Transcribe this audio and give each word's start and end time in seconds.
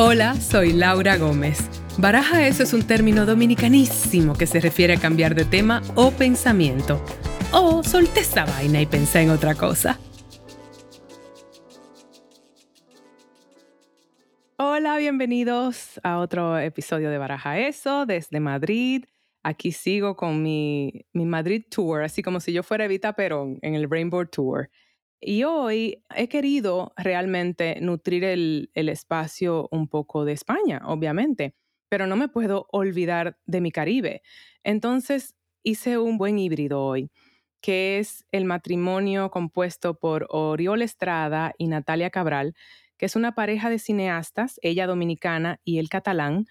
Hola, 0.00 0.36
soy 0.36 0.74
Laura 0.74 1.16
Gómez. 1.16 1.58
Baraja 1.98 2.46
eso 2.46 2.62
es 2.62 2.72
un 2.72 2.86
término 2.86 3.26
dominicanísimo 3.26 4.34
que 4.34 4.46
se 4.46 4.60
refiere 4.60 4.94
a 4.94 5.00
cambiar 5.00 5.34
de 5.34 5.44
tema 5.44 5.82
o 5.96 6.12
pensamiento. 6.12 7.04
O 7.50 7.82
solté 7.82 8.20
esa 8.20 8.44
vaina 8.44 8.80
y 8.80 8.86
pensé 8.86 9.22
en 9.22 9.30
otra 9.30 9.56
cosa. 9.56 9.98
Hola, 14.56 14.98
bienvenidos 14.98 15.98
a 16.04 16.20
otro 16.20 16.56
episodio 16.60 17.10
de 17.10 17.18
Baraja 17.18 17.58
Eso 17.58 18.06
desde 18.06 18.38
Madrid. 18.38 19.04
Aquí 19.42 19.72
sigo 19.72 20.14
con 20.14 20.40
mi, 20.44 21.06
mi 21.12 21.24
Madrid 21.24 21.64
Tour, 21.68 22.04
así 22.04 22.22
como 22.22 22.38
si 22.38 22.52
yo 22.52 22.62
fuera 22.62 22.84
Evita 22.84 23.14
Perón 23.14 23.58
en 23.62 23.74
el 23.74 23.90
Rainbow 23.90 24.24
Tour. 24.26 24.70
Y 25.20 25.42
hoy 25.42 26.04
he 26.14 26.28
querido 26.28 26.92
realmente 26.96 27.78
nutrir 27.80 28.24
el, 28.24 28.70
espacio 28.74 29.68
un 29.72 29.88
poco 29.88 30.24
de 30.24 30.32
España, 30.32 30.80
obviamente, 30.84 31.54
pero 31.88 32.06
no 32.06 32.16
me 32.16 32.28
puedo 32.28 32.68
olvidar 32.70 33.36
de 33.46 33.60
mi 33.60 33.72
Caribe. 33.72 34.22
Entonces 34.62 35.34
hice 35.64 35.98
un 35.98 36.18
buen 36.18 36.38
híbrido 36.38 36.84
hoy, 36.84 37.10
que 37.60 37.98
es 37.98 38.26
el 38.30 38.44
matrimonio 38.44 39.30
compuesto 39.30 39.98
por 39.98 40.26
Oriol 40.30 40.82
Estrada 40.82 41.52
y 41.58 41.66
Natalia 41.66 42.10
Cabral, 42.10 42.54
que 42.96 43.06
es 43.06 43.16
una 43.16 43.34
pareja 43.34 43.70
de 43.70 43.80
cineastas, 43.80 44.60
ella 44.62 44.86
dominicana 44.86 45.60
y 45.64 45.78
él 45.78 45.88
catalán, 45.88 46.46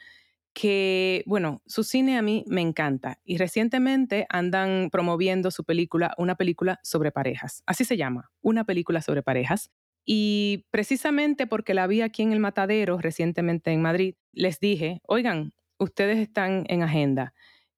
que, 0.59 1.23
bueno, 1.27 1.61
su 1.67 1.83
cine 1.83 2.17
a 2.17 2.23
mí 2.23 2.43
me 2.47 2.61
encanta 2.61 3.19
y 3.23 3.37
recientemente 3.37 4.25
andan 4.27 4.89
promoviendo 4.91 5.51
su 5.51 5.63
película, 5.63 6.15
una 6.17 6.33
película 6.33 6.79
sobre 6.81 7.11
parejas. 7.11 7.61
Así 7.67 7.85
se 7.85 7.95
llama, 7.95 8.31
una 8.41 8.63
película 8.63 9.03
sobre 9.03 9.21
parejas. 9.21 9.69
Y 10.03 10.65
precisamente 10.71 11.45
porque 11.45 11.75
la 11.75 11.85
vi 11.85 12.01
aquí 12.01 12.23
en 12.23 12.31
el 12.31 12.39
Matadero 12.39 12.97
recientemente 12.97 13.71
en 13.71 13.83
Madrid, 13.83 14.15
les 14.31 14.59
dije, 14.59 14.99
oigan, 15.03 15.53
ustedes 15.77 16.17
están 16.17 16.63
en 16.69 16.81
agenda. 16.81 17.35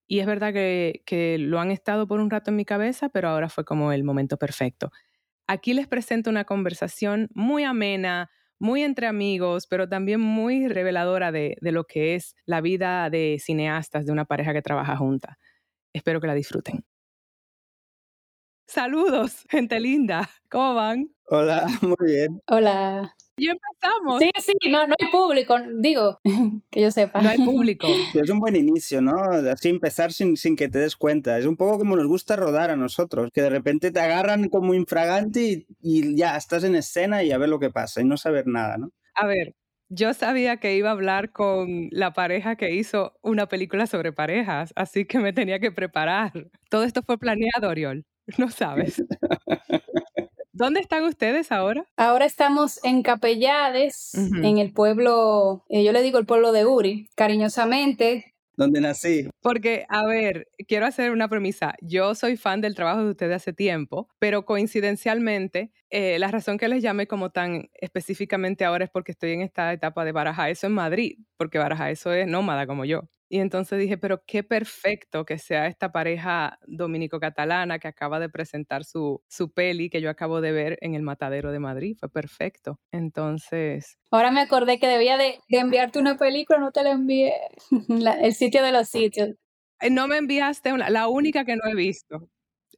Y 0.08 0.20
es 0.20 0.26
verdad 0.26 0.54
que, 0.54 1.02
que 1.06 1.38
lo 1.38 1.60
han 1.60 1.72
estado 1.72 2.08
por 2.08 2.22
un 2.22 2.30
rato 2.30 2.50
en 2.52 2.56
mi 2.56 2.64
cabeza, 2.64 3.10
pero 3.10 3.28
ahora 3.28 3.50
fue 3.50 3.66
como 3.66 3.92
el 3.92 4.06
momento 4.06 4.38
perfecto. 4.38 4.90
Aquí 5.48 5.74
les 5.74 5.90
presento 5.90 6.30
una 6.30 6.46
conversación 6.46 7.28
muy 7.34 7.66
amena, 7.66 8.32
muy 8.60 8.84
entre 8.84 9.08
amigos, 9.08 9.66
pero 9.68 9.88
también 9.88 10.20
muy 10.20 10.68
reveladora 10.68 11.32
de, 11.32 11.58
lo 11.62 11.86
que 11.86 12.16
es 12.16 12.36
la 12.46 12.62
vida 12.62 13.10
de 13.10 13.38
cineastas 13.40 14.06
de 14.06 14.12
una 14.12 14.26
pareja 14.26 14.54
que 14.54 14.62
trabaja 14.62 14.98
junta. 14.98 15.38
Espero 15.94 16.22
que 16.22 16.28
la 16.28 16.36
disfruten. 16.36 16.84
Saludos, 18.68 19.46
gente 19.50 19.80
linda. 19.80 20.30
¿Cómo 20.50 20.76
van? 20.76 21.10
Hola, 21.26 21.66
muy 21.82 22.12
bien. 22.12 22.42
Hola. 22.48 23.16
Y 23.40 23.48
empezamos. 23.50 24.20
Sí, 24.20 24.30
sí, 24.38 24.70
no, 24.70 24.88
no 24.88 24.96
hay 25.00 25.08
público, 25.12 25.56
digo, 25.80 26.20
que 26.72 26.82
yo 26.82 26.92
sepa. 26.92 27.22
No 27.22 27.30
hay 27.30 27.38
público. 27.38 27.88
Es 28.14 28.30
un 28.30 28.40
buen 28.40 28.56
inicio, 28.56 29.02
¿no? 29.02 29.16
Así 29.52 29.70
empezar 29.70 30.12
sin, 30.12 30.36
sin 30.36 30.56
que 30.56 30.70
te 30.70 30.80
des 30.80 30.96
cuenta. 30.96 31.38
Es 31.38 31.46
un 31.46 31.56
poco 31.56 31.80
como 31.80 31.96
nos 31.96 32.08
gusta 32.08 32.36
rodar 32.36 32.70
a 32.70 32.76
nosotros, 32.76 33.30
que 33.34 33.42
de 33.42 33.50
repente 33.50 33.92
te 33.92 34.00
agarran 34.00 34.50
como 34.50 34.74
infragante 34.74 35.42
y, 35.42 35.68
y 35.82 36.16
ya 36.16 36.36
estás 36.36 36.64
en 36.64 36.76
escena 36.76 37.24
y 37.24 37.32
a 37.32 37.38
ver 37.38 37.50
lo 37.50 37.60
que 37.60 37.70
pasa 37.70 38.02
y 38.02 38.06
no 38.06 38.18
saber 38.18 38.48
nada, 38.48 38.78
¿no? 38.78 38.92
A 39.16 39.26
ver, 39.26 39.56
yo 39.90 40.14
sabía 40.14 40.58
que 40.58 40.76
iba 40.76 40.90
a 40.90 40.92
hablar 40.94 41.32
con 41.32 41.90
la 41.92 42.14
pareja 42.14 42.56
que 42.56 42.76
hizo 42.76 43.18
una 43.22 43.48
película 43.48 43.88
sobre 43.88 44.14
parejas, 44.14 44.72
así 44.76 45.06
que 45.06 45.20
me 45.20 45.34
tenía 45.34 45.60
que 45.60 45.72
preparar. 45.72 46.32
Todo 46.70 46.84
esto 46.84 47.02
fue 47.02 47.18
planeado, 47.18 47.70
Oriol. 47.70 48.06
No 48.38 48.52
sabes. 48.52 49.04
¿Dónde 50.60 50.82
están 50.82 51.06
ustedes 51.06 51.54
ahora? 51.54 51.86
Ahora 51.96 52.26
estamos 52.26 52.84
en 52.84 53.02
Capellades, 53.02 54.14
en 54.14 54.58
el 54.58 54.74
pueblo, 54.74 55.64
eh, 55.70 55.86
yo 55.86 55.94
le 55.94 56.02
digo 56.02 56.20
el 56.20 56.26
pueblo 56.26 56.52
de 56.52 56.66
Uri, 56.66 57.08
cariñosamente. 57.16 58.36
Donde 58.58 58.82
nací. 58.82 59.30
Porque, 59.42 59.86
a 59.88 60.06
ver, 60.06 60.50
quiero 60.68 60.86
hacer 60.86 61.12
una 61.12 61.30
premisa. 61.30 61.76
Yo 61.80 62.14
soy 62.14 62.36
fan 62.36 62.60
del 62.60 62.76
trabajo 62.76 63.06
de 63.06 63.12
ustedes 63.12 63.38
hace 63.38 63.54
tiempo, 63.54 64.10
pero 64.20 64.44
coincidencialmente, 64.44 65.72
eh, 65.90 66.20
la 66.20 66.30
razón 66.30 66.58
que 66.58 66.68
les 66.68 66.84
llamé 66.84 67.08
como 67.08 67.32
tan 67.32 67.70
específicamente 67.74 68.66
ahora 68.66 68.86
es 68.86 68.92
porque 68.92 69.12
estoy 69.12 69.32
en 69.32 69.42
esta 69.42 69.74
etapa 69.74 70.06
de 70.06 70.12
Baraja 70.12 70.50
eso 70.50 70.68
en 70.68 70.74
Madrid, 70.74 71.18
porque 71.38 71.58
Baraja 71.58 71.90
eso 71.90 72.14
es 72.14 72.28
nómada 72.28 72.68
como 72.68 72.86
yo. 72.86 73.10
Y 73.32 73.40
entonces 73.40 73.80
dije, 73.80 73.98
pero 73.98 74.24
qué 74.26 74.44
perfecto 74.44 75.24
que 75.24 75.38
sea 75.38 75.68
esta 75.68 75.92
pareja 75.92 76.58
dominico-catalana 76.66 77.78
que 77.78 77.88
acaba 77.88 78.20
de 78.20 78.28
presentar 78.28 78.84
su, 78.84 79.22
su 79.28 79.52
peli 79.52 79.92
que 79.92 80.02
yo 80.02 80.10
acabo 80.10 80.42
de 80.42 80.52
ver 80.52 80.80
en 80.82 80.96
el 80.96 81.04
Matadero 81.04 81.52
de 81.52 81.60
Madrid. 81.60 81.96
Fue 82.00 82.10
perfecto. 82.10 82.80
Entonces... 82.92 84.00
Ahora 84.10 84.32
me 84.32 84.42
acordé 84.42 84.80
que 84.80 84.88
debía 84.88 85.16
de, 85.18 85.40
enviarte 85.50 86.00
una 86.00 86.18
película, 86.18 86.58
no 86.58 86.72
te 86.72 86.82
la 86.82 86.92
envié. 86.92 87.34
el 88.24 88.34
sitio 88.34 88.64
de 88.64 88.72
los 88.72 88.90
sitios. 88.90 89.30
Eh, 89.80 89.92
no 89.92 90.08
me 90.08 90.18
enviaste 90.18 90.74
una, 90.74 90.90
la 90.90 91.08
única 91.08 91.46
que 91.46 91.56
no 91.56 91.70
he 91.72 91.76
visto. 91.76 92.28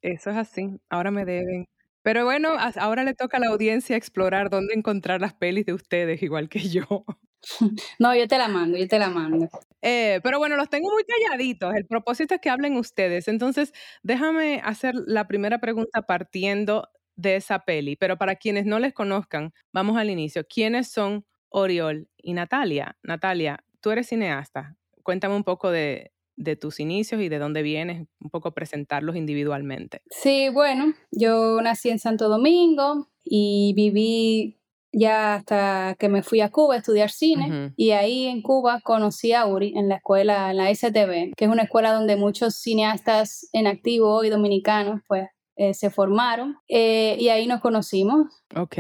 Eso 0.02 0.32
es 0.32 0.38
así. 0.38 0.70
Ahora 0.90 1.12
me 1.12 1.24
deben. 1.24 1.66
Pero 2.04 2.26
bueno, 2.26 2.56
ahora 2.78 3.04
le 3.04 3.14
toca 3.14 3.38
a 3.38 3.40
la 3.40 3.48
audiencia 3.48 3.96
explorar 3.96 4.50
dónde 4.50 4.74
encontrar 4.74 5.22
las 5.22 5.34
pelis 5.34 5.66
de 5.66 5.74
ustedes, 5.74 6.24
igual 6.24 6.50
que 6.50 6.60
yo. 6.70 7.06
No, 8.00 8.16
yo 8.16 8.28
te 8.28 8.38
la 8.38 8.48
mando, 8.48 8.78
yo 8.78 8.88
te 8.88 9.00
la 9.00 9.10
mando. 9.10 9.50
Eh, 9.82 10.20
pero 10.24 10.38
bueno, 10.38 10.56
los 10.58 10.70
tengo 10.70 10.92
muy 10.92 11.04
calladitos. 11.04 11.74
El 11.74 11.86
propósito 11.88 12.36
es 12.36 12.42
que 12.42 12.50
hablen 12.52 12.78
ustedes. 12.78 13.28
Entonces, 13.28 13.74
déjame 14.04 14.62
hacer 14.64 14.94
la 15.08 15.28
primera 15.28 15.60
pregunta 15.60 16.04
partiendo 16.04 16.88
de 17.16 17.38
esa 17.38 17.60
peli. 17.60 17.96
Pero 17.96 18.18
para 18.18 18.36
quienes 18.36 18.66
no 18.66 18.80
les 18.80 18.94
conozcan, 18.94 19.54
vamos 19.74 19.98
al 19.98 20.10
inicio. 20.10 20.46
¿Quiénes 20.48 20.92
son 20.92 21.26
Oriol 21.50 22.10
y 22.18 22.34
Natalia? 22.34 22.98
Natalia, 23.04 23.64
tú 23.82 23.92
eres 23.92 24.08
cineasta. 24.08 24.76
Cuéntame 25.04 25.36
un 25.36 25.44
poco 25.44 25.72
de, 25.72 26.11
de 26.36 26.56
tus 26.56 26.80
inicios 26.80 27.22
y 27.22 27.30
de 27.30 27.40
dónde 27.40 27.62
vienes, 27.62 28.08
un 28.20 28.30
poco 28.30 28.54
presentarlos 28.54 29.16
individualmente. 29.16 30.02
Sí, 30.10 30.50
bueno, 30.50 30.94
yo 31.12 31.62
nací 31.62 31.90
en 31.90 32.00
Santo 32.00 32.30
Domingo 32.30 33.08
y 33.24 33.74
viví 33.76 34.58
ya 34.94 35.36
hasta 35.36 35.96
que 35.98 36.10
me 36.10 36.22
fui 36.22 36.42
a 36.42 36.50
Cuba 36.50 36.76
a 36.76 36.78
estudiar 36.78 37.12
cine 37.12 37.72
y 37.78 37.92
ahí 37.92 38.26
en 38.26 38.42
Cuba 38.42 38.82
conocí 38.84 39.32
a 39.32 39.46
Uri 39.46 39.74
en 39.76 39.88
la 39.88 39.96
escuela, 39.96 40.52
en 40.52 40.58
la 40.58 40.74
STV, 40.74 41.34
que 41.36 41.46
es 41.46 41.50
una 41.50 41.64
escuela 41.64 41.94
donde 41.94 42.18
muchos 42.18 42.56
cineastas 42.56 43.48
en 43.54 43.68
activo 43.68 44.24
y 44.24 44.30
dominicanos 44.30 45.02
pues 45.08 45.30
eh, 45.56 45.74
se 45.74 45.90
formaron 45.90 46.58
eh, 46.68 47.16
y 47.20 47.30
ahí 47.30 47.48
nos 47.48 47.62
conocimos. 47.62 48.44
Ok. 48.56 48.78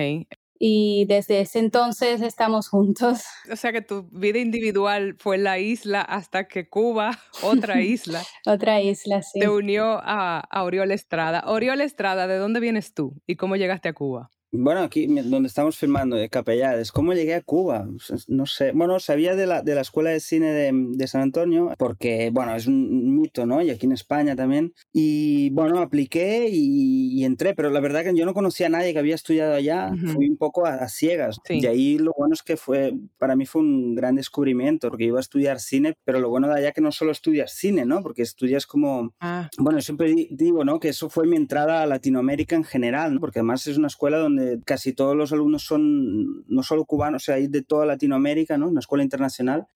Y 0.63 1.05
desde 1.05 1.41
ese 1.41 1.57
entonces 1.57 2.21
estamos 2.21 2.69
juntos. 2.69 3.23
O 3.51 3.55
sea 3.55 3.71
que 3.71 3.81
tu 3.81 4.03
vida 4.11 4.37
individual 4.37 5.15
fue 5.17 5.39
la 5.39 5.57
isla 5.57 6.01
hasta 6.01 6.47
que 6.47 6.69
Cuba, 6.69 7.17
otra 7.43 7.81
isla. 7.81 8.21
otra 8.45 8.79
isla, 8.79 9.23
sí. 9.23 9.39
Te 9.39 9.49
unió 9.49 9.99
a, 10.03 10.39
a 10.39 10.63
Oriol 10.63 10.91
Estrada. 10.91 11.43
Oriol 11.47 11.81
Estrada, 11.81 12.27
¿de 12.27 12.37
dónde 12.37 12.59
vienes 12.59 12.93
tú 12.93 13.19
y 13.25 13.37
cómo 13.37 13.55
llegaste 13.55 13.89
a 13.89 13.93
Cuba? 13.93 14.29
Bueno, 14.53 14.81
aquí 14.81 15.07
donde 15.07 15.47
estamos 15.47 15.77
filmando, 15.77 16.17
de 16.17 16.27
Capellades, 16.27 16.91
¿cómo 16.91 17.13
llegué 17.13 17.35
a 17.35 17.41
Cuba? 17.41 17.87
No 18.27 18.45
sé. 18.45 18.73
Bueno, 18.73 18.99
sabía 18.99 19.33
de 19.33 19.47
la, 19.47 19.61
de 19.61 19.75
la 19.75 19.81
Escuela 19.81 20.09
de 20.09 20.19
Cine 20.19 20.51
de, 20.51 20.71
de, 20.73 21.07
San 21.07 21.21
Antonio, 21.21 21.73
porque, 21.77 22.31
bueno, 22.33 22.53
es 22.53 22.67
un 22.67 23.15
mito, 23.15 23.45
¿no? 23.45 23.61
Y 23.61 23.69
aquí 23.69 23.85
en 23.85 23.93
España 23.93 24.35
también. 24.35 24.73
Y, 24.91 25.51
bueno, 25.51 25.79
apliqué 25.79 26.49
y, 26.51 27.23
entré, 27.23 27.55
pero 27.55 27.69
la 27.69 27.79
verdad 27.79 28.03
que 28.03 28.13
yo 28.13 28.25
no 28.25 28.33
conocía 28.33 28.65
a 28.65 28.69
nadie 28.69 28.91
que 28.91 28.99
había 28.99 29.15
estudiado 29.15 29.53
allá. 29.53 29.93
Fui 30.13 30.29
un 30.29 30.37
poco 30.37 30.65
a, 30.65 30.85
ciegas. 30.89 31.39
Y 31.47 31.65
ahí 31.67 31.97
lo 31.97 32.11
bueno 32.17 32.33
es 32.33 32.43
que 32.43 32.57
fue, 32.57 32.93
para 33.17 33.37
mí 33.37 33.45
fue 33.45 33.61
un 33.61 33.95
gran 33.95 34.15
descubrimiento, 34.15 34.89
porque 34.89 35.05
iba 35.05 35.19
a 35.19 35.21
estudiar 35.21 35.61
cine, 35.61 35.95
pero 36.03 36.19
lo 36.19 36.29
bueno 36.29 36.49
de 36.49 36.55
allá 36.55 36.73
que 36.73 36.81
no 36.81 36.91
solo 36.91 37.11
estudias 37.11 37.53
cine, 37.53 37.85
¿no? 37.85 38.01
Porque 38.01 38.23
estudias 38.23 38.65
como... 38.67 39.13
Ah. 39.21 39.49
Bueno, 39.57 39.79
siempre 39.79 40.13
digo, 40.29 40.65
¿no? 40.65 40.81
Que 40.81 40.89
eso 40.89 41.09
fue 41.09 41.25
mi 41.25 41.37
entrada 41.37 41.83
a 41.83 41.85
Latinoamérica 41.85 42.57
en 42.57 42.65
general, 42.65 43.13
¿no? 43.13 43.21
Porque 43.21 43.39
además 43.39 43.65
es 43.67 43.77
una 43.77 43.87
escuela 43.87 44.17
donde 44.17 44.40
casi 44.65 44.93
todos 44.93 45.15
los 45.15 45.31
alumnos 45.31 45.63
son 45.63 46.43
no 46.47 46.63
solo 46.63 46.85
cubanos, 46.85 47.23
o 47.23 47.25
sea, 47.25 47.35
hay 47.35 47.47
de 47.47 47.61
toda 47.61 47.85
Latinoamérica, 47.85 48.57
¿no? 48.57 48.69
Una 48.69 48.79
escuela 48.79 49.03
internacional, 49.03 49.67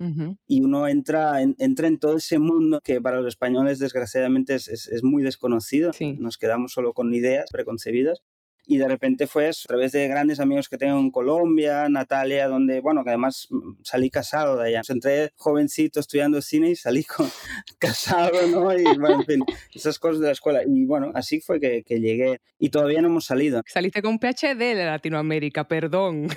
y 0.48 0.62
uno 0.62 0.88
entra 0.88 1.42
en, 1.42 1.56
entra 1.60 1.88
en 1.88 2.00
todo 2.00 2.18
ese 2.18 2.40
mundo 2.40 2.82
que 2.84 3.02
para 3.02 3.18
los 3.18 3.28
españoles 3.28 3.80
desgraciadamente 3.80 4.56
es, 4.56 4.68
es, 4.68 5.04
muy 5.04 5.24
desconocido. 5.24 5.92
Nos 6.20 6.38
quedamos 6.38 6.74
solo 6.74 6.94
con 6.94 7.14
ideas 7.14 7.50
preconcebidas 7.52 8.22
y 8.68 8.78
de 8.78 8.88
repente 8.88 9.28
fue 9.28 9.48
a 9.48 9.52
través 9.52 9.92
de 9.92 10.08
grandes 10.08 10.40
amigos 10.40 10.70
que 10.70 10.78
tengo 10.78 11.00
en 11.00 11.12
Colombia, 11.12 11.88
Natalia, 11.90 12.48
donde, 12.48 12.82
bueno, 12.82 13.04
que 13.04 13.12
además 13.12 13.48
mm, 13.50 13.84
salí 13.84 14.10
casado 14.10 14.58
de 14.58 14.70
allá. 14.70 14.82
Entré 14.88 15.32
jovencito 15.36 16.00
estudiando 16.00 16.42
cine 16.42 16.72
y 16.72 16.76
salí 16.76 17.04
con, 17.04 17.30
casado, 17.80 18.48
¿no? 18.48 18.74
Y 18.78 18.84
bueno, 18.98 19.20
en 19.20 19.26
fin, 19.26 19.44
esas 19.74 20.00
cosas 20.00 20.20
de 20.20 20.28
la 20.28 20.34
escuela. 20.34 20.62
Y 20.66 20.86
bueno, 20.86 21.12
así 21.14 21.42
fue 21.42 21.60
que, 21.60 21.84
que 21.84 22.00
llegué 22.00 22.40
y 22.60 22.70
todavía 22.70 23.02
no 23.02 23.08
hemos 23.08 23.26
salido. 23.26 23.62
Saliste 23.66 24.02
con 24.02 24.20
PhD 24.20 24.58
de 24.58 24.86
Latinoamérica, 24.86 25.68
perdón. 25.68 26.28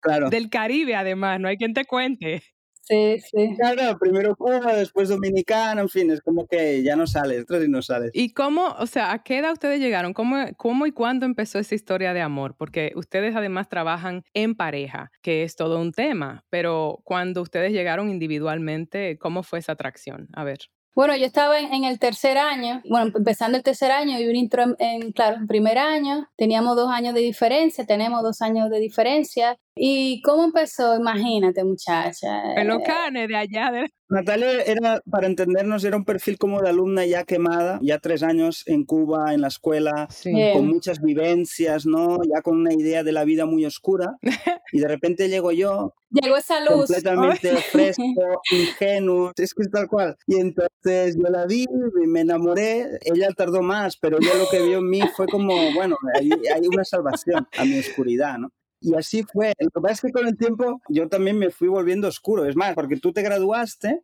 Claro. 0.00 0.30
Del 0.30 0.50
Caribe, 0.50 0.94
además, 0.94 1.40
no 1.40 1.48
hay 1.48 1.56
quien 1.56 1.74
te 1.74 1.84
cuente. 1.84 2.42
Sí, 2.88 3.18
sí. 3.18 3.56
Claro, 3.56 3.98
primero 3.98 4.36
Cuba, 4.36 4.74
después 4.74 5.08
Dominicana, 5.08 5.80
en 5.80 5.88
fin, 5.88 6.08
es 6.12 6.20
como 6.20 6.46
que 6.46 6.84
ya 6.84 6.94
no 6.94 7.08
sales, 7.08 7.44
tres 7.44 7.66
y 7.66 7.68
no 7.68 7.82
sales. 7.82 8.12
¿Y 8.14 8.32
cómo, 8.32 8.76
o 8.78 8.86
sea, 8.86 9.10
a 9.10 9.24
qué 9.24 9.38
edad 9.38 9.52
ustedes 9.52 9.80
llegaron? 9.80 10.12
¿Cómo, 10.12 10.36
¿Cómo 10.56 10.86
y 10.86 10.92
cuándo 10.92 11.26
empezó 11.26 11.58
esa 11.58 11.74
historia 11.74 12.14
de 12.14 12.20
amor? 12.20 12.54
Porque 12.56 12.92
ustedes 12.94 13.34
además 13.34 13.68
trabajan 13.68 14.22
en 14.34 14.54
pareja, 14.54 15.10
que 15.20 15.42
es 15.42 15.56
todo 15.56 15.80
un 15.80 15.90
tema, 15.90 16.44
pero 16.48 17.00
cuando 17.02 17.42
ustedes 17.42 17.72
llegaron 17.72 18.08
individualmente, 18.08 19.18
¿cómo 19.18 19.42
fue 19.42 19.58
esa 19.58 19.72
atracción? 19.72 20.28
A 20.32 20.44
ver. 20.44 20.58
Bueno, 20.94 21.14
yo 21.14 21.26
estaba 21.26 21.58
en, 21.58 21.84
el 21.84 21.98
tercer 21.98 22.38
año, 22.38 22.80
bueno, 22.88 23.12
empezando 23.14 23.58
el 23.58 23.62
tercer 23.62 23.90
año 23.90 24.18
y 24.18 24.28
un 24.28 24.34
intro 24.34 24.64
en, 24.78 25.12
claro, 25.12 25.36
en 25.36 25.46
primer 25.46 25.76
año, 25.76 26.26
teníamos 26.36 26.74
dos 26.74 26.88
años 26.90 27.12
de 27.12 27.20
diferencia, 27.20 27.84
tenemos 27.84 28.22
dos 28.22 28.40
años 28.40 28.70
de 28.70 28.80
diferencia. 28.80 29.58
¿Y 29.76 30.22
cómo 30.22 30.44
empezó? 30.44 30.96
Imagínate, 30.96 31.62
muchacha. 31.62 32.54
En 32.54 32.68
los 32.68 32.82
canes 32.82 33.28
de 33.28 33.36
allá. 33.36 33.70
De... 33.70 33.90
Natalia 34.08 34.62
era, 34.62 35.02
para 35.10 35.26
entendernos, 35.26 35.84
era 35.84 35.96
un 35.96 36.04
perfil 36.04 36.38
como 36.38 36.62
de 36.62 36.70
alumna 36.70 37.04
ya 37.04 37.24
quemada, 37.24 37.78
ya 37.82 37.98
tres 37.98 38.22
años 38.22 38.62
en 38.66 38.84
Cuba, 38.84 39.34
en 39.34 39.42
la 39.42 39.48
escuela, 39.48 40.08
con 40.54 40.66
muchas 40.66 41.02
vivencias, 41.02 41.84
¿no? 41.84 42.18
Ya 42.22 42.40
con 42.40 42.56
una 42.56 42.72
idea 42.72 43.04
de 43.04 43.12
la 43.12 43.24
vida 43.24 43.46
muy 43.46 43.64
oscura. 43.64 44.16
Y 44.72 44.80
de 44.80 44.88
repente 44.88 45.28
llego 45.28 45.52
yo 45.52 45.94
Llegó 46.10 46.36
esa 46.36 46.60
luz. 46.60 46.86
Completamente 46.86 47.56
fresco, 47.56 48.42
ingenuo, 48.50 49.32
es 49.36 49.54
que 49.54 49.62
es 49.62 49.70
tal 49.70 49.88
cual. 49.88 50.16
Y 50.26 50.36
entonces 50.36 51.16
yo 51.16 51.30
la 51.30 51.46
vi 51.46 51.66
me 52.06 52.20
enamoré. 52.20 52.98
Ella 53.02 53.28
tardó 53.36 53.62
más, 53.62 53.96
pero 53.96 54.18
yo 54.20 54.34
lo 54.34 54.48
que 54.50 54.62
vio 54.62 54.78
en 54.78 54.88
mí 54.88 55.00
fue 55.16 55.26
como, 55.26 55.54
bueno, 55.74 55.96
hay, 56.14 56.30
hay 56.54 56.66
una 56.66 56.84
salvación 56.84 57.46
a 57.56 57.64
mi 57.64 57.78
oscuridad, 57.78 58.38
¿no? 58.38 58.50
Y 58.86 58.94
así 58.94 59.24
fue. 59.24 59.52
Lo 59.58 59.68
que 59.68 59.80
pasa 59.80 59.94
es 59.94 60.00
que 60.00 60.12
con 60.12 60.28
el 60.28 60.36
tiempo 60.36 60.80
yo 60.88 61.08
también 61.08 61.36
me 61.36 61.50
fui 61.50 61.66
volviendo 61.66 62.06
oscuro. 62.06 62.46
Es 62.46 62.54
más, 62.54 62.74
porque 62.76 62.96
tú 62.96 63.12
te 63.12 63.22
graduaste, 63.22 64.02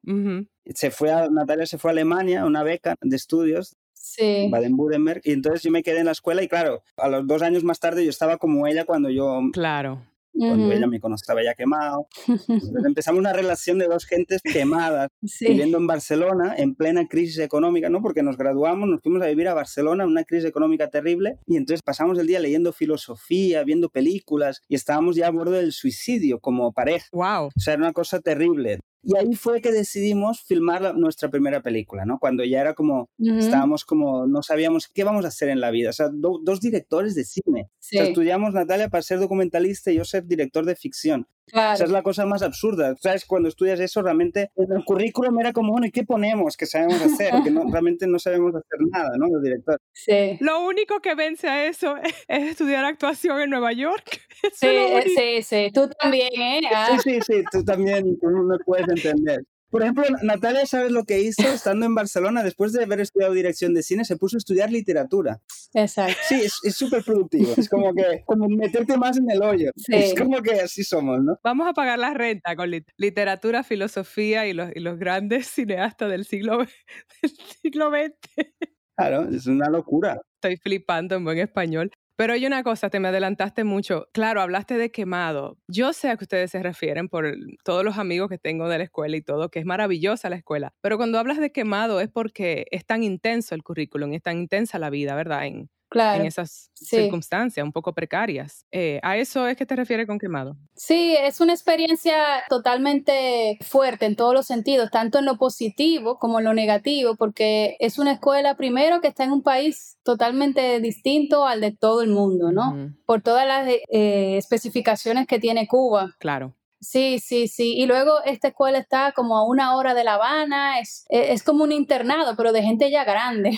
se 0.75 0.91
fue 0.91 1.13
a, 1.13 1.29
Natalia 1.29 1.67
se 1.67 1.79
fue 1.79 1.91
a 1.91 1.93
Alemania, 1.93 2.45
una 2.45 2.65
beca 2.65 2.97
de 3.01 3.15
estudios. 3.15 3.77
Sí. 3.93 4.49
Baden-Württemberg. 4.51 5.21
Y 5.23 5.31
entonces 5.31 5.63
yo 5.63 5.71
me 5.71 5.85
quedé 5.85 6.01
en 6.01 6.07
la 6.07 6.13
escuela 6.13 6.43
y 6.43 6.49
claro, 6.49 6.83
a 6.97 7.09
los 7.09 7.25
dos 7.29 7.43
años 7.43 7.63
más 7.63 7.79
tarde 7.79 8.03
yo 8.03 8.11
estaba 8.11 8.39
como 8.39 8.67
ella 8.67 8.85
cuando 8.85 9.09
yo 9.09 9.41
claro 9.53 10.03
cuando 10.33 10.73
ella 10.73 10.87
me 10.87 11.01
conocía 11.01 11.35
ya 11.45 11.55
quemado. 11.55 12.09
empezamos 12.87 13.19
una 13.19 13.33
relación 13.33 13.79
de 13.79 13.87
dos 13.87 14.07
gentes 14.07 14.41
quemadas, 14.43 15.09
viviendo 15.41 15.79
en 15.79 15.87
Barcelona 15.87 16.55
en 16.57 16.75
plena 16.75 17.07
crisis 17.07 17.39
económica, 17.39 17.89
¿no? 17.89 18.03
Porque 18.03 18.23
nos 18.23 18.37
graduamos, 18.37 18.89
nos 18.89 19.01
fuimos 19.03 19.23
a 19.23 19.27
vivir 19.27 19.49
a 19.49 19.55
Barcelona, 19.55 20.07
una 20.07 20.25
crisis 20.25 20.49
económica 20.49 20.89
terrible, 20.89 21.39
y 21.47 21.57
entonces 21.57 21.83
pasamos 21.83 22.19
el 22.19 22.27
día 22.27 22.41
leyendo 22.41 22.73
filosofía, 22.73 23.65
viendo 23.65 23.89
películas, 23.89 24.63
y 24.69 24.75
estábamos 24.75 25.17
ya 25.17 25.29
a 25.29 25.31
bordo 25.31 25.53
del 25.53 25.73
suicidio 25.73 26.41
como 26.41 26.73
pareja. 26.73 27.07
¡Wow! 27.13 27.47
O 27.47 27.61
sea, 27.61 27.75
era 27.75 27.83
una 27.83 27.93
cosa 27.93 28.21
terrible. 28.21 28.81
Y 29.05 29.17
ahí 29.17 29.35
fue 29.35 29.61
que 29.61 29.73
decidimos 29.73 30.43
filmar 30.43 30.97
nuestra 30.97 31.29
primera 31.29 31.61
película, 31.61 32.05
¿no? 32.05 32.19
Cuando 32.19 32.45
ya 32.45 32.61
era 32.61 32.75
como, 32.75 33.11
estábamos 33.19 33.85
como, 33.85 34.27
no 34.29 34.43
sabíamos 34.43 34.87
qué 34.89 35.03
vamos 35.03 35.25
a 35.25 35.29
hacer 35.29 35.49
en 35.49 35.61
la 35.61 35.71
vida. 35.73 35.91
O 35.91 35.93
sea, 35.93 36.09
dos 36.13 36.61
directores 36.61 37.15
de 37.17 37.25
cine. 37.25 37.69
estudiamos, 37.91 38.55
Natalia, 38.55 38.89
para 38.89 39.03
ser 39.03 39.19
documentalista 39.19 39.91
y 39.91 39.97
yo 39.97 40.05
ser 40.05 40.27
director 40.27 40.65
de 40.65 40.77
ficción. 40.77 41.27
Esa 41.47 41.85
es 41.85 41.91
la 41.91 42.03
cosa 42.03 42.27
más 42.27 42.43
absurda. 42.43 42.95
¿Sabes? 42.97 43.25
Cuando 43.27 43.49
estudias 43.49 43.81
eso, 43.81 44.03
realmente 44.03 44.51
en 44.57 44.73
el 44.73 44.85
currículum 44.85 45.39
era 45.41 45.53
como, 45.53 45.73
bueno, 45.73 45.87
¿y 45.87 45.91
qué 45.91 46.05
ponemos 46.05 46.57
que 46.57 46.67
sabemos 46.67 47.01
hacer? 47.03 47.33
No, 47.51 47.65
realmente 47.73 48.07
no 48.07 48.19
sabemos 48.19 48.55
hacer 48.55 48.79
nada, 48.91 49.11
¿no? 49.19 49.27
Los 49.29 49.43
directores. 49.43 49.81
Sí. 49.93 50.39
Lo 50.41 50.65
único 50.65 51.01
que 51.01 51.15
vence 51.15 51.49
a 51.49 51.67
eso 51.67 51.97
es 52.29 52.51
estudiar 52.51 52.85
actuación 52.85 53.41
en 53.41 53.51
Nueva 53.51 53.73
York. 53.73 54.21
sí, 54.55 54.67
eh, 54.67 55.05
sí, 55.17 55.43
sí. 55.43 55.71
Tú 55.73 55.89
también, 55.89 56.31
¿eh? 56.35 56.61
Sí, 57.03 57.11
sí, 57.11 57.21
sí. 57.27 57.45
Tú 57.51 57.65
también 57.65 58.19
tú 58.19 58.31
no 58.31 58.57
puedes 58.65 58.89
entender. 58.89 59.43
Por 59.73 59.83
ejemplo, 59.83 60.05
Natalia, 60.23 60.67
¿sabes 60.67 60.93
lo 60.93 61.05
que 61.05 61.21
hizo 61.21 61.49
estando 61.49 61.87
en 61.87 61.95
Barcelona? 61.95 62.43
Después 62.43 62.75
de 62.75 62.85
haber 62.85 63.01
estudiado 63.01 63.33
dirección 63.33 63.73
de 63.73 63.83
cine, 63.83 64.05
se 64.05 64.19
puso 64.19 64.37
a 64.37 64.39
estudiar 64.39 64.71
literatura. 64.71 65.41
Exacto. 65.73 66.19
Sí, 66.29 66.43
es 66.63 66.77
súper 66.77 67.03
productivo. 67.03 67.55
Es 67.57 67.71
como 67.71 67.95
que 67.95 68.23
como 68.27 68.51
meterte 68.51 68.99
más 68.99 69.17
en 69.17 69.31
el 69.31 69.43
hoyo. 69.43 69.71
Es 69.89 70.15
como 70.15 70.43
que 70.43 70.61
así 70.61 70.85
somos, 70.85 71.25
¿no? 71.25 71.39
Vamos 71.43 71.67
a 71.67 71.73
pagar 71.73 71.99
la 71.99 72.13
renta 72.13 72.55
con 72.55 72.71
literatura, 72.99 73.63
filosofía 73.63 74.47
y 74.47 74.53
los, 74.53 74.69
y 74.75 74.81
los 74.81 74.99
grandes 74.99 75.47
cineastas 75.47 76.11
del 76.11 76.27
siglo, 76.27 76.59
del 77.23 77.31
siglo 77.63 77.91
XX. 77.91 78.47
Claro, 78.95 79.27
es 79.31 79.47
una 79.47 79.71
locura. 79.71 80.21
Estoy 80.35 80.59
flipando 80.59 81.15
en 81.15 81.25
buen 81.25 81.39
español. 81.39 81.91
Pero 82.17 82.35
hay 82.35 82.47
una 82.47 82.63
cosa, 82.63 82.91
te 82.91 83.01
me 83.01 83.09
adelantaste 83.09 83.65
mucho. 83.65 84.07
Claro, 84.13 84.43
hablaste 84.43 84.77
de 84.77 84.91
quemado. 84.91 85.59
Yo 85.67 85.93
sé 85.93 86.11
a 86.11 86.17
qué 86.17 86.25
ustedes 86.25 86.51
se 86.51 86.63
refieren 86.63 87.09
por 87.09 87.35
todos 87.65 87.85
los 87.85 87.97
amigos 87.99 88.29
que 88.29 88.39
tengo 88.39 88.69
de 88.69 88.79
la 88.79 88.85
escuela 88.85 89.17
y 89.17 89.23
todo, 89.23 89.49
que 89.51 89.59
es 89.61 89.65
maravillosa 89.65 90.29
la 90.29 90.37
escuela. 90.37 90.73
Pero 90.83 90.99
cuando 90.99 91.19
hablas 91.19 91.39
de 91.39 91.53
quemado 91.53 92.01
es 92.01 92.09
porque 92.11 92.67
es 92.71 92.85
tan 92.87 93.03
intenso 93.03 93.55
el 93.55 93.63
currículum, 93.63 94.13
es 94.13 94.23
tan 94.23 94.39
intensa 94.39 94.79
la 94.79 94.91
vida, 94.91 95.15
¿verdad? 95.15 95.47
En 95.95 96.27
esas 96.27 96.71
circunstancias 96.75 97.65
un 97.65 97.73
poco 97.73 97.93
precarias. 97.93 98.67
Eh, 98.71 99.01
¿A 99.03 99.17
eso 99.17 99.47
es 99.47 99.57
que 99.57 99.67
te 99.67 99.77
refieres 99.77 100.07
con 100.07 100.19
quemado? 100.19 100.57
Sí, 100.75 101.17
es 101.19 101.41
una 101.41 101.53
experiencia 101.53 102.15
totalmente 102.49 103.59
fuerte 103.63 104.07
en 104.07 104.17
todos 104.17 104.35
los 104.35 104.47
sentidos, 104.47 104.91
tanto 104.91 105.19
en 105.19 105.25
lo 105.25 105.37
positivo 105.37 106.19
como 106.19 106.39
en 106.39 106.45
lo 106.45 106.55
negativo, 106.55 107.17
porque 107.17 107.77
es 107.79 107.99
una 107.99 108.13
escuela 108.13 108.57
primero 108.57 109.01
que 109.01 109.09
está 109.09 109.25
en 109.25 109.33
un 109.33 109.43
país 109.43 109.99
totalmente 110.03 110.81
distinto 110.81 111.47
al 111.47 111.61
de 111.61 111.73
todo 111.73 112.03
el 112.03 112.11
mundo, 112.11 112.53
¿no? 112.53 112.93
Por 113.07 113.23
todas 113.23 113.47
las 113.47 113.69
eh, 113.69 114.37
especificaciones 114.37 115.27
que 115.27 115.39
tiene 115.39 115.67
Cuba. 115.67 116.15
Claro. 116.19 116.55
Sí, 116.81 117.21
sí, 117.21 117.47
sí. 117.47 117.75
Y 117.77 117.87
luego 117.87 118.23
esta 118.25 118.49
escuela 118.49 118.79
está 118.79 119.13
como 119.13 119.37
a 119.37 119.47
una 119.47 119.77
hora 119.77 119.95
de 119.95 120.03
La 120.03 120.15
Habana, 120.15 120.81
es, 120.81 121.05
es 121.09 121.45
como 121.45 121.63
un 121.63 121.71
internado, 121.71 122.35
pero 122.37 122.53
de 122.53 122.63
gente 122.63 122.91
ya 122.91 123.05
grande. 123.05 123.57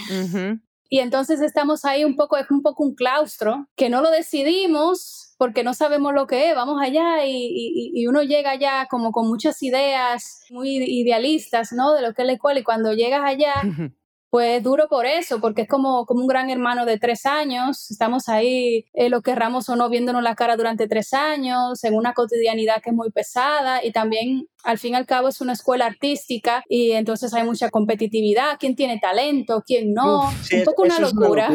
Y 0.88 1.00
entonces 1.00 1.40
estamos 1.40 1.84
ahí 1.84 2.04
un 2.04 2.16
poco, 2.16 2.36
es 2.36 2.50
un 2.50 2.62
poco 2.62 2.84
un 2.84 2.94
claustro, 2.94 3.66
que 3.76 3.88
no 3.88 4.00
lo 4.00 4.10
decidimos 4.10 5.34
porque 5.38 5.64
no 5.64 5.74
sabemos 5.74 6.14
lo 6.14 6.26
que 6.26 6.50
es, 6.50 6.54
vamos 6.54 6.80
allá 6.80 7.26
y, 7.26 7.90
y, 7.92 8.06
uno 8.06 8.22
llega 8.22 8.52
allá 8.52 8.86
como 8.88 9.10
con 9.10 9.26
muchas 9.26 9.62
ideas 9.62 10.44
muy 10.50 10.76
idealistas, 10.76 11.72
¿no? 11.72 11.92
De 11.92 12.02
lo 12.02 12.14
que 12.14 12.22
es 12.22 12.26
la 12.26 12.34
escuela 12.34 12.60
y 12.60 12.64
cuando 12.64 12.92
llegas 12.92 13.22
allá... 13.24 13.54
pues 14.34 14.64
duro 14.64 14.88
por 14.88 15.06
eso, 15.06 15.40
porque 15.40 15.62
es 15.62 15.68
como, 15.68 16.06
como 16.06 16.22
un 16.22 16.26
gran 16.26 16.50
hermano 16.50 16.86
de 16.86 16.98
tres 16.98 17.24
años, 17.24 17.88
estamos 17.88 18.28
ahí, 18.28 18.84
eh, 18.92 19.08
lo 19.08 19.22
querramos 19.22 19.68
o 19.68 19.76
no, 19.76 19.88
viéndonos 19.88 20.24
la 20.24 20.34
cara 20.34 20.56
durante 20.56 20.88
tres 20.88 21.14
años, 21.14 21.84
en 21.84 21.94
una 21.94 22.14
cotidianidad 22.14 22.82
que 22.82 22.90
es 22.90 22.96
muy 22.96 23.12
pesada 23.12 23.84
y 23.84 23.92
también 23.92 24.48
al 24.64 24.78
fin 24.78 24.94
y 24.94 24.96
al 24.96 25.06
cabo 25.06 25.28
es 25.28 25.40
una 25.40 25.52
escuela 25.52 25.86
artística 25.86 26.64
y 26.68 26.90
entonces 26.92 27.32
hay 27.32 27.44
mucha 27.44 27.70
competitividad, 27.70 28.56
quién 28.58 28.74
tiene 28.74 28.98
talento, 28.98 29.62
quién 29.64 29.92
no, 29.94 30.28
un 30.28 30.64
poco 30.64 30.82
una 30.82 30.98
locura. 30.98 31.48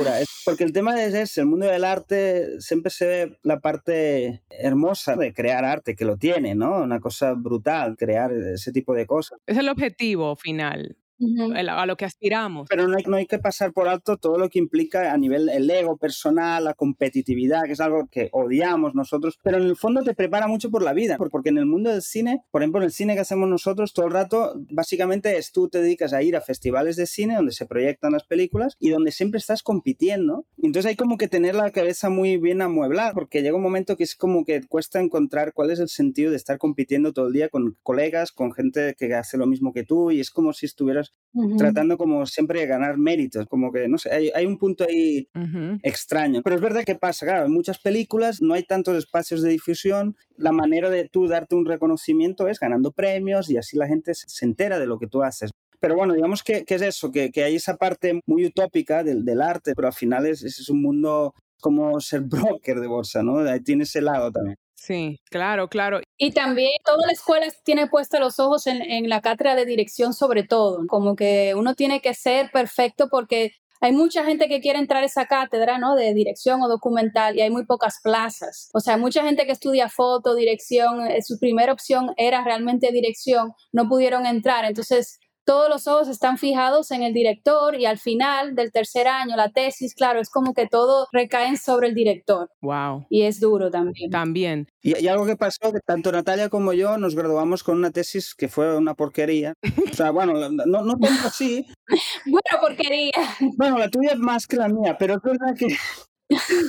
porque 0.46 0.64
el 0.64 0.72
tema 0.72 1.04
es 1.04 1.14
ese, 1.14 1.42
el 1.42 1.48
mundo 1.48 1.66
del 1.66 1.84
arte 1.84 2.62
siempre 2.62 2.92
se 2.92 3.06
ve 3.06 3.38
la 3.44 3.60
parte 3.60 4.42
hermosa 4.50 5.18
de 5.18 5.34
crear 5.34 5.66
arte, 5.66 5.98
que 5.98 6.06
lo 6.06 6.16
tiene, 6.16 6.56
¿no? 6.56 6.82
Una 6.82 7.02
cosa 7.02 7.34
brutal, 7.34 7.98
crear 7.98 8.32
ese 8.32 8.72
tipo 8.72 8.94
de 8.94 9.06
cosas. 9.06 9.38
Es 9.48 9.58
el 9.58 9.68
objetivo 9.68 10.38
final 10.38 10.96
a 11.20 11.86
lo 11.86 11.98
que 11.98 12.06
aspiramos. 12.06 12.68
Pero 12.70 12.88
no 12.88 12.98
hay, 12.98 13.04
no 13.06 13.18
hay, 13.18 13.26
que 13.26 13.40
pasar 13.40 13.74
por 13.74 13.88
alto 13.88 14.18
todo 14.18 14.38
lo 14.38 14.50
que 14.50 14.60
implica 14.60 15.14
a 15.14 15.18
nivel 15.18 15.50
el 15.50 15.70
ego 15.70 15.98
personal, 15.98 16.64
la 16.64 16.74
competitividad, 16.74 17.64
que 17.66 17.74
es 17.74 17.80
algo 17.80 18.08
que 18.10 18.30
odiamos 18.32 18.96
nosotros, 18.96 19.38
pero 19.44 19.58
en 19.58 19.64
el 19.64 19.76
fondo 19.76 20.04
te 20.04 20.16
prepara 20.16 20.48
mucho 20.48 20.72
por 20.72 20.82
la 20.82 20.94
vida, 20.94 21.18
porque 21.18 21.50
en 21.50 21.58
el 21.58 21.66
mundo 21.66 21.92
del 21.92 22.02
cine, 22.02 22.44
por 22.52 22.62
ejemplo, 22.62 22.80
en 22.82 22.86
el 22.86 22.92
cine 22.92 23.16
que 23.16 23.22
hacemos 23.22 23.50
nosotros, 23.50 23.94
todo 23.94 24.08
el 24.08 24.14
rato, 24.14 24.54
básicamente 24.72 25.38
es 25.38 25.52
tú 25.52 25.70
te 25.70 25.82
dedicas 25.82 26.14
a 26.14 26.24
ir 26.24 26.36
a 26.36 26.42
festivales 26.42 26.96
de 26.96 27.06
cine 27.06 27.36
donde 27.36 27.52
se 27.52 27.66
proyectan 27.66 28.14
las 28.14 28.24
películas 28.24 28.76
y 28.80 28.90
donde 28.90 29.12
siempre 29.12 29.40
estás 29.40 29.64
compitiendo. 29.64 30.46
Entonces 30.58 30.90
hay 30.90 30.96
como 30.96 31.18
que 31.18 31.28
tener 31.28 31.56
la 31.56 31.72
cabeza 31.72 32.10
muy 32.10 32.38
bien 32.38 32.62
amueblada, 32.62 33.14
porque 33.14 33.42
llega 33.42 33.56
un 33.56 33.64
momento 33.64 33.98
que 33.98 34.04
es 34.04 34.16
como 34.16 34.46
que 34.46 34.62
cuesta 34.68 35.00
encontrar 35.00 35.54
cuál 35.54 35.72
es 35.72 35.80
el 35.80 35.90
sentido 35.90 36.32
de 36.32 36.38
estar 36.38 36.58
compitiendo 36.58 37.14
todo 37.14 37.28
el 37.28 37.34
día 37.34 37.50
con 37.50 37.78
colegas, 37.84 38.32
con 38.32 38.54
gente 38.54 38.96
que 38.98 39.14
hace 39.14 39.38
lo 39.38 39.46
mismo 39.46 39.74
que 39.74 39.84
tú, 39.84 40.12
y 40.12 40.20
es 40.20 40.32
como 40.32 40.54
si 40.54 40.66
estuvieras 40.66 41.09
tratando 41.58 41.98
como 41.98 42.26
siempre 42.26 42.62
de 42.62 42.68
ganar 42.68 42.98
méritos, 42.98 43.46
como 43.48 43.72
que, 43.72 43.88
no 43.88 43.98
sé, 43.98 44.12
hay, 44.12 44.32
hay 44.34 44.46
un 44.46 44.58
punto 44.58 44.84
ahí 44.84 45.28
extraño. 45.84 46.42
Pero 46.44 46.56
es 46.56 46.62
verdad 46.62 46.84
que 46.84 46.96
pasa, 46.96 47.26
claro, 47.26 47.46
en 47.46 47.54
muchas 47.54 47.80
películas 47.80 48.42
no 48.42 48.54
hay 48.54 48.64
tantos 48.64 48.98
espacios 48.98 49.42
de 49.42 49.52
difusión, 49.52 50.16
la 50.38 50.52
manera 50.52 50.90
de 50.90 51.08
tú 51.08 51.28
darte 51.28 51.56
un 51.56 51.66
reconocimiento 51.66 52.48
es 52.48 52.60
ganando 52.60 52.92
premios 52.92 53.50
y 53.50 53.58
así 53.58 53.78
la 53.78 53.88
gente 53.88 54.14
se 54.14 54.46
entera 54.46 54.80
de 54.80 54.88
lo 54.88 54.98
que 54.98 55.08
tú 55.08 55.24
haces. 55.24 55.52
Pero 55.80 55.96
bueno, 55.96 56.14
digamos 56.14 56.44
que, 56.44 56.66
que 56.66 56.76
es 56.76 56.82
eso, 56.82 57.12
que, 57.12 57.32
que, 57.32 57.44
hay 57.44 57.56
esa 57.56 57.78
parte 57.78 58.20
muy 58.26 58.46
utópica 58.46 59.04
del, 59.04 59.24
del 59.24 59.42
arte, 59.42 59.74
pero 59.76 59.88
al 59.88 59.94
final 59.94 60.26
es, 60.26 60.44
es 60.44 60.68
un 60.70 60.82
mundo 60.82 61.34
como 61.62 62.00
ser 62.02 62.22
broker 62.62 62.80
de 62.80 62.88
bolsa, 62.88 63.24
¿no? 63.24 63.40
Ahí 63.40 63.62
tiene 63.62 63.84
ese 63.84 64.02
lado 64.02 64.32
también. 64.32 64.58
Sí, 64.76 65.20
claro, 65.30 65.68
claro. 65.68 66.02
Y 66.22 66.32
también 66.34 66.72
toda 66.84 67.08
la 67.08 67.14
escuela 67.14 67.48
tiene 67.64 67.88
puestos 67.88 68.20
los 68.20 68.40
ojos 68.40 68.68
en, 68.68 68.82
en, 68.82 69.08
la 69.08 69.22
cátedra 69.22 69.56
de 69.56 69.66
dirección 69.66 70.14
sobre 70.14 70.44
todo, 70.44 70.86
como 70.88 71.16
que 71.16 71.54
uno 71.56 71.76
tiene 71.76 72.02
que 72.02 72.14
ser 72.14 72.52
perfecto 72.52 73.08
porque 73.10 73.54
hay 73.82 73.94
mucha 73.94 74.26
gente 74.26 74.50
que 74.50 74.60
quiere 74.60 74.80
entrar 74.80 75.04
a 75.04 75.06
esa 75.06 75.26
cátedra, 75.26 75.78
¿no? 75.78 75.96
De 75.96 76.14
dirección 76.14 76.62
o 76.62 76.68
documental 76.68 77.38
y 77.38 77.42
hay 77.42 77.50
muy 77.50 77.66
pocas 77.66 78.02
plazas. 78.04 78.70
O 78.74 78.82
sea, 78.82 78.98
mucha 78.98 79.24
gente 79.24 79.46
que 79.46 79.54
estudia 79.54 79.88
foto, 79.88 80.36
dirección, 80.36 81.08
eh, 81.08 81.22
su 81.22 81.40
primera 81.40 81.72
opción 81.72 82.12
era 82.18 82.44
realmente 82.44 82.92
dirección, 82.92 83.54
no 83.72 83.88
pudieron 83.88 84.26
entrar. 84.26 84.66
Entonces, 84.66 85.20
todos 85.46 85.70
los 85.70 85.88
ojos 85.88 86.08
están 86.08 86.38
fijados 86.38 86.92
en 86.92 87.04
el 87.04 87.14
director 87.14 87.76
y 87.76 87.86
al 87.86 87.98
final 87.98 88.56
del 88.56 88.72
tercer 88.72 89.08
año, 89.08 89.36
la 89.36 89.50
tesis, 89.50 89.96
claro, 89.96 90.20
es 90.20 90.30
como 90.30 90.54
que 90.54 90.68
todo 90.68 91.08
recae 91.12 91.58
sobre 91.58 91.88
el 91.88 91.96
director. 91.96 92.50
Wow. 92.62 93.06
Y 93.10 93.24
es 93.24 93.40
duro 93.40 93.70
también. 93.72 94.12
También. 94.12 94.68
Y, 94.82 95.08
algo 95.08 95.26
que 95.26 95.36
pasó, 95.36 95.72
que 95.74 95.80
tanto 95.86 96.12
Natalia 96.12 96.50
como 96.50 96.74
yo 96.74 96.98
nos 96.98 97.16
graduamos 97.16 97.64
con 97.64 97.78
una 97.78 97.92
tesis 97.92 98.36
que 98.36 98.48
fue 98.48 98.78
una 98.78 98.94
porquería. 98.94 99.54
O 99.92 99.94
sea, 99.94 100.12
bueno, 100.12 100.34
no, 100.50 100.84
no 100.84 100.98
tanto 100.98 101.28
así. 101.28 101.66
bueno, 102.26 102.62
porquería. 102.62 103.12
Bueno, 103.58 103.78
la 103.78 103.90
tuya 103.90 104.12
es 104.12 104.20
más 104.20 104.48
que 104.48 104.56
la 104.56 104.70
mía, 104.70 104.98
pero 104.98 105.16
es 105.16 105.22
verdad 105.22 105.56
que 105.58 105.68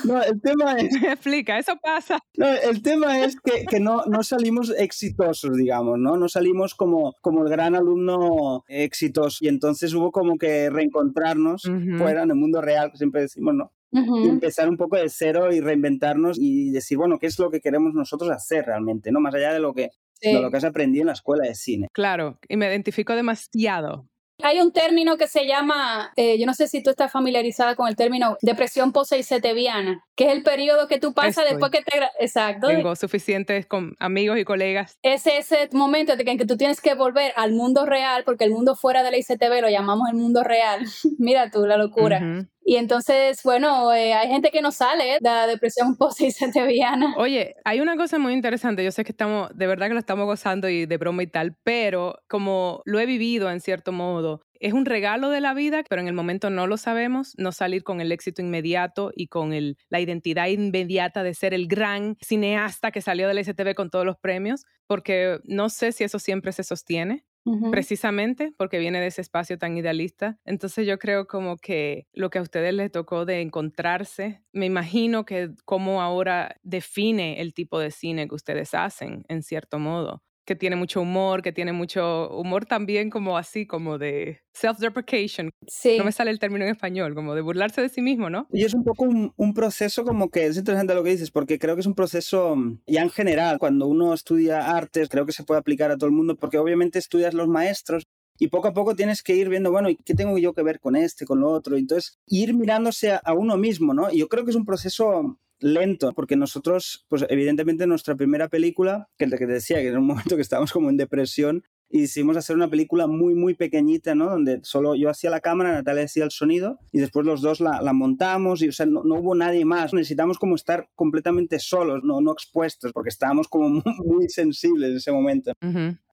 no, 0.04 0.22
el 0.22 0.40
tema 0.40 0.72
es... 0.78 1.00
Me 1.00 1.12
explica, 1.12 1.58
eso 1.58 1.76
pasa. 1.82 2.18
No, 2.36 2.48
el 2.48 2.82
tema 2.82 3.20
es 3.20 3.36
que, 3.40 3.64
que, 3.66 3.80
no, 3.80 4.04
no 4.06 4.22
salimos 4.22 4.72
exitosos, 4.76 5.56
digamos, 5.56 5.98
¿no? 5.98 6.16
No 6.16 6.28
salimos 6.28 6.74
como, 6.74 7.14
como 7.20 7.42
el 7.42 7.50
gran 7.50 7.74
alumno 7.74 8.64
exitoso. 8.68 9.38
Y 9.40 9.48
entonces 9.48 9.92
hubo 9.94 10.10
como 10.10 10.36
que 10.38 10.70
reencontrarnos 10.70 11.62
fuera 11.98 12.22
en 12.22 12.30
el 12.30 12.36
mundo 12.36 12.60
real, 12.60 12.90
que 12.90 12.98
siempre 12.98 13.22
decimos, 13.22 13.54
¿no? 13.54 13.72
Y 13.92 14.28
empezar 14.28 14.68
un 14.68 14.76
poco 14.76 14.96
de 14.96 15.08
cero 15.08 15.52
y 15.52 15.60
reinventarnos 15.60 16.38
y 16.38 16.70
decir, 16.70 16.96
bueno, 16.96 17.18
¿qué 17.18 17.26
es 17.26 17.38
lo 17.40 17.50
que 17.50 17.60
queremos 17.60 17.92
nosotros 17.92 18.30
hacer 18.30 18.66
realmente? 18.66 19.10
¿no? 19.10 19.20
Más 19.20 19.34
allá 19.34 19.52
de 19.52 19.58
lo 19.58 19.74
que, 19.74 19.90
de 20.22 20.40
lo 20.40 20.50
que 20.50 20.58
has 20.58 20.64
aprendido 20.64 21.02
en 21.02 21.08
la 21.08 21.14
escuela 21.14 21.44
de 21.44 21.56
cine. 21.56 21.88
Claro, 21.92 22.38
y 22.48 22.56
me 22.56 22.68
identifico 22.68 23.16
demasiado 23.16 24.08
hay 24.42 24.60
un 24.60 24.72
término 24.72 25.16
que 25.16 25.26
se 25.26 25.46
llama, 25.46 26.12
eh, 26.16 26.38
yo 26.38 26.46
no 26.46 26.54
sé 26.54 26.68
si 26.68 26.82
tú 26.82 26.90
estás 26.90 27.10
familiarizada 27.12 27.74
con 27.74 27.88
el 27.88 27.96
término 27.96 28.36
depresión 28.42 28.92
post-eiseteviana, 28.92 30.04
que 30.16 30.26
es 30.26 30.32
el 30.32 30.42
periodo 30.42 30.88
que 30.88 30.98
tú 30.98 31.12
pasas 31.12 31.44
después 31.48 31.70
que 31.70 31.82
te... 31.82 31.98
Exacto. 32.18 32.68
Tengo 32.68 32.94
suficientes 32.96 33.66
con 33.66 33.94
amigos 33.98 34.38
y 34.38 34.44
colegas. 34.44 34.98
Es 35.02 35.26
ese 35.26 35.68
momento 35.72 36.12
en 36.12 36.38
que 36.38 36.46
tú 36.46 36.56
tienes 36.56 36.80
que 36.80 36.94
volver 36.94 37.32
al 37.36 37.52
mundo 37.52 37.86
real, 37.86 38.24
porque 38.24 38.44
el 38.44 38.50
mundo 38.50 38.74
fuera 38.76 39.02
de 39.02 39.10
la 39.10 39.18
ICTV 39.18 39.60
lo 39.60 39.68
llamamos 39.68 40.08
el 40.08 40.16
mundo 40.16 40.42
real. 40.42 40.86
Mira 41.18 41.50
tú, 41.50 41.66
la 41.66 41.76
locura. 41.76 42.20
Y 42.62 42.76
entonces, 42.76 43.42
bueno, 43.42 43.92
eh, 43.92 44.12
hay 44.12 44.28
gente 44.28 44.50
que 44.50 44.60
no 44.60 44.70
sale 44.70 45.18
de 45.20 45.28
la 45.28 45.46
depresión 45.46 45.96
post-eiseteviana. 45.98 47.14
Oye, 47.16 47.54
hay 47.64 47.80
una 47.80 47.96
cosa 47.96 48.18
muy 48.18 48.32
interesante. 48.32 48.84
Yo 48.84 48.92
sé 48.92 49.04
que 49.04 49.12
estamos, 49.12 49.50
de 49.54 49.66
verdad 49.66 49.88
que 49.88 49.94
lo 49.94 50.00
estamos 50.00 50.26
gozando 50.26 50.68
y 50.68 50.86
de 50.86 50.96
broma 50.96 51.22
y 51.22 51.26
tal, 51.26 51.56
pero 51.64 52.18
como 52.28 52.82
lo 52.84 53.00
he 53.00 53.06
vivido 53.06 53.50
en 53.50 53.60
cierto 53.60 53.92
modo, 53.92 54.42
es 54.60 54.74
un 54.74 54.84
regalo 54.84 55.30
de 55.30 55.40
la 55.40 55.54
vida, 55.54 55.82
pero 55.88 56.02
en 56.02 56.08
el 56.08 56.12
momento 56.12 56.50
no 56.50 56.66
lo 56.66 56.76
sabemos, 56.76 57.32
no 57.38 57.50
salir 57.50 57.82
con 57.82 58.02
el 58.02 58.12
éxito 58.12 58.42
inmediato 58.42 59.10
y 59.14 59.28
con 59.28 59.54
el, 59.54 59.78
la 59.88 60.00
identidad 60.00 60.48
inmediata 60.48 61.22
de 61.22 61.34
ser 61.34 61.54
el 61.54 61.66
gran 61.66 62.16
cineasta 62.20 62.90
que 62.90 63.00
salió 63.00 63.26
del 63.26 63.42
STV 63.42 63.74
con 63.74 63.88
todos 63.88 64.04
los 64.04 64.18
premios, 64.18 64.64
porque 64.86 65.38
no 65.44 65.70
sé 65.70 65.92
si 65.92 66.04
eso 66.04 66.18
siempre 66.18 66.52
se 66.52 66.62
sostiene 66.62 67.24
precisamente 67.70 68.52
porque 68.56 68.78
viene 68.78 69.00
de 69.00 69.08
ese 69.08 69.20
espacio 69.20 69.58
tan 69.58 69.76
idealista. 69.76 70.38
Entonces 70.44 70.86
yo 70.86 70.98
creo 70.98 71.26
como 71.26 71.56
que 71.56 72.06
lo 72.12 72.30
que 72.30 72.38
a 72.38 72.42
ustedes 72.42 72.74
les 72.74 72.90
tocó 72.90 73.24
de 73.24 73.40
encontrarse, 73.40 74.42
me 74.52 74.66
imagino 74.66 75.24
que 75.24 75.50
como 75.64 76.02
ahora 76.02 76.56
define 76.62 77.40
el 77.40 77.54
tipo 77.54 77.78
de 77.78 77.90
cine 77.90 78.28
que 78.28 78.34
ustedes 78.34 78.74
hacen, 78.74 79.24
en 79.28 79.42
cierto 79.42 79.78
modo 79.78 80.22
que 80.44 80.56
tiene 80.56 80.76
mucho 80.76 81.00
humor, 81.00 81.42
que 81.42 81.52
tiene 81.52 81.72
mucho 81.72 82.28
humor 82.30 82.66
también 82.66 83.10
como 83.10 83.36
así, 83.36 83.66
como 83.66 83.98
de 83.98 84.40
self-deprecation. 84.52 85.50
Sí. 85.66 85.96
No 85.98 86.04
me 86.04 86.12
sale 86.12 86.30
el 86.30 86.38
término 86.38 86.64
en 86.64 86.72
español, 86.72 87.14
como 87.14 87.34
de 87.34 87.40
burlarse 87.40 87.80
de 87.80 87.88
sí 87.88 88.02
mismo, 88.02 88.30
¿no? 88.30 88.46
Y 88.52 88.64
es 88.64 88.74
un 88.74 88.84
poco 88.84 89.04
un, 89.04 89.32
un, 89.36 89.54
proceso 89.54 90.04
como 90.04 90.30
que 90.30 90.46
es 90.46 90.56
interesante 90.56 90.94
lo 90.94 91.04
que 91.04 91.10
dices, 91.10 91.30
porque 91.30 91.58
creo 91.58 91.76
que 91.76 91.80
es 91.80 91.86
un 91.86 91.94
proceso 91.94 92.56
mm, 92.56 92.80
ya 92.86 93.02
en 93.02 93.10
general, 93.10 93.58
cuando 93.58 93.86
uno 93.86 94.12
estudia 94.12 94.76
artes, 94.76 95.08
creo 95.08 95.26
que 95.26 95.32
se 95.32 95.44
puede 95.44 95.60
aplicar 95.60 95.90
a 95.90 95.96
todo 95.96 96.06
el 96.06 96.16
mundo, 96.16 96.36
porque 96.36 96.58
obviamente 96.58 96.98
estudias 96.98 97.34
los 97.34 97.48
maestros 97.48 98.04
y 98.38 98.48
poco 98.48 98.68
a 98.68 98.72
poco 98.72 98.96
tienes 98.96 99.22
que 99.22 99.36
ir 99.36 99.50
viendo, 99.50 99.70
bueno, 99.70 99.90
¿y 99.90 99.96
qué 99.96 100.14
tengo 100.14 100.38
yo 100.38 100.54
que 100.54 100.62
ver 100.62 100.80
con 100.80 100.96
este, 100.96 101.26
con 101.26 101.40
lo 101.40 101.50
otro? 101.50 101.76
Entonces, 101.76 102.18
ir 102.26 102.54
mirándose 102.54 103.12
a, 103.12 103.16
a 103.18 103.34
uno 103.34 103.56
mismo, 103.58 103.92
¿no? 103.92 104.10
Y 104.10 104.18
yo 104.18 104.28
creo 104.28 104.44
que 104.44 104.50
es 104.50 104.56
un 104.56 104.64
proceso 104.64 105.38
lento, 105.60 106.12
porque 106.12 106.36
nosotros, 106.36 107.06
pues 107.08 107.24
evidentemente 107.28 107.86
nuestra 107.86 108.16
primera 108.16 108.48
película, 108.48 109.08
que 109.16 109.26
te 109.26 109.46
decía 109.46 109.78
que 109.78 109.88
era 109.88 109.98
un 109.98 110.06
momento 110.06 110.36
que 110.36 110.42
estábamos 110.42 110.72
como 110.72 110.90
en 110.90 110.96
depresión, 110.96 111.64
y 111.92 112.02
decidimos 112.02 112.36
hacer 112.36 112.54
una 112.54 112.70
película 112.70 113.08
muy, 113.08 113.34
muy 113.34 113.54
pequeñita, 113.54 114.14
¿no? 114.14 114.30
Donde 114.30 114.60
solo 114.62 114.94
yo 114.94 115.10
hacía 115.10 115.28
la 115.28 115.40
cámara, 115.40 115.72
Natalia 115.72 116.04
hacía 116.04 116.24
el 116.24 116.30
sonido 116.30 116.78
y 116.92 117.00
después 117.00 117.26
los 117.26 117.42
dos 117.42 117.60
la, 117.60 117.82
la 117.82 117.92
montamos 117.92 118.62
y, 118.62 118.68
o 118.68 118.72
sea, 118.72 118.86
no, 118.86 119.02
no, 119.02 119.16
hubo 119.16 119.34
nadie 119.34 119.64
más. 119.64 119.92
Necesitamos 119.92 120.38
como 120.38 120.54
estar 120.54 120.88
completamente 120.94 121.58
solos, 121.58 122.04
no, 122.04 122.20
no 122.20 122.32
expuestos, 122.32 122.92
porque 122.92 123.08
estábamos 123.08 123.48
como 123.48 123.68
muy, 123.68 123.82
muy 124.04 124.28
sensibles 124.28 124.90
en 124.90 124.96
ese 124.98 125.10
momento. 125.10 125.52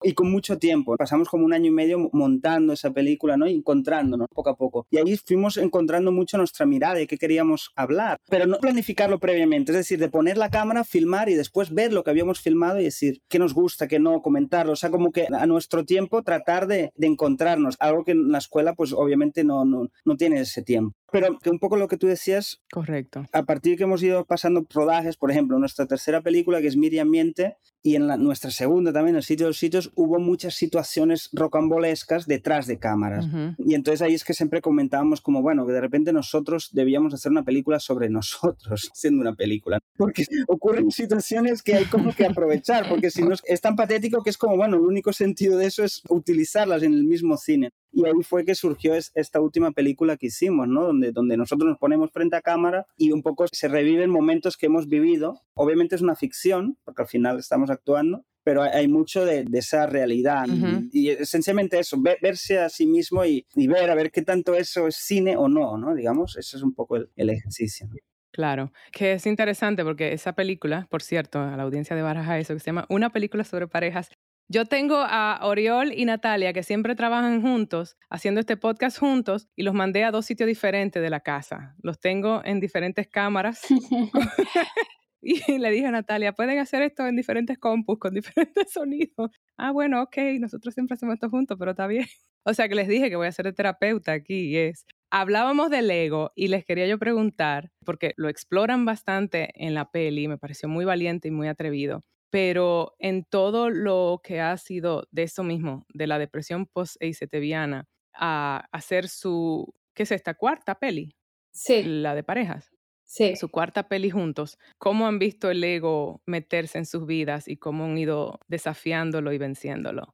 Y 0.02 0.14
con 0.14 0.32
mucho 0.32 0.58
tiempo. 0.58 0.96
Pasamos 0.98 1.30
como 1.30 1.46
un 1.46 1.54
año 1.54 1.68
y 1.68 1.72
medio 1.72 2.10
montando 2.14 2.74
esa 2.74 2.92
película, 2.92 3.38
¿no? 3.38 3.48
Y 3.48 3.56
encontrándonos 3.56 4.28
poco 4.30 4.50
a 4.50 4.56
poco. 4.56 4.88
Y 4.90 4.98
ahí 4.98 5.18
fuimos 5.18 5.58
encontrando 5.58 6.12
mucho 6.12 6.38
nuestra 6.38 6.66
mirada 6.66 6.96
de 6.96 7.08
qué 7.08 7.18
queríamos 7.18 7.72
hablar, 7.76 8.18
pero 8.30 8.46
no 8.46 8.58
planificarlo 8.58 9.20
previamente, 9.20 9.72
es 9.72 9.78
decir, 9.78 10.00
de 10.00 10.10
poner 10.10 10.38
la 10.38 10.50
cámara, 10.50 10.84
filmar 10.84 11.30
y 11.30 11.36
después 11.36 11.74
ver 11.74 11.94
lo 11.94 12.04
que 12.04 12.12
habíamos 12.12 12.40
filmado 12.40 12.80
y 12.80 12.84
decir 12.84 13.22
qué 13.28 13.40
nos 13.40 13.54
gusta, 13.54 13.88
qué 13.88 14.00
no, 14.00 14.22
comentarlo. 14.22 14.74
O 14.74 14.76
sea, 14.76 14.90
como 14.90 15.12
que 15.12 15.28
a 15.32 15.46
nuestro 15.46 15.86
tiempo 15.86 16.24
tratar 16.24 16.68
de, 16.68 16.92
de, 16.96 17.08
encontrarnos, 17.08 17.76
algo 17.80 18.04
que 18.04 18.12
en 18.12 18.32
la 18.32 18.38
escuela 18.38 18.74
pues 18.74 18.94
obviamente 18.94 19.44
no, 19.44 19.66
no, 19.66 19.90
no 20.06 20.18
tiene 20.18 20.42
ese 20.42 20.62
tiempo. 20.62 20.96
Pero 21.12 21.40
que 21.40 21.50
un 21.50 21.60
poco 21.60 21.78
lo 21.78 21.88
que 21.88 21.98
tú 21.98 22.08
decías. 22.08 22.62
Correcto. 22.72 23.26
A 23.32 23.44
partir 23.44 23.78
que 23.78 23.84
hemos 23.84 24.04
ido 24.04 24.26
pasando 24.26 24.66
rodajes, 24.74 25.18
por 25.18 25.32
ejemplo, 25.32 25.58
nuestra 25.60 25.86
tercera 25.86 26.22
película, 26.22 26.62
que 26.62 26.68
es 26.68 26.78
Miriam 26.78 27.10
Miente, 27.10 27.58
y 27.88 27.96
en 27.96 28.08
la, 28.08 28.18
nuestra 28.18 28.52
segunda 28.52 28.92
también, 28.92 29.16
El 29.16 29.24
sitio 29.24 29.46
de 29.46 29.52
los 29.52 29.58
sitios, 29.58 29.92
hubo 29.96 30.20
muchas 30.20 30.56
situaciones 30.56 31.30
rocambolescas 31.32 32.28
detrás 32.28 32.68
de 32.68 32.80
cámaras. 32.80 33.26
Y 33.60 33.76
entonces 33.76 34.02
ahí 34.02 34.14
es 34.14 34.26
que 34.26 34.34
siempre 34.34 34.62
comentábamos 34.62 35.22
como, 35.22 35.42
bueno, 35.42 35.66
que 35.66 35.72
de 35.72 35.80
repente 35.80 36.12
nosotros 36.12 36.70
debíamos 36.74 37.14
hacer 37.14 37.32
una 37.32 37.46
película 37.46 37.80
sobre 37.80 38.10
nosotros, 38.10 38.92
siendo 38.94 39.22
una 39.22 39.36
película. 39.36 39.80
Porque 39.96 40.26
ocurren 40.48 40.92
situaciones 40.92 41.64
que 41.64 41.76
hay 41.76 41.86
como 41.86 42.14
que 42.14 42.26
aprovechar, 42.26 42.90
porque 42.90 43.10
si 43.10 43.22
no 43.24 43.34
es 43.42 43.62
tan 43.62 43.76
patético 43.76 44.22
que 44.22 44.32
es 44.32 44.38
como, 44.38 44.58
bueno, 44.58 44.76
el 44.76 44.84
único 44.84 45.14
sentido 45.14 45.58
de 45.58 45.68
eso 45.68 45.84
es 45.84 46.02
utilizarlas 46.10 46.84
en 46.84 46.94
el 46.94 47.06
mismo 47.06 47.38
cine. 47.38 47.72
Y 47.92 48.06
ahí 48.06 48.24
fue 48.24 48.46
que 48.46 48.56
surgió 48.56 48.94
esta 48.94 49.40
última 49.40 49.72
película 49.72 50.18
que 50.18 50.28
hicimos, 50.28 50.68
¿no? 50.68 50.86
Donde, 50.86 51.12
donde 51.12 51.38
nosotros 51.38 51.70
nos 51.70 51.78
ponemos 51.78 52.12
frente 52.12 52.36
a 52.36 52.42
cámara 52.42 52.86
y 52.98 53.12
un 53.12 53.22
poco 53.22 53.46
se 53.52 53.68
reviven 53.68 54.10
momentos 54.10 54.58
que 54.58 54.68
hemos 54.68 54.88
vivido. 54.88 55.42
Obviamente 55.54 55.96
es 55.96 56.02
una 56.02 56.16
ficción, 56.16 56.78
porque 56.84 57.04
al 57.04 57.08
final 57.08 57.40
estamos 57.40 57.70
actuando, 57.70 58.26
pero 58.44 58.62
hay 58.62 58.88
mucho 58.88 59.26
de, 59.26 59.46
esa 59.54 59.88
realidad. 59.88 60.46
y, 60.92 61.10
esencialmente 61.10 61.80
eso, 61.80 61.98
verse 62.22 62.60
a 62.60 62.70
sí 62.70 62.86
mismo 62.86 63.26
y, 63.26 63.46
y, 63.56 63.68
ver 63.68 63.90
a 63.90 63.96
ver 63.96 64.12
qué 64.12 64.22
tanto 64.22 64.54
eso 64.54 64.88
es 64.88 64.96
cine 64.96 65.36
o 65.36 65.50
no, 65.50 65.78
¿no? 65.78 65.94
Digamos, 65.96 66.38
eso 66.38 66.58
es 66.58 66.64
un 66.64 66.74
poco 66.74 66.98
el, 66.98 67.10
el 67.16 67.30
ejercicio. 67.30 67.90
Claro, 68.38 68.72
que 68.92 69.14
es 69.14 69.26
interesante 69.26 69.84
porque 69.84 70.14
esa 70.14 70.34
película, 70.34 70.86
por 70.92 71.02
cierto, 71.02 71.40
a 71.40 71.58
la 71.58 71.64
audiencia 71.64 71.96
de 71.96 72.04
Baraja, 72.04 72.38
eso 72.38 72.54
que 72.54 72.60
se 72.60 72.68
llama 72.68 72.86
Una 72.88 73.10
película 73.10 73.44
sobre 73.44 73.68
parejas, 73.68 74.12
yo 74.50 74.66
tengo 74.66 74.96
a 74.98 75.40
Oriol 75.44 75.92
y 75.94 76.06
Natalia 76.06 76.54
que 76.54 76.64
siempre 76.64 76.96
trabajan 76.96 77.42
juntos, 77.42 77.98
haciendo 78.10 78.40
este 78.40 78.56
podcast 78.56 78.98
juntos, 78.98 79.50
y 79.56 79.64
los 79.64 79.74
mandé 79.74 80.06
a 80.06 80.12
dos 80.12 80.26
sitios 80.26 80.48
diferentes 80.48 81.02
de 81.02 81.10
la 81.10 81.20
casa. 81.20 81.76
Los 81.82 82.00
tengo 82.00 82.42
en 82.46 82.62
diferentes 82.62 83.08
cámaras. 83.08 83.62
y 85.22 85.58
le 85.58 85.72
dije 85.72 85.88
a 85.88 85.92
Natalia, 85.92 86.32
pueden 86.32 86.60
hacer 86.60 86.82
esto 86.82 87.06
en 87.06 87.18
diferentes 87.18 87.58
compus, 87.58 88.00
con 88.00 88.14
diferentes 88.14 88.72
sonidos. 88.72 89.32
Ah, 89.58 89.72
bueno, 89.72 90.02
ok, 90.02 90.18
nosotros 90.40 90.74
siempre 90.74 90.96
hacemos 90.96 91.16
esto 91.16 91.30
juntos, 91.30 91.58
pero 91.60 91.72
está 91.72 91.88
bien. 91.88 92.06
O 92.46 92.54
sea 92.54 92.70
que 92.70 92.76
les 92.76 92.88
dije 92.88 93.10
que 93.10 93.18
voy 93.18 93.28
a 93.28 93.32
ser 93.34 93.46
de 93.46 93.54
terapeuta 93.54 94.14
aquí 94.14 94.52
y 94.52 94.56
es. 94.56 94.86
Hablábamos 95.12 95.70
del 95.70 95.92
ego 95.92 96.32
y 96.36 96.48
les 96.48 96.64
quería 96.64 96.88
yo 96.88 96.98
preguntar, 96.98 97.72
porque 97.86 98.14
lo 98.16 98.30
exploran 98.30 98.86
bastante 98.86 99.52
en 99.56 99.74
la 99.74 99.92
peli, 99.92 100.30
me 100.30 100.38
pareció 100.38 100.70
muy 100.70 100.86
valiente 100.86 101.28
y 101.28 101.32
muy 101.32 101.50
atrevido 101.50 102.06
pero 102.30 102.96
en 103.00 103.24
todo 103.24 103.70
lo 103.70 104.22
que 104.24 104.42
ha 104.42 104.56
sido 104.58 105.08
de 105.12 105.24
eso 105.24 105.44
mismo, 105.44 105.86
de 105.94 106.08
la 106.08 106.20
depresión 106.20 106.66
post-eiseteviana, 106.66 107.88
a 108.14 108.68
hacer 108.72 109.08
su, 109.08 109.74
¿qué 109.94 110.04
es 110.04 110.12
esta? 110.12 110.34
Cuarta 110.34 110.76
peli. 110.76 111.16
Sí. 111.52 111.84
La 111.84 112.16
de 112.16 112.24
parejas. 112.24 112.72
Sí. 113.06 113.36
Su 113.36 113.50
cuarta 113.50 113.88
peli 113.88 114.10
juntos. 114.10 114.58
¿Cómo 114.78 115.08
han 115.08 115.18
visto 115.18 115.50
el 115.50 115.64
ego 115.64 116.22
meterse 116.26 116.78
en 116.78 116.86
sus 116.86 117.06
vidas 117.06 117.48
y 117.48 117.58
cómo 117.58 117.86
han 117.86 117.98
ido 117.98 118.40
desafiándolo 118.48 119.32
y 119.32 119.38
venciéndolo? 119.38 120.14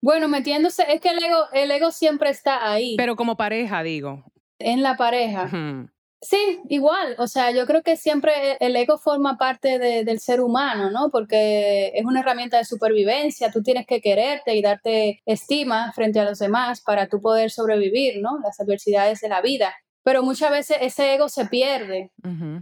Bueno, 0.00 0.28
metiéndose, 0.28 0.84
es 0.88 1.00
que 1.00 1.10
el 1.10 1.22
ego, 1.22 1.44
el 1.52 1.70
ego 1.70 1.90
siempre 1.92 2.30
está 2.30 2.72
ahí. 2.72 2.96
Pero 2.96 3.16
como 3.16 3.36
pareja, 3.36 3.82
digo. 3.82 4.24
En 4.58 4.82
la 4.82 4.96
pareja. 4.96 5.48
Sí, 6.24 6.60
igual, 6.68 7.16
o 7.18 7.26
sea, 7.26 7.50
yo 7.50 7.66
creo 7.66 7.82
que 7.82 7.96
siempre 7.96 8.56
el 8.60 8.76
ego 8.76 8.96
forma 8.96 9.36
parte 9.38 9.80
del 9.80 10.20
ser 10.20 10.40
humano, 10.40 10.88
¿no? 10.88 11.10
Porque 11.10 11.90
es 11.96 12.04
una 12.04 12.20
herramienta 12.20 12.58
de 12.58 12.64
supervivencia, 12.64 13.50
tú 13.50 13.60
tienes 13.60 13.86
que 13.88 14.00
quererte 14.00 14.54
y 14.54 14.62
darte 14.62 15.20
estima 15.26 15.92
frente 15.92 16.20
a 16.20 16.24
los 16.24 16.38
demás 16.38 16.80
para 16.80 17.08
tú 17.08 17.20
poder 17.20 17.50
sobrevivir, 17.50 18.22
¿no? 18.22 18.38
Las 18.38 18.60
adversidades 18.60 19.20
de 19.20 19.28
la 19.28 19.40
vida. 19.42 19.74
pero 20.04 20.22
muchas 20.24 20.50
veces 20.50 20.78
ese 20.80 21.14
ego 21.14 21.28
se 21.28 21.46
pierde 21.46 22.10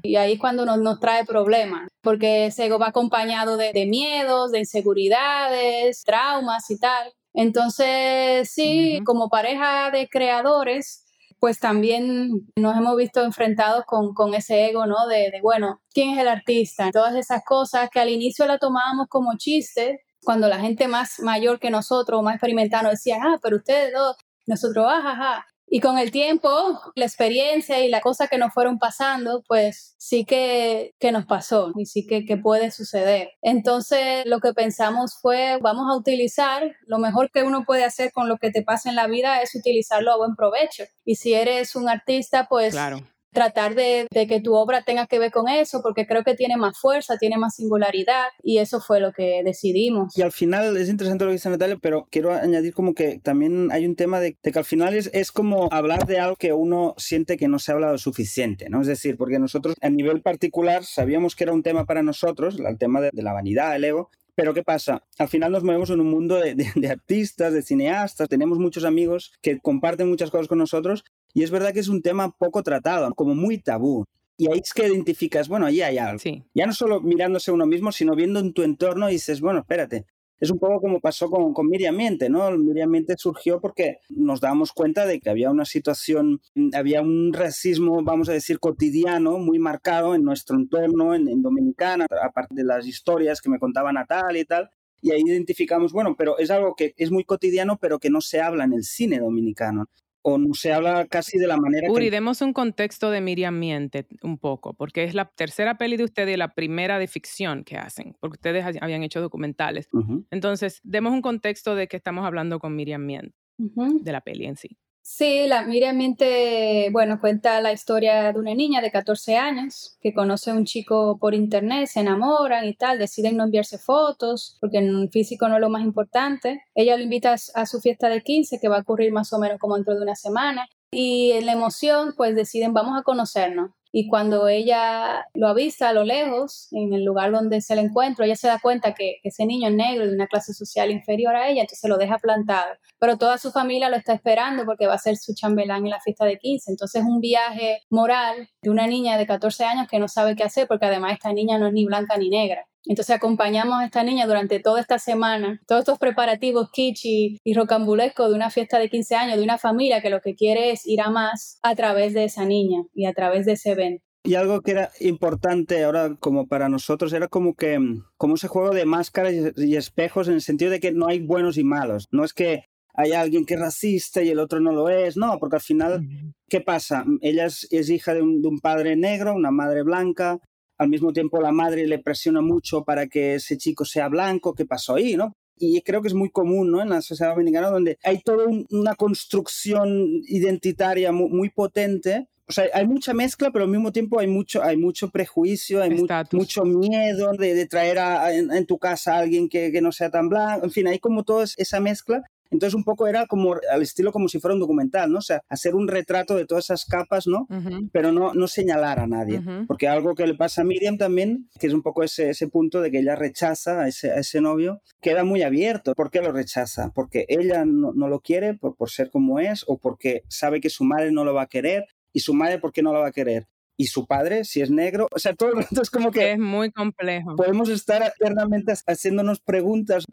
y 0.02 0.16
ahí 0.16 0.34
es 0.34 0.38
cuando 0.38 0.66
nos, 0.66 0.78
nos, 0.78 1.00
trae 1.00 1.24
problemas, 1.24 1.88
porque 2.02 2.46
ese 2.46 2.66
ego 2.66 2.78
va 2.78 2.88
acompañado 2.88 3.56
de, 3.56 3.72
de, 3.72 3.86
miedos, 3.86 4.52
de 4.52 4.60
inseguridades, 4.60 6.02
traumas 6.04 6.70
y 6.70 6.78
tal. 6.78 7.12
Entonces, 7.34 8.50
sí, 8.50 9.00
como 9.04 9.30
pareja 9.30 9.90
de 9.90 10.08
creadores, 10.08 11.04
pues 11.40 11.58
también 11.58 12.30
nos 12.54 12.76
hemos 12.76 12.96
visto 12.96 13.24
enfrentados 13.24 13.84
con, 13.86 14.12
con 14.12 14.34
ese 14.34 14.68
ego, 14.68 14.86
¿no? 14.86 15.06
De, 15.08 15.30
de, 15.30 15.40
bueno, 15.42 15.80
¿quién 15.92 16.10
es 16.10 16.18
el 16.18 16.28
artista? 16.28 16.90
Todas 16.92 17.16
esas 17.16 17.42
cosas 17.44 17.88
que 17.90 17.98
al 17.98 18.10
inicio 18.10 18.46
la 18.46 18.58
tomábamos 18.58 19.08
como 19.08 19.36
chiste, 19.38 20.02
cuando 20.22 20.48
la 20.48 20.60
gente 20.60 20.86
más 20.86 21.18
mayor 21.20 21.58
que 21.58 21.70
nosotros, 21.70 22.22
más 22.22 22.34
experimentada, 22.34 22.90
decía, 22.90 23.16
ah, 23.22 23.38
pero 23.42 23.56
ustedes 23.56 23.90
dos, 23.94 24.16
nosotros, 24.46 24.86
ah, 24.86 25.46
y 25.72 25.78
con 25.78 25.98
el 25.98 26.10
tiempo, 26.10 26.48
la 26.96 27.04
experiencia 27.04 27.78
y 27.78 27.88
las 27.88 28.02
cosas 28.02 28.28
que 28.28 28.38
nos 28.38 28.52
fueron 28.52 28.80
pasando, 28.80 29.44
pues 29.46 29.94
sí 29.98 30.24
que, 30.24 30.94
que 30.98 31.12
nos 31.12 31.26
pasó 31.26 31.72
y 31.76 31.86
sí 31.86 32.08
que, 32.08 32.24
que, 32.24 32.36
puede 32.36 32.72
suceder. 32.72 33.30
Entonces, 33.40 34.26
lo 34.26 34.40
que 34.40 34.52
pensamos 34.52 35.16
fue, 35.22 35.58
vamos 35.62 35.86
a 35.88 35.96
utilizar, 35.96 36.74
lo 36.86 36.98
mejor 36.98 37.30
que 37.30 37.44
uno 37.44 37.64
puede 37.64 37.84
hacer 37.84 38.10
con 38.12 38.28
lo 38.28 38.38
que 38.38 38.50
te 38.50 38.62
pasa 38.62 38.90
en 38.90 38.96
la 38.96 39.06
vida 39.06 39.42
es 39.42 39.54
utilizarlo 39.54 40.10
a 40.12 40.16
buen 40.16 40.34
provecho. 40.34 40.82
Y 41.04 41.14
si 41.14 41.34
eres 41.34 41.76
un 41.76 41.88
artista, 41.88 42.48
pues 42.48 42.72
claro 42.72 42.98
tratar 43.32 43.74
de, 43.74 44.06
que 44.10 44.40
tu 44.40 44.54
obra 44.54 44.82
tenga 44.82 45.06
que 45.06 45.18
ver 45.18 45.30
con 45.30 45.48
eso, 45.48 45.80
porque 45.82 46.06
creo 46.06 46.24
que 46.24 46.34
tiene 46.34 46.56
más 46.56 46.78
fuerza, 46.78 47.16
tiene 47.18 47.38
más 47.38 47.54
singularidad, 47.56 48.28
y 48.42 48.58
eso 48.58 48.80
fue 48.80 49.00
lo 49.00 49.12
que 49.12 49.42
decidimos. 49.44 50.16
Y 50.16 50.22
al 50.22 50.32
final 50.32 50.76
es 50.76 50.88
interesante 50.88 51.24
lo 51.24 51.30
que 51.30 51.34
dice 51.34 51.50
Natalia, 51.50 51.78
pero 51.80 52.06
quiero 52.10 52.32
añadir 52.32 52.74
como 52.74 52.94
que 52.94 53.20
también 53.20 53.70
hay 53.72 53.86
un 53.86 53.96
tema 53.96 54.20
de, 54.20 54.34
que 54.34 54.58
al 54.58 54.64
final 54.64 54.94
es, 54.94 55.10
es, 55.12 55.32
como 55.32 55.68
hablar 55.72 56.06
de 56.06 56.18
algo 56.18 56.36
que 56.36 56.52
uno 56.52 56.94
siente 56.96 57.36
que 57.36 57.48
no 57.48 57.58
se 57.58 57.70
ha 57.70 57.74
hablado 57.74 57.98
suficiente, 57.98 58.68
¿no? 58.68 58.80
Es 58.80 58.86
decir, 58.86 59.16
porque 59.16 59.38
nosotros 59.38 59.74
a 59.80 59.90
nivel 59.90 60.22
particular 60.22 60.84
sabíamos 60.84 61.36
que 61.36 61.44
era 61.44 61.52
un 61.52 61.62
tema 61.62 61.84
para 61.84 62.02
nosotros, 62.02 62.58
el 62.58 62.78
tema 62.78 63.00
de, 63.00 63.10
la 63.12 63.32
vanidad, 63.32 63.76
el 63.76 63.84
ego, 63.84 64.10
pero 64.34 64.54
¿qué 64.54 64.62
pasa? 64.62 65.02
Al 65.18 65.28
final 65.28 65.52
nos 65.52 65.64
movemos 65.64 65.90
en 65.90 66.00
un 66.00 66.08
mundo 66.08 66.36
de, 66.36 66.88
artistas, 66.88 67.52
de 67.52 67.62
cineastas, 67.62 68.28
tenemos 68.28 68.58
muchos 68.58 68.84
amigos 68.84 69.32
que 69.42 69.58
comparten 69.58 70.08
muchas 70.08 70.30
cosas 70.30 70.48
con 70.48 70.58
nosotros 70.58 71.04
y 71.34 71.42
es 71.42 71.50
verdad 71.50 71.72
que 71.72 71.80
es 71.80 71.88
un 71.88 72.02
tema 72.02 72.30
poco 72.30 72.62
tratado, 72.62 73.12
como 73.14 73.34
muy 73.34 73.58
tabú. 73.58 74.04
Y 74.36 74.50
ahí 74.50 74.60
es 74.64 74.72
que 74.72 74.86
identificas, 74.86 75.48
bueno, 75.48 75.66
ahí 75.66 75.82
hay 75.82 75.98
algo. 75.98 76.18
Ya 76.54 76.66
no 76.66 76.72
solo 76.72 77.00
mirándose 77.00 77.52
uno 77.52 77.66
mismo, 77.66 77.92
sino 77.92 78.14
viendo 78.14 78.40
en 78.40 78.54
tu 78.54 78.62
entorno 78.62 79.08
y 79.08 79.12
dices, 79.12 79.40
bueno, 79.40 79.60
espérate. 79.60 80.06
Es 80.38 80.50
un 80.50 80.58
poco 80.58 80.80
como 80.80 81.00
pasó 81.00 81.28
con, 81.28 81.52
con 81.52 81.68
Miriam 81.68 81.94
Miente, 81.94 82.30
¿no? 82.30 82.50
Miriam 82.52 82.88
Miente 82.88 83.14
surgió 83.18 83.60
porque 83.60 83.98
nos 84.08 84.40
dábamos 84.40 84.72
cuenta 84.72 85.04
de 85.04 85.20
que 85.20 85.28
había 85.28 85.50
una 85.50 85.66
situación, 85.66 86.40
había 86.72 87.02
un 87.02 87.34
racismo, 87.34 88.02
vamos 88.02 88.30
a 88.30 88.32
decir, 88.32 88.58
cotidiano, 88.58 89.38
muy 89.38 89.58
marcado 89.58 90.14
en 90.14 90.24
nuestro 90.24 90.56
entorno, 90.56 91.14
en, 91.14 91.28
en 91.28 91.42
Dominicana, 91.42 92.06
aparte 92.24 92.54
de 92.54 92.64
las 92.64 92.86
historias 92.86 93.42
que 93.42 93.50
me 93.50 93.58
contaba 93.58 93.92
Natalia 93.92 94.40
y 94.40 94.46
tal. 94.46 94.70
Y 95.02 95.10
ahí 95.10 95.20
identificamos, 95.26 95.92
bueno, 95.92 96.16
pero 96.16 96.38
es 96.38 96.50
algo 96.50 96.74
que 96.74 96.94
es 96.96 97.10
muy 97.10 97.24
cotidiano, 97.24 97.76
pero 97.76 97.98
que 97.98 98.08
no 98.08 98.22
se 98.22 98.40
habla 98.40 98.64
en 98.64 98.72
el 98.72 98.84
cine 98.84 99.18
dominicano 99.18 99.90
o 100.22 100.38
no 100.38 100.54
se 100.54 100.72
habla 100.72 101.06
casi 101.06 101.38
de 101.38 101.46
la 101.46 101.56
manera 101.56 101.90
Uri, 101.90 102.10
demos 102.10 102.42
un 102.42 102.52
contexto 102.52 103.10
de 103.10 103.20
Miriam 103.20 103.58
Miente 103.58 104.06
un 104.22 104.38
poco, 104.38 104.74
porque 104.74 105.04
es 105.04 105.14
la 105.14 105.26
tercera 105.26 105.78
peli 105.78 105.96
de 105.96 106.04
ustedes 106.04 106.34
y 106.34 106.36
la 106.36 106.54
primera 106.54 106.98
de 106.98 107.08
ficción 107.08 107.64
que 107.64 107.76
hacen, 107.76 108.16
porque 108.20 108.34
ustedes 108.34 108.64
habían 108.80 109.02
hecho 109.02 109.20
documentales. 109.20 109.88
Entonces, 110.30 110.80
demos 110.82 111.12
un 111.12 111.22
contexto 111.22 111.74
de 111.74 111.88
que 111.88 111.96
estamos 111.96 112.26
hablando 112.26 112.58
con 112.58 112.76
Miriam 112.76 113.04
Miente, 113.04 113.36
de 113.56 114.12
la 114.12 114.20
peli 114.20 114.46
en 114.46 114.56
sí. 114.56 114.78
Sí, 115.02 115.46
la 115.46 115.62
Miriam 115.64 115.96
Miente, 115.96 116.88
bueno, 116.92 117.20
cuenta 117.20 117.60
la 117.60 117.72
historia 117.72 118.32
de 118.32 118.38
una 118.38 118.54
niña 118.54 118.80
de 118.80 118.90
14 118.90 119.36
años 119.36 119.96
que 120.00 120.12
conoce 120.12 120.50
a 120.50 120.54
un 120.54 120.66
chico 120.66 121.18
por 121.18 121.34
internet, 121.34 121.88
se 121.88 122.00
enamoran 122.00 122.66
y 122.66 122.74
tal, 122.74 122.98
deciden 122.98 123.36
no 123.36 123.44
enviarse 123.44 123.78
fotos 123.78 124.56
porque 124.60 124.78
en 124.78 125.10
físico 125.10 125.48
no 125.48 125.56
es 125.56 125.60
lo 125.60 125.70
más 125.70 125.82
importante. 125.82 126.62
Ella 126.74 126.96
lo 126.96 127.02
invita 127.02 127.34
a 127.54 127.66
su 127.66 127.80
fiesta 127.80 128.08
de 128.08 128.22
15 128.22 128.60
que 128.60 128.68
va 128.68 128.76
a 128.76 128.80
ocurrir 128.80 129.12
más 129.12 129.32
o 129.32 129.38
menos 129.38 129.58
como 129.58 129.74
dentro 129.76 129.94
de 129.94 130.02
una 130.02 130.14
semana 130.14 130.68
y 130.90 131.32
en 131.32 131.46
la 131.46 131.52
emoción 131.52 132.14
pues 132.16 132.34
deciden 132.34 132.72
vamos 132.74 132.98
a 132.98 133.02
conocernos 133.02 133.70
y 133.92 134.08
cuando 134.08 134.48
ella 134.48 135.26
lo 135.34 135.48
avista 135.48 135.88
a 135.88 135.92
lo 135.92 136.04
lejos, 136.04 136.68
en 136.72 136.92
el 136.92 137.04
lugar 137.04 137.32
donde 137.32 137.60
se 137.60 137.74
le 137.74 137.82
encuentra, 137.82 138.24
ella 138.24 138.36
se 138.36 138.46
da 138.46 138.58
cuenta 138.60 138.94
que 138.94 139.16
ese 139.24 139.46
niño 139.46 139.68
es 139.68 139.74
negro 139.74 140.06
de 140.06 140.14
una 140.14 140.28
clase 140.28 140.54
social 140.54 140.90
inferior 140.90 141.34
a 141.34 141.48
ella, 141.48 141.62
entonces 141.62 141.88
lo 141.88 141.98
deja 141.98 142.18
plantado. 142.18 142.74
Pero 142.98 143.18
toda 143.18 143.38
su 143.38 143.50
familia 143.50 143.88
lo 143.88 143.96
está 143.96 144.12
esperando 144.12 144.64
porque 144.64 144.86
va 144.86 144.94
a 144.94 144.98
ser 144.98 145.16
su 145.16 145.34
chambelán 145.34 145.84
en 145.84 145.90
la 145.90 146.00
fiesta 146.00 146.24
de 146.24 146.38
15. 146.38 146.70
Entonces 146.70 147.02
es 147.02 147.08
un 147.08 147.20
viaje 147.20 147.80
moral 147.90 148.48
de 148.62 148.70
una 148.70 148.86
niña 148.86 149.18
de 149.18 149.26
14 149.26 149.64
años 149.64 149.88
que 149.88 149.98
no 149.98 150.08
sabe 150.08 150.36
qué 150.36 150.44
hacer 150.44 150.68
porque 150.68 150.86
además 150.86 151.14
esta 151.14 151.32
niña 151.32 151.58
no 151.58 151.66
es 151.66 151.72
ni 151.72 151.84
blanca 151.84 152.16
ni 152.16 152.30
negra. 152.30 152.66
Entonces 152.86 153.14
acompañamos 153.14 153.80
a 153.80 153.84
esta 153.84 154.02
niña 154.02 154.26
durante 154.26 154.60
toda 154.60 154.80
esta 154.80 154.98
semana, 154.98 155.60
todos 155.66 155.80
estos 155.80 155.98
preparativos 155.98 156.70
kitsch 156.70 157.04
y, 157.04 157.54
rocambulescos 157.54 158.30
de 158.30 158.34
una 158.34 158.50
fiesta 158.50 158.78
de 158.78 158.88
15 158.88 159.14
años, 159.16 159.36
de 159.36 159.42
una 159.44 159.58
familia 159.58 160.00
que 160.00 160.10
lo 160.10 160.20
que 160.20 160.34
quiere 160.34 160.70
es 160.70 160.86
ir 160.86 161.00
a 161.00 161.10
más 161.10 161.58
a 161.62 161.74
través 161.74 162.14
de 162.14 162.24
esa 162.24 162.44
niña 162.44 162.84
y 162.94 163.06
a 163.06 163.12
través 163.12 163.44
de 163.46 163.52
ese 163.52 163.72
evento. 163.72 164.04
Y 164.22 164.34
algo 164.34 164.60
que 164.60 164.72
era 164.72 164.90
importante 165.00 165.82
ahora 165.82 166.16
como 166.20 166.46
para 166.46 166.68
nosotros 166.68 167.12
era 167.12 167.28
como 167.28 167.54
que 167.54 167.78
como 168.16 168.34
ese 168.34 168.48
juego 168.48 168.70
de 168.74 168.84
máscaras 168.84 169.32
y 169.56 169.76
espejos 169.76 170.28
en 170.28 170.34
el 170.34 170.42
sentido 170.42 170.70
de 170.70 170.80
que 170.80 170.92
no 170.92 171.06
hay 171.06 171.20
buenos 171.20 171.56
y 171.56 171.64
malos. 171.64 172.06
No 172.10 172.24
es 172.24 172.34
que 172.34 172.64
hay 172.94 173.12
alguien 173.12 173.46
que 173.46 173.54
es 173.54 173.60
racista 173.60 174.22
y 174.22 174.28
el 174.28 174.38
otro 174.38 174.60
no 174.60 174.72
lo 174.72 174.88
es, 174.88 175.16
no, 175.16 175.38
porque 175.38 175.56
al 175.56 175.62
final, 175.62 176.06
¿qué 176.48 176.60
pasa? 176.60 177.04
Ella 177.20 177.46
es, 177.46 177.90
hija 177.90 178.14
de 178.14 178.22
un, 178.22 178.42
de 178.42 178.48
un, 178.48 178.58
padre 178.58 178.96
negro, 178.96 179.34
una 179.34 179.50
madre 179.50 179.82
blanca, 179.82 180.38
al 180.80 180.88
mismo 180.88 181.12
tiempo 181.12 181.40
la 181.42 181.52
madre 181.52 181.86
le 181.86 181.98
presiona 181.98 182.40
mucho 182.40 182.84
para 182.84 183.06
que 183.06 183.34
ese 183.34 183.58
chico 183.58 183.84
sea 183.84 184.08
blanco, 184.08 184.54
¿qué 184.54 184.64
pasó 184.64 184.94
ahí, 184.94 185.14
no? 185.14 185.36
Y 185.58 185.82
creo 185.82 186.00
que 186.00 186.08
es 186.08 186.14
muy 186.14 186.30
común 186.30 186.70
¿no? 186.70 186.80
en 186.80 186.88
la 186.88 187.02
sociedad 187.02 187.32
dominicana 187.32 187.68
donde 187.68 187.98
hay 188.02 188.22
toda 188.22 188.46
una 188.70 188.94
construcción 188.94 190.22
identitaria 190.26 191.12
muy, 191.12 191.28
muy 191.28 191.50
potente 191.50 192.28
o 192.48 192.52
sea, 192.52 192.64
hay 192.74 192.84
mucha 192.84 193.14
mezcla, 193.14 193.52
pero 193.52 193.64
al 193.64 193.70
mismo 193.70 193.92
tiempo 193.92 194.18
hay 194.18 194.26
mucho, 194.26 194.60
hay 194.60 194.76
mucho 194.76 195.10
prejuicio, 195.10 195.82
hay 195.82 195.90
mucho 196.32 196.64
miedo 196.64 197.32
de, 197.34 197.54
de 197.54 197.66
traer 197.66 198.00
a, 198.00 198.34
en, 198.34 198.66
tu 198.66 198.76
casa 198.76 199.14
a 199.14 199.18
alguien 199.20 199.48
que, 199.48 199.70
que, 199.70 199.80
no 199.80 199.92
sea 199.92 200.10
tan 200.10 200.28
blanco. 200.28 200.64
En 200.64 200.72
fin, 200.72 200.88
hay 200.88 200.98
como 200.98 201.22
toda 201.22 201.44
esa 201.44 201.78
mezcla. 201.78 202.24
Entonces 202.50 202.74
un 202.74 202.84
poco 202.84 203.06
era 203.06 203.26
como 203.26 203.54
al 203.70 203.82
estilo 203.82 204.12
como 204.12 204.28
si 204.28 204.40
fuera 204.40 204.54
un 204.54 204.60
documental, 204.60 205.10
¿no? 205.10 205.18
O 205.18 205.22
sea, 205.22 205.42
hacer 205.48 205.74
un 205.74 205.88
retrato 205.88 206.34
de 206.34 206.46
todas 206.46 206.64
esas 206.64 206.84
capas, 206.84 207.26
¿no? 207.26 207.46
Pero 207.92 208.12
no, 208.12 208.34
no 208.34 208.48
señalar 208.48 208.98
a 208.98 209.06
nadie. 209.06 209.42
Porque 209.66 209.88
algo 209.88 210.14
que 210.14 210.26
le 210.26 210.34
pasa 210.34 210.62
a 210.62 210.64
Miriam 210.64 210.98
también, 210.98 211.48
que 211.58 211.66
es 211.66 211.72
un 211.72 211.82
poco 211.82 212.02
ese, 212.02 212.30
ese 212.30 212.48
punto 212.48 212.80
de 212.80 212.90
que 212.90 212.98
ella 212.98 213.16
rechaza 213.16 213.82
a 213.82 213.88
ese, 213.88 214.10
a 214.10 214.16
ese 214.16 214.40
novio, 214.40 214.82
queda 215.00 215.24
muy 215.24 215.42
abierto. 215.42 215.94
¿Por 215.94 216.10
qué 216.10 216.20
lo 216.20 216.32
rechaza? 216.32 216.90
Porque 216.94 217.24
ella 217.28 217.64
no, 217.64 217.92
no 217.92 218.08
lo 218.08 218.20
quiere 218.20 218.54
por, 218.54 218.76
por 218.76 218.90
ser 218.90 219.10
como 219.10 219.38
es 219.38 219.64
o 219.66 219.78
porque 219.78 220.24
sabe 220.28 220.60
que 220.60 220.70
su 220.70 220.84
madre 220.84 221.12
no 221.12 221.24
lo 221.24 221.34
va 221.34 221.42
a 221.42 221.48
querer 221.48 221.86
y 222.12 222.20
su 222.20 222.34
madre, 222.34 222.58
¿por 222.58 222.72
qué 222.72 222.82
no 222.82 222.92
la 222.92 223.00
va 223.00 223.08
a 223.08 223.12
querer? 223.12 223.46
Y 223.80 223.86
su 223.86 224.06
padre, 224.06 224.44
si 224.44 224.60
es 224.60 224.70
negro. 224.70 225.08
O 225.10 225.18
sea, 225.18 225.32
todo 225.32 225.52
es 225.58 225.88
como 225.88 226.10
que... 226.10 226.32
Es 226.32 226.38
muy 226.38 226.70
complejo. 226.70 227.34
Podemos 227.34 227.70
estar 227.70 228.02
eternamente 228.02 228.74
haciéndonos 228.86 229.40
preguntas 229.40 230.04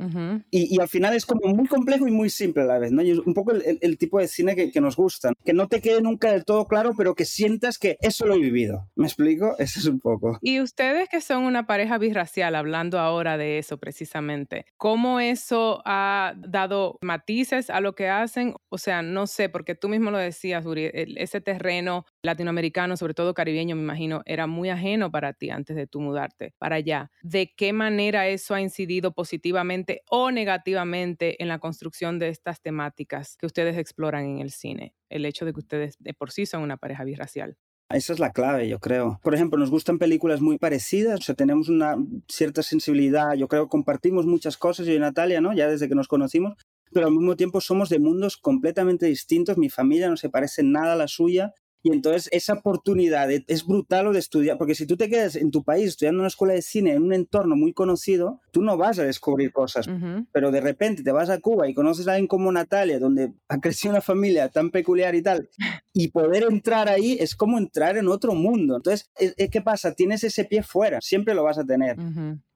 y, 0.49 0.73
y, 0.73 0.79
al 0.79 0.87
final 0.87 1.13
es 1.13 1.25
como 1.25 1.53
muy 1.53 1.67
complejo 1.67 2.07
y 2.07 2.11
muy 2.11 2.29
simple 2.29 2.63
a 2.63 2.65
la 2.65 2.79
vez, 2.79 2.93
¿no? 2.93 3.01
Y 3.01 3.11
es 3.11 3.19
un 3.19 3.33
poco 3.33 3.51
el, 3.51 3.77
el, 3.81 3.97
tipo 3.97 4.19
de 4.19 4.29
cine 4.29 4.55
que, 4.55 4.71
que, 4.71 4.79
nos 4.79 4.95
gusta. 4.95 5.33
Que 5.43 5.51
no 5.51 5.67
te 5.67 5.81
quede 5.81 6.01
nunca 6.01 6.31
del 6.31 6.45
todo 6.45 6.65
claro, 6.65 6.93
pero 6.95 7.13
que 7.13 7.25
sientas 7.25 7.77
que 7.77 7.97
eso 7.99 8.25
lo 8.25 8.35
he 8.35 8.39
vivido. 8.39 8.87
¿Me 8.95 9.05
explico? 9.05 9.55
Eso 9.59 9.79
es 9.81 9.85
un 9.85 9.99
poco. 9.99 10.39
Y 10.41 10.61
ustedes 10.61 11.09
que 11.09 11.19
son 11.19 11.43
una 11.43 11.67
pareja 11.67 11.97
birracial, 11.97 12.55
hablando 12.55 12.99
ahora 12.99 13.37
de 13.37 13.57
eso 13.57 13.77
precisamente, 13.77 14.65
¿cómo 14.77 15.19
eso 15.19 15.81
ha 15.83 16.35
dado 16.37 16.99
matices 17.01 17.69
a 17.69 17.81
lo 17.81 17.95
que 17.95 18.07
hacen? 18.07 18.53
O 18.69 18.77
sea, 18.77 19.01
no 19.01 19.27
sé, 19.27 19.49
porque 19.49 19.75
tú 19.75 19.89
mismo 19.89 20.09
lo 20.09 20.17
decías, 20.17 20.65
Uri, 20.65 20.89
ese 20.93 21.41
terreno 21.41 22.05
latinoamericano, 22.21 22.95
sobre 22.95 23.13
todo 23.13 23.33
caribeño, 23.33 23.56
me 23.65 23.81
imagino, 23.81 24.21
era 24.25 24.47
muy 24.47 24.69
ajeno 24.69 25.11
para 25.11 25.33
ti 25.33 25.49
antes 25.49 25.75
de 25.75 25.87
tú 25.87 25.99
mudarte 25.99 26.53
para 26.57 26.77
allá. 26.77 27.11
¿De 27.21 27.53
qué 27.55 27.73
manera 27.73 28.27
eso 28.27 28.53
ha 28.53 28.61
incidido 28.61 29.13
positivamente 29.13 30.03
o 30.09 30.31
negativamente 30.31 31.41
en 31.41 31.47
la 31.47 31.59
construcción 31.59 32.19
de 32.19 32.29
estas 32.29 32.61
temáticas 32.61 33.37
que 33.37 33.45
ustedes 33.45 33.77
exploran 33.77 34.25
en 34.25 34.39
el 34.39 34.51
cine? 34.51 34.93
El 35.09 35.25
hecho 35.25 35.45
de 35.45 35.53
que 35.53 35.59
ustedes 35.59 35.95
de 35.99 36.13
por 36.13 36.31
sí 36.31 36.45
son 36.45 36.61
una 36.61 36.77
pareja 36.77 37.03
birracial. 37.03 37.57
Esa 37.89 38.11
es 38.11 38.19
la 38.19 38.33
clave, 38.33 38.67
yo 38.67 38.79
creo. 38.79 39.19
Por 39.23 39.33
ejemplo, 39.33 39.57
nos 39.57 39.69
gustan 39.69 39.97
películas 39.97 40.41
muy 40.41 40.57
parecidas, 40.57 41.21
o 41.21 41.23
sea, 41.23 41.35
tenemos 41.35 41.69
una 41.69 41.95
cierta 42.27 42.61
sensibilidad, 42.61 43.33
yo 43.35 43.47
creo 43.47 43.63
que 43.63 43.69
compartimos 43.69 44.25
muchas 44.25 44.57
cosas, 44.57 44.85
yo 44.85 44.93
y 44.93 44.99
Natalia, 44.99 45.39
¿no? 45.39 45.53
Ya 45.53 45.69
desde 45.69 45.87
que 45.87 45.95
nos 45.95 46.09
conocimos, 46.09 46.55
pero 46.91 47.07
al 47.07 47.13
mismo 47.13 47.37
tiempo 47.37 47.61
somos 47.61 47.87
de 47.87 47.99
mundos 47.99 48.35
completamente 48.35 49.05
distintos, 49.05 49.57
mi 49.57 49.69
familia 49.69 50.09
no 50.09 50.17
se 50.17 50.29
parece 50.29 50.63
nada 50.63 50.93
a 50.93 50.95
la 50.97 51.07
suya, 51.07 51.53
Y 51.87 51.93
entonces 51.93 52.27
esa 52.33 52.51
oportunidad 52.51 53.31
es 53.31 53.65
brutal 53.65 54.03
lo 54.03 54.11
de 54.11 54.19
estudiar, 54.19 54.57
porque 54.57 54.75
si 54.75 54.85
tú 54.85 54.97
te 54.97 55.09
quedas 55.09 55.37
en 55.37 55.51
tu 55.51 55.63
país 55.63 55.87
estudiando 55.87 56.17
en 56.17 56.19
una 56.19 56.27
escuela 56.27 56.53
de 56.53 56.61
cine 56.61 56.91
en 56.91 57.01
un 57.01 57.13
entorno 57.13 57.55
muy 57.55 57.71
conocido, 57.71 58.41
tú 58.51 58.61
no 58.61 58.75
vas 58.75 58.99
a 58.99 59.05
descubrir 59.05 59.53
cosas, 59.53 59.87
pero 60.33 60.51
de 60.51 60.59
repente 60.59 61.01
te 61.01 61.13
vas 61.13 61.29
a 61.29 61.39
Cuba 61.39 61.69
y 61.69 61.73
conoces 61.73 62.05
a 62.09 62.11
alguien 62.11 62.27
como 62.27 62.51
Natalia, 62.51 62.99
donde 62.99 63.31
ha 63.47 63.61
crecido 63.61 63.93
una 63.93 64.01
familia 64.01 64.49
tan 64.49 64.69
peculiar 64.69 65.15
y 65.15 65.21
tal, 65.21 65.47
y 65.93 66.09
poder 66.09 66.43
entrar 66.43 66.89
ahí 66.89 67.15
es 67.21 67.37
como 67.37 67.57
entrar 67.57 67.95
en 67.95 68.09
otro 68.09 68.33
mundo. 68.33 68.75
Entonces, 68.75 69.09
¿qué 69.49 69.61
pasa? 69.61 69.93
Tienes 69.93 70.25
ese 70.25 70.43
pie 70.43 70.63
fuera, 70.63 70.99
siempre 70.99 71.33
lo 71.33 71.43
vas 71.43 71.57
a 71.57 71.63
tener. 71.63 71.95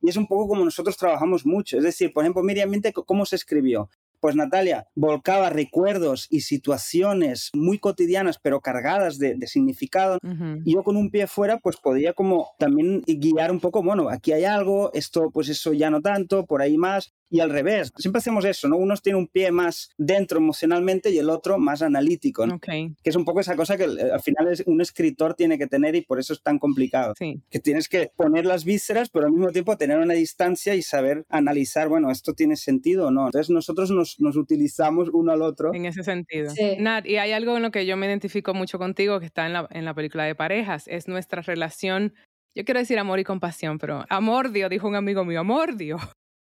Y 0.01 0.09
es 0.09 0.17
un 0.17 0.27
poco 0.27 0.49
como 0.49 0.65
nosotros 0.65 0.97
trabajamos 0.97 1.45
mucho. 1.45 1.77
Es 1.77 1.83
decir, 1.85 2.11
por 2.11 2.25
ejemplo, 2.25 2.43
Miriam 2.43 2.69
Mente, 2.69 2.91
¿cómo 2.91 3.25
se 3.25 3.37
escribió? 3.37 3.89
Pues 4.21 4.35
Natalia 4.35 4.87
volcaba 4.95 5.49
recuerdos 5.49 6.27
y 6.29 6.41
situaciones 6.41 7.49
muy 7.53 7.79
cotidianas, 7.79 8.37
pero 8.41 8.61
cargadas 8.61 9.17
de, 9.17 9.35
significado. 9.47 10.19
Y 10.63 10.75
yo 10.75 10.83
con 10.83 10.95
un 10.95 11.09
pie 11.09 11.27
fuera, 11.27 11.57
pues 11.57 11.77
podía 11.77 12.13
como 12.13 12.51
también 12.59 13.01
guiar 13.05 13.51
un 13.51 13.59
poco, 13.59 13.83
bueno, 13.83 14.09
aquí 14.09 14.31
hay 14.31 14.45
algo, 14.45 14.91
esto, 14.93 15.31
pues 15.33 15.49
eso 15.49 15.73
ya 15.73 15.89
no 15.89 16.01
tanto, 16.01 16.45
por 16.45 16.61
ahí 16.61 16.77
más 16.77 17.13
y 17.31 17.39
al 17.39 17.49
revés. 17.49 17.91
Siempre 17.97 18.19
hacemos 18.19 18.43
eso, 18.43 18.67
¿no? 18.67 18.75
Uno 18.75 18.95
tiene 18.97 19.17
un 19.17 19.27
pie 19.27 19.51
más 19.51 19.89
dentro 19.97 20.37
emocionalmente 20.37 21.09
y 21.09 21.17
el 21.17 21.29
otro 21.29 21.57
más 21.57 21.81
analítico, 21.81 22.45
¿no? 22.45 22.59
Que 22.59 22.93
es 23.03 23.15
un 23.15 23.23
poco 23.23 23.39
esa 23.39 23.55
cosa 23.55 23.77
que 23.77 23.85
eh, 23.85 24.11
al 24.11 24.21
final 24.21 24.53
un 24.65 24.81
escritor 24.81 25.33
tiene 25.33 25.57
que 25.57 25.65
tener 25.65 25.95
y 25.95 26.01
por 26.01 26.19
eso 26.19 26.33
es 26.33 26.43
tan 26.43 26.59
complicado. 26.59 27.13
Que 27.17 27.59
tienes 27.59 27.87
que 27.87 28.11
poner 28.15 28.45
las 28.45 28.65
vísceras, 28.65 29.09
pero 29.09 29.27
al 29.27 29.31
mismo 29.31 29.49
tiempo 29.51 29.77
tener 29.77 29.97
una 29.97 30.13
distancia 30.13 30.75
y 30.75 30.81
saber 30.81 31.25
analizar, 31.29 31.87
bueno, 31.87 32.11
esto 32.11 32.33
tiene 32.33 32.57
sentido 32.57 33.07
o 33.07 33.11
no. 33.11 33.27
Entonces 33.27 33.49
nosotros 33.49 33.91
nos, 33.91 34.19
nos 34.19 34.35
utilizamos 34.35 35.09
uno 35.13 35.31
al 35.31 35.41
otro. 35.41 35.73
En 35.73 35.85
ese 35.85 36.03
sentido. 36.03 36.51
Nat, 36.79 37.05
y 37.05 37.15
hay 37.15 37.31
algo 37.31 37.55
en 37.55 37.63
lo 37.63 37.71
que 37.71 37.85
yo 37.85 37.95
me 37.95 38.07
identifico 38.07 38.53
mucho 38.53 38.77
contigo 38.77 39.21
que 39.21 39.25
está 39.25 39.45
en 39.45 39.53
la, 39.53 39.67
en 39.71 39.85
la 39.85 39.93
película 39.93 40.25
de 40.25 40.35
parejas, 40.35 40.87
es 40.87 41.07
nuestra 41.07 41.41
relación 41.41 42.13
yo 42.53 42.65
quiero 42.65 42.81
decir 42.81 42.99
amor 42.99 43.17
y 43.17 43.23
compasión, 43.23 43.77
pero 43.77 44.03
amor 44.09 44.51
Dios, 44.51 44.69
dijo 44.69 44.85
un 44.85 44.95
amigo 44.95 45.23
mío, 45.23 45.39
amor 45.39 45.77
Dios 45.77 46.01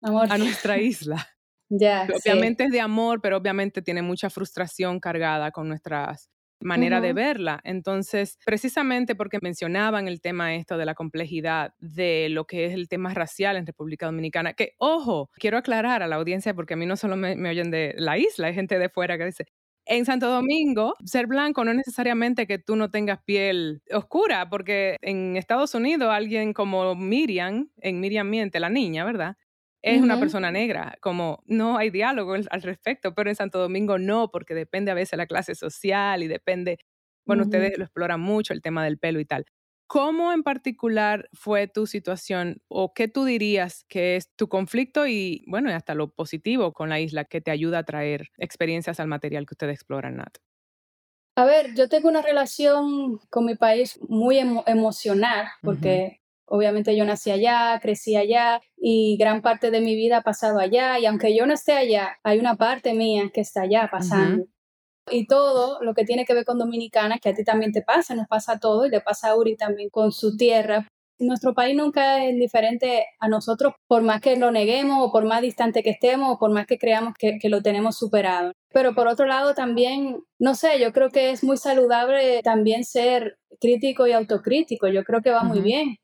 a 0.01 0.37
nuestra 0.37 0.79
isla. 0.79 1.27
Ya. 1.67 2.07
obviamente 2.13 2.65
es 2.65 2.71
de 2.71 2.79
amor, 2.79 3.21
pero 3.21 3.37
obviamente 3.37 3.81
tiene 3.81 4.03
mucha 4.03 4.29
frustración 4.29 4.99
cargada 4.99 5.51
con 5.51 5.67
nuestra 5.67 6.15
manera 6.61 7.01
de 7.01 7.13
verla. 7.13 7.59
Entonces, 7.63 8.37
precisamente 8.45 9.15
porque 9.15 9.39
mencionaban 9.41 10.07
el 10.07 10.21
tema 10.21 10.55
esto 10.55 10.77
de 10.77 10.85
la 10.85 10.93
complejidad 10.93 11.73
de 11.79 12.29
lo 12.29 12.45
que 12.45 12.65
es 12.65 12.73
el 12.73 12.87
tema 12.87 13.13
racial 13.13 13.57
en 13.57 13.65
República 13.65 14.05
Dominicana, 14.05 14.53
que, 14.53 14.73
ojo, 14.77 15.29
quiero 15.35 15.57
aclarar 15.57 16.03
a 16.03 16.07
la 16.07 16.15
audiencia 16.15 16.53
porque 16.53 16.75
a 16.75 16.77
mí 16.77 16.85
no 16.85 16.97
solo 16.97 17.15
me, 17.15 17.35
me 17.35 17.49
oyen 17.49 17.71
de 17.71 17.93
la 17.97 18.17
isla, 18.17 18.47
hay 18.47 18.53
gente 18.53 18.79
de 18.79 18.89
fuera 18.89 19.17
que 19.17 19.25
dice, 19.25 19.45
en 19.87 20.05
Santo 20.05 20.29
Domingo, 20.29 20.95
ser 21.05 21.27
blanco 21.27 21.63
no 21.63 21.71
es 21.71 21.77
necesariamente 21.77 22.47
que 22.47 22.57
tú 22.57 22.75
no 22.75 22.89
tengas 22.89 23.21
piel 23.23 23.83
oscura, 23.91 24.49
porque 24.49 24.97
en 25.01 25.37
Estados 25.37 25.75
Unidos 25.75 26.09
alguien 26.11 26.53
como 26.53 26.95
Miriam, 26.95 27.69
en 27.81 27.99
Miriam 27.99 28.27
Miente, 28.27 28.59
la 28.59 28.69
niña, 28.69 29.05
¿verdad? 29.05 29.37
Es 29.85 30.01
una 30.01 30.19
persona 30.19 30.51
negra, 30.51 30.97
como 30.99 31.43
no 31.45 31.77
hay 31.77 31.91
diálogo 31.91 32.33
al 32.33 32.61
respecto, 32.63 33.13
pero 33.13 33.29
en 33.29 33.35
Santo 33.35 33.59
Domingo 33.59 33.99
no, 33.99 34.31
porque 34.31 34.55
depende 34.55 34.89
a 34.89 34.95
veces 34.95 35.15
la 35.17 35.27
clase 35.27 35.53
social 35.53 36.23
y 36.23 36.27
depende, 36.27 36.79
bueno, 37.23 37.43
ustedes 37.43 37.77
lo 37.77 37.83
exploran 37.83 38.19
mucho, 38.19 38.53
el 38.53 38.63
tema 38.63 38.83
del 38.83 38.97
pelo 38.97 39.19
y 39.19 39.25
tal. 39.25 39.45
¿Cómo 39.87 40.33
en 40.33 40.41
particular 40.41 41.29
fue 41.33 41.67
tu 41.67 41.85
situación 41.85 42.63
o 42.67 42.95
qué 42.95 43.07
tú 43.07 43.25
dirías 43.25 43.85
que 43.87 44.15
es 44.15 44.31
tu 44.35 44.49
conflicto 44.49 45.05
y, 45.05 45.43
bueno, 45.45 45.69
hasta 45.69 45.93
lo 45.93 46.09
positivo 46.09 46.73
con 46.73 46.89
la 46.89 46.99
isla 46.99 47.25
que 47.25 47.39
te 47.39 47.51
ayuda 47.51 47.79
a 47.79 47.83
traer 47.83 48.29
experiencias 48.39 48.99
al 48.99 49.07
material 49.07 49.45
que 49.45 49.53
ustedes 49.53 49.75
exploran, 49.75 50.15
Nat? 50.15 50.37
A 51.35 51.45
ver, 51.45 51.75
yo 51.75 51.89
tengo 51.89 52.09
una 52.09 52.23
relación 52.23 53.19
con 53.29 53.45
mi 53.45 53.53
país 53.53 53.99
muy 54.09 54.39
emocional 54.39 55.45
porque 55.61 56.21
Obviamente 56.47 56.95
yo 56.95 57.05
nací 57.05 57.31
allá, 57.31 57.79
crecí 57.81 58.15
allá 58.15 58.61
y 58.77 59.17
gran 59.17 59.41
parte 59.41 59.71
de 59.71 59.81
mi 59.81 59.95
vida 59.95 60.17
ha 60.17 60.21
pasado 60.21 60.59
allá 60.59 60.99
y 60.99 61.05
aunque 61.05 61.35
yo 61.35 61.45
no 61.45 61.53
esté 61.53 61.73
allá, 61.73 62.17
hay 62.23 62.39
una 62.39 62.55
parte 62.55 62.93
mía 62.93 63.31
que 63.33 63.41
está 63.41 63.61
allá 63.61 63.89
pasando. 63.91 64.45
Y 65.09 65.27
todo 65.27 65.81
lo 65.81 65.93
que 65.93 66.03
tiene 66.03 66.25
que 66.25 66.33
ver 66.33 66.45
con 66.45 66.57
Dominicana, 66.57 67.19
que 67.19 67.29
a 67.29 67.33
ti 67.33 67.43
también 67.43 67.71
te 67.71 67.81
pasa, 67.81 68.15
nos 68.15 68.27
pasa 68.27 68.59
todo 68.59 68.85
y 68.85 68.89
le 68.89 69.01
pasa 69.01 69.29
a 69.29 69.35
Uri 69.35 69.55
también 69.55 69.89
con 69.89 70.11
su 70.11 70.35
tierra. 70.35 70.87
Nuestro 71.17 71.53
país 71.53 71.75
nunca 71.77 72.25
es 72.25 72.35
diferente 72.37 73.05
a 73.19 73.29
nosotros, 73.29 73.73
por 73.87 74.01
más 74.01 74.19
que 74.19 74.35
lo 74.35 74.51
neguemos 74.51 74.97
o 75.01 75.11
por 75.11 75.25
más 75.25 75.41
distante 75.41 75.81
que 75.81 75.91
estemos 75.91 76.33
o 76.33 76.39
por 76.39 76.51
más 76.51 76.65
que 76.67 76.77
creamos 76.77 77.13
que, 77.17 77.39
lo 77.43 77.61
tenemos 77.61 77.97
superado. 77.97 78.51
Pero 78.73 78.93
por 78.93 79.07
otro 79.07 79.25
lado 79.25 79.53
también, 79.53 80.23
no 80.39 80.55
sé, 80.55 80.79
yo 80.79 80.91
creo 80.91 81.09
que 81.09 81.31
es 81.31 81.43
muy 81.43 81.57
saludable 81.57 82.41
también 82.43 82.83
ser 82.83 83.37
crítico 83.61 84.07
y 84.07 84.11
autocrítico. 84.11 84.87
Yo 84.87 85.03
creo 85.03 85.21
que 85.21 85.31
va 85.31 85.43
muy 85.43 85.61
bien 85.61 85.97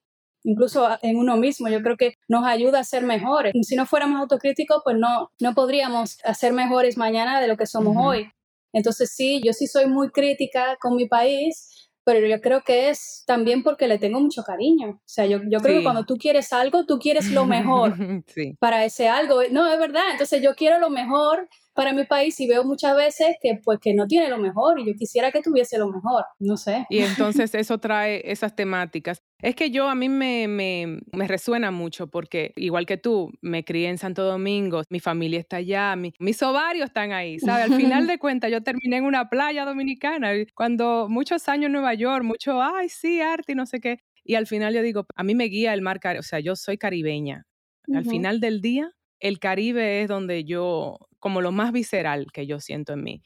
incluso 0.44 0.88
en 1.02 1.18
uno 1.18 1.38
mismo. 1.38 1.70
Yo 1.70 1.82
creo 1.82 1.98
que 1.98 2.16
nos 2.28 2.46
ayuda 2.46 2.80
a 2.80 2.84
ser 2.84 3.04
mejores. 3.04 3.54
Si 3.62 3.76
no 3.76 3.86
fuéramos 3.86 4.22
autocríticos, 4.22 4.82
pues 4.84 4.98
no, 4.98 5.32
no 5.40 5.54
podríamos 5.54 6.18
hacer 6.24 6.54
mejores 6.54 6.98
mañana 6.98 7.42
de 7.42 7.48
lo 7.48 7.58
que 7.58 7.66
somos 7.66 7.96
hoy. 7.98 8.32
Entonces 8.74 9.14
sí, 9.16 9.42
yo 9.44 9.54
sí 9.54 9.68
soy 9.68 9.88
muy 9.88 10.12
crítica 10.12 10.78
con 10.80 10.96
mi 10.96 11.08
país, 11.08 11.90
pero 12.04 12.26
yo 12.28 12.42
creo 12.42 12.62
que 12.62 12.90
es 12.90 13.24
también 13.28 13.64
porque 13.64 13.88
le 13.88 14.00
tengo 14.00 14.20
mucho 14.20 14.44
cariño. 14.44 14.90
O 14.90 15.02
sea, 15.06 15.26
yo, 15.26 15.40
yo 15.50 15.60
creo 15.60 15.80
que 15.80 15.84
cuando 15.84 16.06
tú 16.06 16.16
quieres 16.16 16.52
algo, 16.54 16.86
tú 16.86 16.98
quieres 16.98 17.30
lo 17.32 17.46
mejor 17.46 17.96
para 18.60 18.86
ese 18.86 19.08
algo. 19.08 19.42
No, 19.52 19.72
es 19.72 19.80
verdad. 19.80 20.04
Entonces 20.12 20.42
yo 20.42 20.56
quiero 20.56 20.80
lo 20.80 20.90
mejor 20.90 21.48
para 21.74 21.94
mi 21.94 22.06
país 22.06 22.40
y 22.40 22.48
veo 22.48 22.64
muchas 22.64 22.96
veces 22.96 23.38
que 23.42 23.60
pues 23.64 23.80
que 23.80 23.94
no 23.94 24.06
tiene 24.08 24.30
lo 24.30 24.38
mejor 24.38 24.80
y 24.80 24.86
yo 24.86 24.94
quisiera 24.98 25.32
que 25.32 25.42
tuviese 25.42 25.78
lo 25.78 25.88
mejor, 25.90 26.26
no 26.40 26.58
sé. 26.58 26.86
Y 26.90 27.00
entonces 27.00 27.54
eso 27.56 27.78
trae 27.78 28.30
esas 28.30 28.56
temáticas. 28.56 29.22
Es 29.42 29.56
que 29.56 29.72
yo 29.72 29.90
a 29.90 29.96
mí 29.96 30.10
me, 30.10 30.48
me, 30.48 31.00
me, 31.12 31.28
resuena 31.28 31.72
mucho 31.72 32.08
porque 32.08 32.54
igual 32.56 32.86
que 32.86 32.98
tú, 32.98 33.32
me 33.42 33.64
crié 33.64 33.90
en 33.90 33.98
Santo 33.98 34.24
Domingo, 34.24 34.84
mi 34.90 35.00
familia 35.00 35.40
está 35.40 35.58
allá, 35.58 35.96
mis 35.96 36.44
ovarios 36.44 36.88
están 36.88 37.12
ahí, 37.12 37.40
¿sabes? 37.40 37.72
Al 37.72 37.78
final 37.78 38.08
de 38.08 38.20
cuentas 38.20 38.52
yo 38.52 38.62
terminé 38.62 38.98
en 38.98 39.06
una 39.06 39.30
playa 39.30 39.66
dominicana, 39.66 40.32
cuando 40.54 41.08
muchos 41.10 41.48
años 41.50 41.68
en 41.68 41.74
Nueva 41.74 41.94
York, 41.94 42.24
mucho, 42.24 42.62
ay, 42.62 42.90
sí, 42.90 43.22
arte 43.22 43.54
y 43.54 43.56
no 43.56 43.66
sé 43.66 43.80
qué. 43.80 44.00
Y 44.24 44.36
al 44.36 44.48
final 44.48 44.74
yo 44.74 44.82
digo, 44.82 45.06
a 45.16 45.24
mí 45.24 45.34
me 45.34 45.46
guía 45.46 45.74
el 45.74 45.82
mar, 45.82 46.00
o 46.20 46.24
sea, 46.24 46.40
yo 46.40 46.56
soy 46.56 46.78
caribeña. 46.78 47.48
Al 47.94 48.06
final 48.06 48.40
del 48.40 48.62
día, 48.62 48.92
el 49.20 49.40
Caribe 49.40 50.02
es 50.02 50.08
donde 50.08 50.46
yo, 50.46 50.98
como 51.20 51.42
lo 51.42 51.52
más 51.52 51.72
visceral 51.72 52.28
que 52.32 52.46
yo 52.46 52.60
siento 52.60 52.94
en 52.94 53.04
mí. 53.04 53.22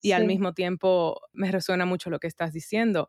Y 0.00 0.12
al 0.12 0.26
mismo 0.26 0.52
tiempo 0.52 1.20
me 1.32 1.52
resuena 1.52 1.86
mucho 1.86 2.10
lo 2.10 2.18
que 2.18 2.26
estás 2.26 2.52
diciendo. 2.52 3.08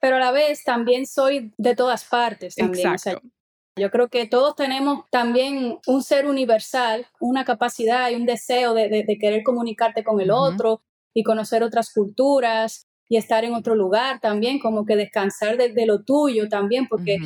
Pero 0.00 0.16
a 0.16 0.18
la 0.18 0.32
vez 0.32 0.64
también 0.64 1.06
soy 1.06 1.52
de 1.58 1.76
todas 1.76 2.04
partes. 2.04 2.54
También. 2.54 2.88
Exacto. 2.88 3.28
yo 3.76 3.90
creo 3.90 4.08
que 4.08 4.26
todos 4.26 4.56
tenemos 4.56 5.04
también 5.10 5.78
un 5.86 6.02
ser 6.02 6.26
universal, 6.26 7.06
una 7.20 7.44
capacidad 7.44 8.10
y 8.10 8.14
un 8.14 8.26
deseo 8.26 8.74
de, 8.74 9.06
querer 9.20 9.42
comunicarte 9.42 10.02
con 10.02 10.20
el 10.20 10.30
otro 10.30 10.82
y 11.14 11.22
conocer 11.22 11.62
otras 11.62 11.92
culturas 11.92 12.86
y 13.08 13.16
estar 13.16 13.44
en 13.44 13.54
otro 13.54 13.74
lugar 13.74 14.20
también, 14.20 14.58
como 14.58 14.84
que 14.84 14.96
descansar 14.96 15.56
de, 15.56 15.86
lo 15.86 16.02
tuyo 16.02 16.48
también, 16.48 16.86
porque 16.88 17.18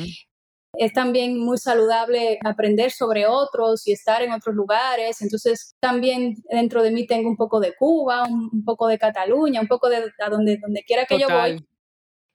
es 0.77 0.93
también 0.93 1.39
muy 1.39 1.57
saludable 1.57 2.39
aprender 2.43 2.91
sobre 2.91 3.27
otros 3.27 3.87
y 3.87 3.91
estar 3.91 4.21
en 4.21 4.31
otros 4.31 4.55
lugares. 4.55 5.21
Entonces, 5.21 5.75
también 5.79 6.35
dentro 6.49 6.83
de 6.83 6.91
mí 6.91 7.05
tengo 7.05 7.29
un 7.29 7.37
poco 7.37 7.59
de 7.59 7.73
Cuba, 7.75 8.23
un, 8.23 8.63
poco 8.65 8.87
de 8.87 8.97
Cataluña, 8.97 9.61
un 9.61 9.67
poco 9.67 9.89
de 9.89 9.97
a 10.19 10.29
donde, 10.29 10.57
donde 10.57 10.83
quiera 10.83 11.05
que 11.05 11.19
yo 11.19 11.27
voy. 11.29 11.65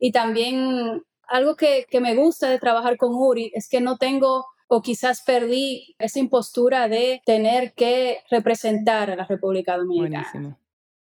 Y 0.01 0.11
también 0.11 1.05
algo 1.29 1.55
que, 1.55 1.87
que 1.89 2.01
me 2.01 2.17
gusta 2.17 2.49
de 2.49 2.59
trabajar 2.59 2.97
con 2.97 3.15
Uri 3.15 3.53
es 3.55 3.69
que 3.69 3.81
no 3.81 3.99
tengo 3.99 4.47
o 4.73 4.83
quizás 4.83 5.23
perdí 5.23 5.95
esa 5.99 6.21
impostura 6.21 6.89
de 6.89 7.23
tener 7.27 7.73
que 7.75 8.19
representar 8.31 9.11
a 9.11 9.17
la 9.17 9.25
República 9.25 9.77
Dominicana. 9.77 10.57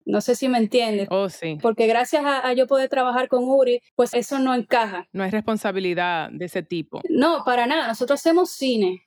No 0.06 0.20
sé 0.20 0.36
si 0.36 0.50
me 0.50 0.58
entiendes. 0.58 1.08
Oh, 1.10 1.30
sí. 1.30 1.58
Porque 1.62 1.88
gracias 1.88 2.24
a, 2.26 2.52
yo 2.54 2.68
poder 2.68 2.90
trabajar 2.90 3.30
con 3.30 3.46
Uri, 3.46 3.82
pues 3.96 4.14
eso 4.14 4.38
no 4.40 4.54
encaja. 4.54 5.08
No 5.14 5.24
hay 5.24 5.32
responsabilidad 5.32 6.30
de 6.30 6.46
ese 6.46 6.62
tipo. 6.62 7.02
No, 7.10 7.44
para 7.46 7.66
nada. 7.68 7.88
Nosotros 7.88 8.20
hacemos 8.20 8.52
cine. 8.52 9.02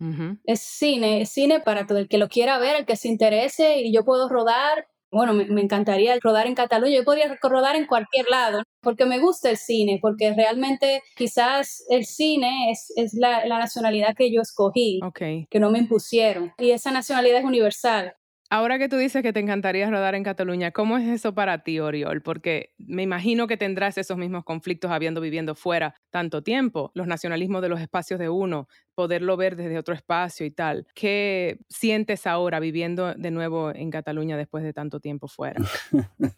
Es 0.44 0.60
cine, 0.60 1.20
es 1.20 1.30
cine 1.30 1.60
para 1.60 1.86
todo 1.86 1.98
el 1.98 2.08
que 2.08 2.16
lo 2.16 2.28
quiera 2.28 2.58
ver, 2.58 2.76
el 2.76 2.86
que 2.86 2.96
se 2.96 3.08
interese 3.08 3.82
y 3.82 3.92
yo 3.92 4.06
puedo 4.06 4.26
rodar. 4.28 4.88
Bueno, 5.10 5.32
me, 5.32 5.60
encantaría 5.60 6.16
rodar 6.20 6.46
en 6.46 6.54
Cataluña. 6.54 6.96
Yo 6.96 7.04
podría 7.04 7.38
rodar 7.42 7.76
en 7.76 7.86
cualquier 7.86 8.28
lado 8.28 8.62
porque 8.80 9.06
me 9.06 9.18
gusta 9.18 9.50
el 9.50 9.56
cine, 9.56 9.98
porque 10.00 10.34
realmente 10.34 11.02
quizás 11.16 11.84
el 11.88 12.04
cine 12.04 12.70
es, 12.70 12.92
es 12.96 13.14
la, 13.14 13.46
la, 13.46 13.58
nacionalidad 13.58 14.14
que 14.16 14.32
yo 14.32 14.40
escogí, 14.40 15.00
que 15.14 15.60
no 15.60 15.70
me 15.70 15.78
impusieron. 15.78 16.52
Y 16.58 16.70
esa 16.70 16.90
nacionalidad 16.90 17.38
es 17.38 17.44
universal. 17.44 18.14
Ahora 18.48 18.78
que 18.78 18.88
tú 18.88 18.96
dices 18.96 19.22
que 19.22 19.32
te 19.32 19.40
encantaría 19.40 19.90
rodar 19.90 20.14
en 20.14 20.22
Cataluña, 20.22 20.70
¿cómo 20.70 20.98
es 20.98 21.08
eso 21.08 21.34
para 21.34 21.64
ti, 21.64 21.80
Oriol? 21.80 22.22
Porque 22.22 22.72
me 22.78 23.02
imagino 23.02 23.48
que 23.48 23.56
tendrás 23.56 23.98
esos 23.98 24.16
mismos 24.16 24.44
conflictos 24.44 24.92
habiendo 24.92 25.20
viviendo 25.20 25.56
fuera 25.56 25.94
tanto 26.10 26.42
tiempo, 26.42 26.92
los 26.94 27.08
nacionalismos 27.08 27.60
de 27.60 27.68
los 27.68 27.80
espacios 27.80 28.20
de 28.20 28.28
uno, 28.28 28.68
poderlo 28.94 29.36
ver 29.36 29.56
desde 29.56 29.78
otro 29.78 29.94
espacio 29.94 30.46
y 30.46 30.52
tal. 30.52 30.86
¿Qué 30.94 31.58
sientes 31.68 32.26
ahora 32.26 32.60
viviendo 32.60 33.14
de 33.14 33.30
nuevo 33.32 33.74
en 33.74 33.90
Cataluña 33.90 34.36
después 34.36 34.62
de 34.62 34.72
tanto 34.72 35.00
tiempo 35.00 35.28
fuera? 35.28 35.60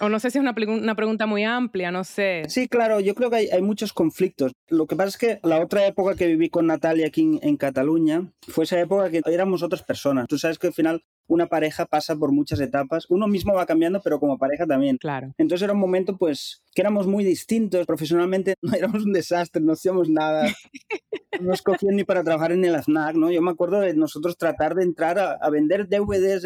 O 0.00 0.08
no 0.08 0.18
sé 0.18 0.32
si 0.32 0.38
es 0.38 0.42
una, 0.42 0.52
una, 0.66 0.96
pregunta 0.96 1.26
muy 1.26 1.44
amplia, 1.44 1.92
no 1.92 2.02
sé. 2.02 2.42
Sí, 2.48 2.66
claro, 2.66 2.98
yo 2.98 3.14
creo 3.14 3.30
que 3.30 3.36
hay, 3.36 3.48
hay, 3.50 3.62
muchos 3.62 3.92
conflictos. 3.92 4.52
Lo 4.68 4.88
que 4.88 4.96
pasa 4.96 5.10
es 5.10 5.16
que 5.16 5.40
la 5.44 5.60
otra 5.60 5.86
época 5.86 6.16
que 6.16 6.26
viví 6.26 6.50
con 6.50 6.66
Natalia 6.66 7.06
aquí 7.06 7.22
en, 7.22 7.38
en 7.40 7.56
Cataluña 7.56 8.28
fue 8.48 8.64
esa 8.64 8.80
época 8.80 9.10
que 9.10 9.22
éramos 9.26 9.62
otras 9.62 9.84
personas. 9.84 10.26
Tú 10.26 10.38
sabes 10.38 10.58
que 10.58 10.66
al 10.66 10.72
final 10.72 11.04
una 11.26 11.46
pareja 11.46 11.86
pasa 11.86 12.16
por 12.16 12.32
muchas 12.32 12.60
etapas. 12.60 13.06
Uno 13.08 13.26
mismo 13.26 13.54
va 13.54 13.66
cambiando, 13.66 14.00
pero 14.02 14.20
como 14.20 14.38
pareja 14.38 14.66
también. 14.66 14.98
Claro. 14.98 15.34
Entonces 15.38 15.64
era 15.64 15.72
un 15.72 15.80
momento, 15.80 16.16
pues, 16.16 16.62
que 16.74 16.82
éramos 16.82 17.06
muy 17.06 17.24
distintos. 17.24 17.86
Profesionalmente 17.86 18.54
no 18.62 18.74
éramos 18.74 19.04
un 19.04 19.12
desastre, 19.12 19.62
no 19.62 19.72
hacíamos 19.72 20.08
nada. 20.08 20.46
No 21.40 21.54
escogían 21.54 21.96
ni 21.96 22.04
para 22.04 22.22
trabajar 22.22 22.52
en 22.52 22.62
el 22.64 22.74
AFNAC, 22.74 23.16
¿no? 23.16 23.30
Yo 23.30 23.40
me 23.40 23.50
acuerdo 23.50 23.80
de 23.80 23.94
nosotros 23.94 24.36
tratar 24.36 24.74
de 24.74 24.84
entrar 24.84 25.18
a, 25.18 25.50
vender 25.50 25.88
DVDs, 25.88 26.44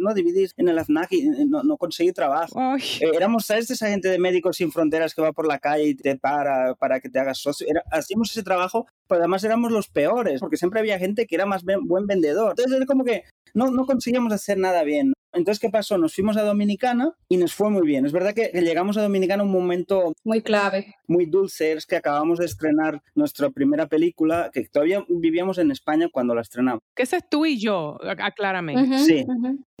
no 0.00 0.14
DVDs 0.14 0.54
en 0.56 0.68
el 0.68 0.78
AFNAC 0.78 1.12
y 1.12 1.28
no, 1.46 1.62
no 1.62 1.76
conseguir 1.76 2.14
trabajo. 2.14 2.58
Eh, 2.76 3.10
éramos, 3.14 3.44
¿sabes? 3.44 3.70
Esa 3.70 3.88
gente 3.88 4.08
de 4.08 4.18
Médicos 4.18 4.56
Sin 4.56 4.72
Fronteras 4.72 5.14
que 5.14 5.20
va 5.20 5.32
por 5.32 5.46
la 5.46 5.58
calle 5.58 5.88
y 5.88 5.94
te 5.94 6.16
para 6.16 6.74
para 6.76 7.00
que 7.00 7.10
te 7.10 7.18
hagas 7.18 7.38
socio. 7.38 7.66
hacíamos 7.90 8.30
ese 8.30 8.42
trabajo, 8.42 8.86
pero 9.12 9.24
además 9.24 9.44
éramos 9.44 9.70
los 9.70 9.88
peores, 9.88 10.40
porque 10.40 10.56
siempre 10.56 10.80
había 10.80 10.98
gente 10.98 11.26
que 11.26 11.34
era 11.34 11.44
más 11.44 11.64
buen 11.64 12.06
vendedor. 12.06 12.52
Entonces 12.52 12.74
era 12.74 12.86
como 12.86 13.04
que 13.04 13.24
no, 13.52 13.70
no 13.70 13.84
conseguíamos 13.84 14.32
hacer 14.32 14.56
nada 14.56 14.84
bien. 14.84 15.12
Entonces, 15.34 15.60
¿qué 15.60 15.68
pasó? 15.68 15.98
Nos 15.98 16.14
fuimos 16.14 16.38
a 16.38 16.42
Dominicana 16.42 17.14
y 17.28 17.36
nos 17.36 17.54
fue 17.54 17.68
muy 17.68 17.86
bien. 17.86 18.06
Es 18.06 18.12
verdad 18.12 18.34
que 18.34 18.50
llegamos 18.60 18.96
a 18.96 19.02
Dominicana 19.02 19.42
un 19.42 19.52
momento 19.52 20.14
muy 20.24 20.40
clave, 20.40 20.94
muy 21.06 21.26
dulce. 21.26 21.72
Es 21.72 21.84
que 21.84 21.96
acabamos 21.96 22.38
de 22.38 22.46
estrenar 22.46 23.02
nuestra 23.14 23.50
primera 23.50 23.86
película, 23.86 24.50
que 24.50 24.64
todavía 24.64 25.04
vivíamos 25.08 25.58
en 25.58 25.70
España 25.70 26.08
cuando 26.10 26.34
la 26.34 26.40
estrenamos. 26.40 26.80
¿Qué 26.94 27.02
es 27.02 27.14
tú 27.30 27.44
y 27.44 27.58
yo? 27.58 27.98
Aclárame. 28.02 28.98
sí. 28.98 29.26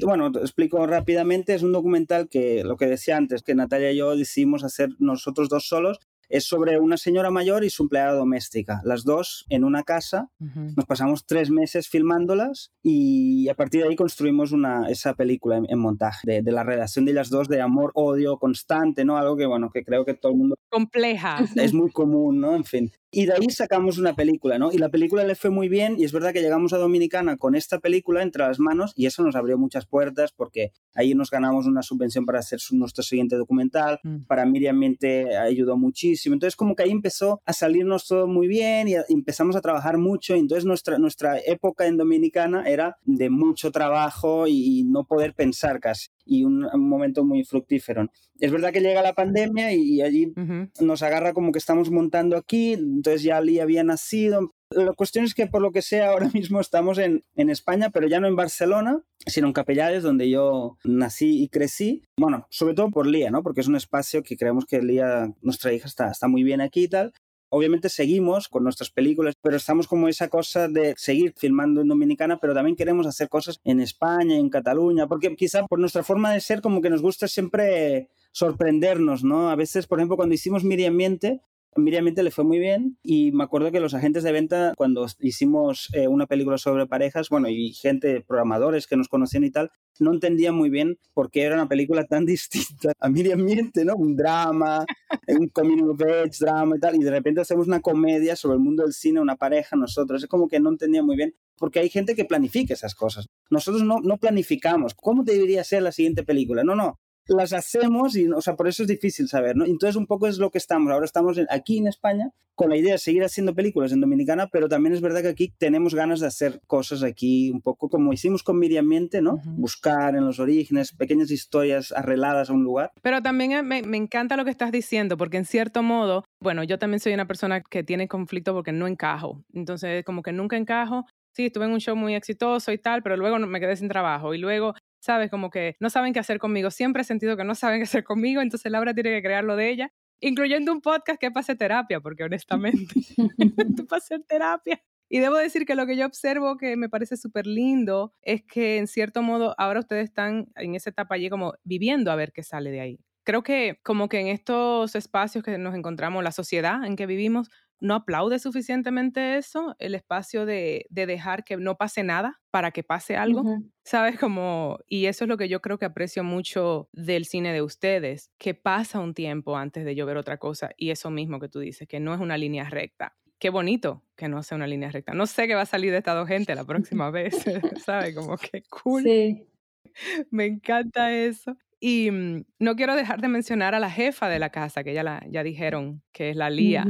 Bueno, 0.02 0.30
te 0.30 0.40
explico 0.40 0.86
rápidamente. 0.86 1.54
Es 1.54 1.62
un 1.62 1.72
documental 1.72 2.28
que, 2.28 2.64
lo 2.64 2.76
que 2.76 2.86
decía 2.86 3.16
antes, 3.16 3.42
que 3.42 3.54
Natalia 3.54 3.92
y 3.92 3.96
yo 3.96 4.14
decidimos 4.14 4.64
hacer 4.64 4.90
nosotros 4.98 5.48
dos 5.48 5.66
solos 5.66 6.00
es 6.32 6.44
sobre 6.44 6.80
una 6.80 6.96
señora 6.96 7.30
mayor 7.30 7.62
y 7.62 7.68
su 7.68 7.82
empleada 7.82 8.14
doméstica. 8.14 8.80
Las 8.84 9.04
dos 9.04 9.44
en 9.50 9.64
una 9.64 9.82
casa. 9.82 10.30
Nos 10.38 10.86
pasamos 10.86 11.26
tres 11.26 11.50
meses 11.50 11.88
filmándolas 11.88 12.72
y 12.82 13.48
a 13.50 13.54
partir 13.54 13.82
de 13.82 13.88
ahí 13.88 13.96
construimos 13.96 14.50
una, 14.50 14.88
esa 14.88 15.14
película 15.14 15.60
en, 15.68 15.78
montaje 15.78 16.42
de, 16.42 16.52
la 16.52 16.64
relación 16.64 17.04
de 17.04 17.12
ellas 17.12 17.28
dos 17.28 17.48
de 17.48 17.60
amor, 17.60 17.92
odio 17.94 18.38
constante, 18.38 19.04
¿no? 19.04 19.18
Algo 19.18 19.36
que, 19.36 19.44
bueno, 19.44 19.70
que 19.70 19.84
creo 19.84 20.06
que 20.06 20.14
todo 20.14 20.32
el 20.32 20.38
mundo... 20.38 20.56
Compleja. 20.70 21.38
Es 21.54 21.74
muy 21.74 21.90
común, 21.90 22.40
¿no? 22.40 22.56
En 22.56 22.64
fin. 22.64 22.90
Y 23.14 23.26
de 23.26 23.34
ahí 23.34 23.50
sacamos 23.50 23.98
una 23.98 24.14
película, 24.14 24.58
¿no? 24.58 24.72
Y 24.72 24.78
la 24.78 24.88
película 24.88 25.22
le 25.22 25.34
fue 25.34 25.50
muy 25.50 25.68
bien 25.68 25.96
y 25.98 26.04
es 26.04 26.12
verdad 26.12 26.32
que 26.32 26.40
llegamos 26.40 26.72
a 26.72 26.78
Dominicana 26.78 27.36
con 27.36 27.54
esta 27.54 27.78
película 27.78 28.22
entre 28.22 28.42
las 28.42 28.58
manos 28.58 28.94
y 28.96 29.04
eso 29.04 29.22
nos 29.22 29.36
abrió 29.36 29.58
muchas 29.58 29.84
puertas 29.84 30.32
porque 30.32 30.72
ahí 30.94 31.14
nos 31.14 31.30
ganamos 31.30 31.66
una 31.66 31.82
subvención 31.82 32.24
para 32.24 32.38
hacer 32.38 32.58
nuestro 32.70 33.02
siguiente 33.02 33.36
documental. 33.36 34.00
Mm. 34.02 34.22
Para 34.26 34.46
Miriam 34.46 34.78
Miente 34.78 35.36
ayudó 35.36 35.76
muchísimo. 35.76 36.21
Entonces 36.30 36.56
como 36.56 36.76
que 36.76 36.84
ahí 36.84 36.90
empezó 36.90 37.40
a 37.44 37.52
salirnos 37.52 38.06
todo 38.06 38.26
muy 38.26 38.46
bien 38.46 38.88
y 38.88 38.94
empezamos 39.08 39.56
a 39.56 39.60
trabajar 39.60 39.98
mucho. 39.98 40.34
Entonces 40.34 40.64
nuestra, 40.64 40.98
nuestra 40.98 41.38
época 41.38 41.86
en 41.86 41.96
Dominicana 41.96 42.68
era 42.68 42.96
de 43.04 43.30
mucho 43.30 43.70
trabajo 43.72 44.46
y 44.46 44.84
no 44.84 45.04
poder 45.04 45.34
pensar 45.34 45.80
casi 45.80 46.08
y 46.24 46.44
un, 46.44 46.68
momento 46.74 47.24
muy 47.24 47.44
fructífero. 47.44 48.10
Es 48.38 48.50
verdad 48.50 48.72
que 48.72 48.80
llega 48.80 49.02
la 49.02 49.14
pandemia 49.14 49.72
y, 49.72 50.02
allí 50.02 50.32
nos 50.80 51.02
agarra 51.02 51.32
como 51.32 51.52
que 51.52 51.58
estamos 51.58 51.90
montando 51.90 52.36
aquí, 52.36 52.72
entonces 52.74 53.22
ya 53.22 53.38
Ali 53.38 53.60
había 53.60 53.84
nacido. 53.84 54.54
La 54.70 54.94
cuestión 54.94 55.24
es 55.24 55.34
que 55.34 55.46
por 55.46 55.60
lo 55.60 55.70
que 55.70 55.82
sea 55.82 56.10
ahora 56.10 56.30
mismo 56.34 56.60
estamos 56.60 56.98
en, 56.98 57.24
en 57.34 57.50
España, 57.50 57.90
pero 57.90 58.08
ya 58.08 58.20
no 58.20 58.26
en 58.26 58.36
Barcelona, 58.36 59.02
sino 59.26 59.46
en 59.46 59.52
Capellades, 59.52 60.02
donde 60.02 60.30
yo 60.30 60.78
nací 60.84 61.42
y 61.42 61.48
crecí. 61.48 62.02
Bueno, 62.16 62.46
sobre 62.50 62.74
todo 62.74 62.90
por 62.90 63.06
Lía, 63.06 63.30
¿no? 63.30 63.42
Porque 63.42 63.60
es 63.60 63.68
un 63.68 63.76
espacio 63.76 64.22
que 64.22 64.36
creemos 64.36 64.64
que 64.66 64.82
Lía, 64.82 65.32
nuestra 65.42 65.72
hija, 65.72 65.88
está, 65.88 66.10
está 66.10 66.28
muy 66.28 66.42
bien 66.42 66.60
aquí 66.60 66.84
y 66.84 66.88
tal 66.88 67.12
obviamente 67.54 67.90
seguimos 67.90 68.48
con 68.48 68.64
nuestras 68.64 68.90
películas, 68.90 69.34
pero 69.40 69.56
estamos 69.56 69.86
como 69.86 70.08
esa 70.08 70.28
cosa 70.28 70.68
de 70.68 70.94
seguir 70.96 71.34
filmando 71.36 71.82
en 71.82 71.88
Dominicana, 71.88 72.38
pero 72.40 72.54
también 72.54 72.76
queremos 72.76 73.06
hacer 73.06 73.28
cosas 73.28 73.60
en 73.64 73.80
España, 73.80 74.36
en 74.36 74.48
Cataluña, 74.48 75.06
porque 75.06 75.36
quizá 75.36 75.66
por 75.66 75.78
nuestra 75.78 76.02
forma 76.02 76.32
de 76.32 76.40
ser 76.40 76.62
como 76.62 76.80
que 76.80 76.88
nos 76.88 77.02
gusta 77.02 77.28
siempre 77.28 78.08
sorprendernos, 78.32 79.22
¿no? 79.22 79.50
A 79.50 79.56
veces, 79.56 79.86
por 79.86 79.98
ejemplo, 79.98 80.16
cuando 80.16 80.34
hicimos 80.34 80.64
Miriam 80.64 80.94
Miente, 80.94 81.42
Miriam 81.76 82.04
Miente 82.04 82.22
le 82.22 82.30
fue 82.30 82.44
muy 82.44 82.58
bien 82.58 82.98
y 83.02 83.32
me 83.32 83.44
acuerdo 83.44 83.72
que 83.72 83.80
los 83.80 83.94
agentes 83.94 84.22
de 84.22 84.32
venta, 84.32 84.74
cuando 84.76 85.06
hicimos 85.20 85.88
eh, 85.94 86.06
una 86.06 86.26
película 86.26 86.58
sobre 86.58 86.86
parejas, 86.86 87.30
bueno, 87.30 87.48
y 87.48 87.72
gente, 87.72 88.20
programadores 88.20 88.86
que 88.86 88.96
nos 88.96 89.08
conocían 89.08 89.44
y 89.44 89.50
tal, 89.50 89.70
no 89.98 90.12
entendía 90.12 90.52
muy 90.52 90.68
bien 90.68 90.98
por 91.14 91.30
qué 91.30 91.42
era 91.42 91.54
una 91.54 91.68
película 91.68 92.04
tan 92.04 92.26
distinta 92.26 92.92
a 92.98 93.08
Miriam 93.08 93.40
¿no? 93.84 93.96
Un 93.96 94.16
drama, 94.16 94.84
un 95.28 95.48
coming 95.48 95.82
of 95.84 96.00
age, 96.02 96.36
drama 96.40 96.76
y 96.76 96.80
tal, 96.80 96.96
y 96.96 97.04
de 97.04 97.10
repente 97.10 97.40
hacemos 97.40 97.66
una 97.66 97.80
comedia 97.80 98.36
sobre 98.36 98.56
el 98.56 98.60
mundo 98.60 98.82
del 98.82 98.92
cine, 98.92 99.20
una 99.20 99.36
pareja, 99.36 99.76
nosotros. 99.76 100.22
Es 100.22 100.28
como 100.28 100.48
que 100.48 100.60
no 100.60 100.70
entendía 100.70 101.02
muy 101.02 101.16
bien, 101.16 101.34
porque 101.56 101.80
hay 101.80 101.88
gente 101.88 102.14
que 102.14 102.24
planifica 102.24 102.74
esas 102.74 102.94
cosas. 102.94 103.28
Nosotros 103.50 103.82
no, 103.82 103.98
no 104.00 104.18
planificamos. 104.18 104.94
¿Cómo 104.94 105.24
debería 105.24 105.64
ser 105.64 105.82
la 105.82 105.92
siguiente 105.92 106.22
película? 106.22 106.64
No, 106.64 106.74
no 106.74 107.00
las 107.26 107.52
hacemos 107.52 108.16
y, 108.16 108.28
o 108.28 108.40
sea, 108.40 108.56
por 108.56 108.68
eso 108.68 108.82
es 108.82 108.88
difícil 108.88 109.28
saber, 109.28 109.56
¿no? 109.56 109.64
Entonces 109.64 109.96
un 109.96 110.06
poco 110.06 110.26
es 110.26 110.38
lo 110.38 110.50
que 110.50 110.58
estamos. 110.58 110.92
Ahora 110.92 111.04
estamos 111.04 111.38
aquí 111.50 111.78
en 111.78 111.88
España 111.88 112.30
con 112.54 112.68
la 112.68 112.76
idea 112.76 112.92
de 112.92 112.98
seguir 112.98 113.24
haciendo 113.24 113.54
películas 113.54 113.92
en 113.92 114.00
Dominicana, 114.00 114.48
pero 114.48 114.68
también 114.68 114.94
es 114.94 115.00
verdad 115.00 115.22
que 115.22 115.28
aquí 115.28 115.54
tenemos 115.56 115.94
ganas 115.94 116.20
de 116.20 116.26
hacer 116.26 116.60
cosas 116.66 117.02
aquí 117.02 117.50
un 117.50 117.62
poco 117.62 117.88
como 117.88 118.12
hicimos 118.12 118.42
con 118.42 118.58
Miriam 118.58 118.86
Miente, 118.86 119.22
¿no? 119.22 119.40
Buscar 119.44 120.14
en 120.14 120.26
los 120.26 120.38
orígenes 120.38 120.92
pequeñas 120.92 121.30
historias 121.30 121.92
arregladas 121.92 122.50
a 122.50 122.52
un 122.52 122.62
lugar. 122.62 122.92
Pero 123.00 123.22
también 123.22 123.52
eh, 123.52 123.62
me, 123.62 123.82
me 123.82 123.96
encanta 123.96 124.36
lo 124.36 124.44
que 124.44 124.50
estás 124.50 124.70
diciendo, 124.70 125.16
porque 125.16 125.38
en 125.38 125.46
cierto 125.46 125.82
modo, 125.82 126.24
bueno, 126.40 126.62
yo 126.62 126.78
también 126.78 127.00
soy 127.00 127.14
una 127.14 127.26
persona 127.26 127.62
que 127.62 127.82
tiene 127.82 128.06
conflicto 128.06 128.52
porque 128.52 128.72
no 128.72 128.86
encajo. 128.86 129.42
Entonces, 129.54 130.04
como 130.04 130.22
que 130.22 130.32
nunca 130.32 130.56
encajo 130.56 131.06
sí, 131.32 131.46
estuve 131.46 131.64
en 131.64 131.72
un 131.72 131.80
show 131.80 131.96
muy 131.96 132.14
exitoso 132.14 132.72
y 132.72 132.78
tal, 132.78 133.02
pero 133.02 133.16
luego 133.16 133.38
me 133.38 133.60
quedé 133.60 133.76
sin 133.76 133.88
trabajo 133.88 134.34
y 134.34 134.38
luego 134.38 134.74
¿sabes? 135.02 135.30
Como 135.30 135.50
que 135.50 135.76
no 135.80 135.90
saben 135.90 136.12
qué 136.12 136.20
hacer 136.20 136.38
conmigo. 136.38 136.70
Siempre 136.70 137.02
he 137.02 137.04
sentido 137.04 137.36
que 137.36 137.44
no 137.44 137.54
saben 137.54 137.80
qué 137.80 137.84
hacer 137.84 138.04
conmigo, 138.04 138.40
entonces 138.40 138.70
Laura 138.70 138.94
tiene 138.94 139.10
que 139.10 139.22
crear 139.22 139.44
lo 139.44 139.56
de 139.56 139.68
ella, 139.68 139.92
incluyendo 140.20 140.72
un 140.72 140.80
podcast 140.80 141.20
que 141.20 141.30
pase 141.30 141.56
terapia, 141.56 142.00
porque 142.00 142.22
honestamente, 142.24 142.94
para 143.88 143.98
hacer 143.98 144.22
terapia. 144.22 144.80
Y 145.08 145.18
debo 145.18 145.36
decir 145.36 145.66
que 145.66 145.74
lo 145.74 145.86
que 145.86 145.96
yo 145.96 146.06
observo 146.06 146.56
que 146.56 146.76
me 146.76 146.88
parece 146.88 147.18
súper 147.18 147.46
lindo 147.46 148.14
es 148.22 148.42
que 148.44 148.78
en 148.78 148.86
cierto 148.86 149.20
modo 149.20 149.54
ahora 149.58 149.80
ustedes 149.80 150.04
están 150.04 150.46
en 150.54 150.74
esa 150.74 150.88
etapa 150.88 151.16
allí 151.16 151.28
como 151.28 151.52
viviendo 151.64 152.10
a 152.10 152.16
ver 152.16 152.32
qué 152.32 152.42
sale 152.42 152.70
de 152.70 152.80
ahí. 152.80 153.00
Creo 153.24 153.42
que 153.42 153.78
como 153.82 154.08
que 154.08 154.20
en 154.20 154.28
estos 154.28 154.94
espacios 154.94 155.44
que 155.44 155.58
nos 155.58 155.74
encontramos, 155.74 156.24
la 156.24 156.32
sociedad 156.32 156.84
en 156.84 156.96
que 156.96 157.06
vivimos, 157.06 157.50
no 157.82 157.96
aplaude 157.96 158.38
suficientemente 158.38 159.36
eso, 159.36 159.74
el 159.80 159.96
espacio 159.96 160.46
de, 160.46 160.86
dejar 160.88 161.44
que 161.44 161.56
no 161.56 161.76
pase 161.76 162.04
nada 162.04 162.40
para 162.50 162.70
que 162.70 162.84
pase 162.84 163.16
algo, 163.16 163.44
¿sabes? 163.84 164.18
Como, 164.18 164.78
y 164.86 165.06
eso 165.06 165.24
es 165.24 165.28
lo 165.28 165.36
que 165.36 165.48
yo 165.48 165.60
creo 165.60 165.78
que 165.78 165.86
aprecio 165.86 166.22
mucho 166.22 166.88
del 166.92 167.24
cine 167.24 167.52
de 167.52 167.60
ustedes, 167.60 168.30
que 168.38 168.54
pasa 168.54 169.00
un 169.00 169.14
tiempo 169.14 169.56
antes 169.56 169.84
de 169.84 169.96
yo 169.96 170.06
ver 170.06 170.16
otra 170.16 170.38
cosa 170.38 170.70
y 170.76 170.90
eso 170.90 171.10
mismo 171.10 171.40
que 171.40 171.48
tú 171.48 171.58
dices, 171.58 171.88
que 171.88 171.98
no 171.98 172.14
es 172.14 172.20
una 172.20 172.38
línea 172.38 172.70
recta. 172.70 173.16
Qué 173.40 173.50
bonito 173.50 174.04
que 174.16 174.28
no 174.28 174.44
sea 174.44 174.56
una 174.56 174.68
línea 174.68 174.92
recta. 174.92 175.12
No 175.12 175.26
sé 175.26 175.48
qué 175.48 175.56
va 175.56 175.62
a 175.62 175.66
salir 175.66 175.90
de 175.90 175.98
esta 175.98 176.14
dos 176.14 176.28
gente 176.28 176.54
la 176.54 176.64
próxima 176.64 177.10
vez, 177.10 177.34
¿sabes? 177.84 178.14
Como 178.14 178.36
que 178.36 178.62
cool. 178.70 179.02
Sí. 179.02 179.48
Me 180.30 180.46
encanta 180.46 181.12
eso. 181.12 181.56
Y 181.80 182.12
mm, 182.12 182.44
no 182.60 182.76
quiero 182.76 182.94
dejar 182.94 183.20
de 183.20 183.26
mencionar 183.26 183.74
a 183.74 183.80
la 183.80 183.90
jefa 183.90 184.28
de 184.28 184.38
la 184.38 184.50
casa, 184.50 184.84
que 184.84 184.94
ya, 184.94 185.02
la, 185.02 185.26
ya 185.28 185.42
dijeron 185.42 186.00
que 186.12 186.30
es 186.30 186.36
la 186.36 186.48
Lía. 186.48 186.86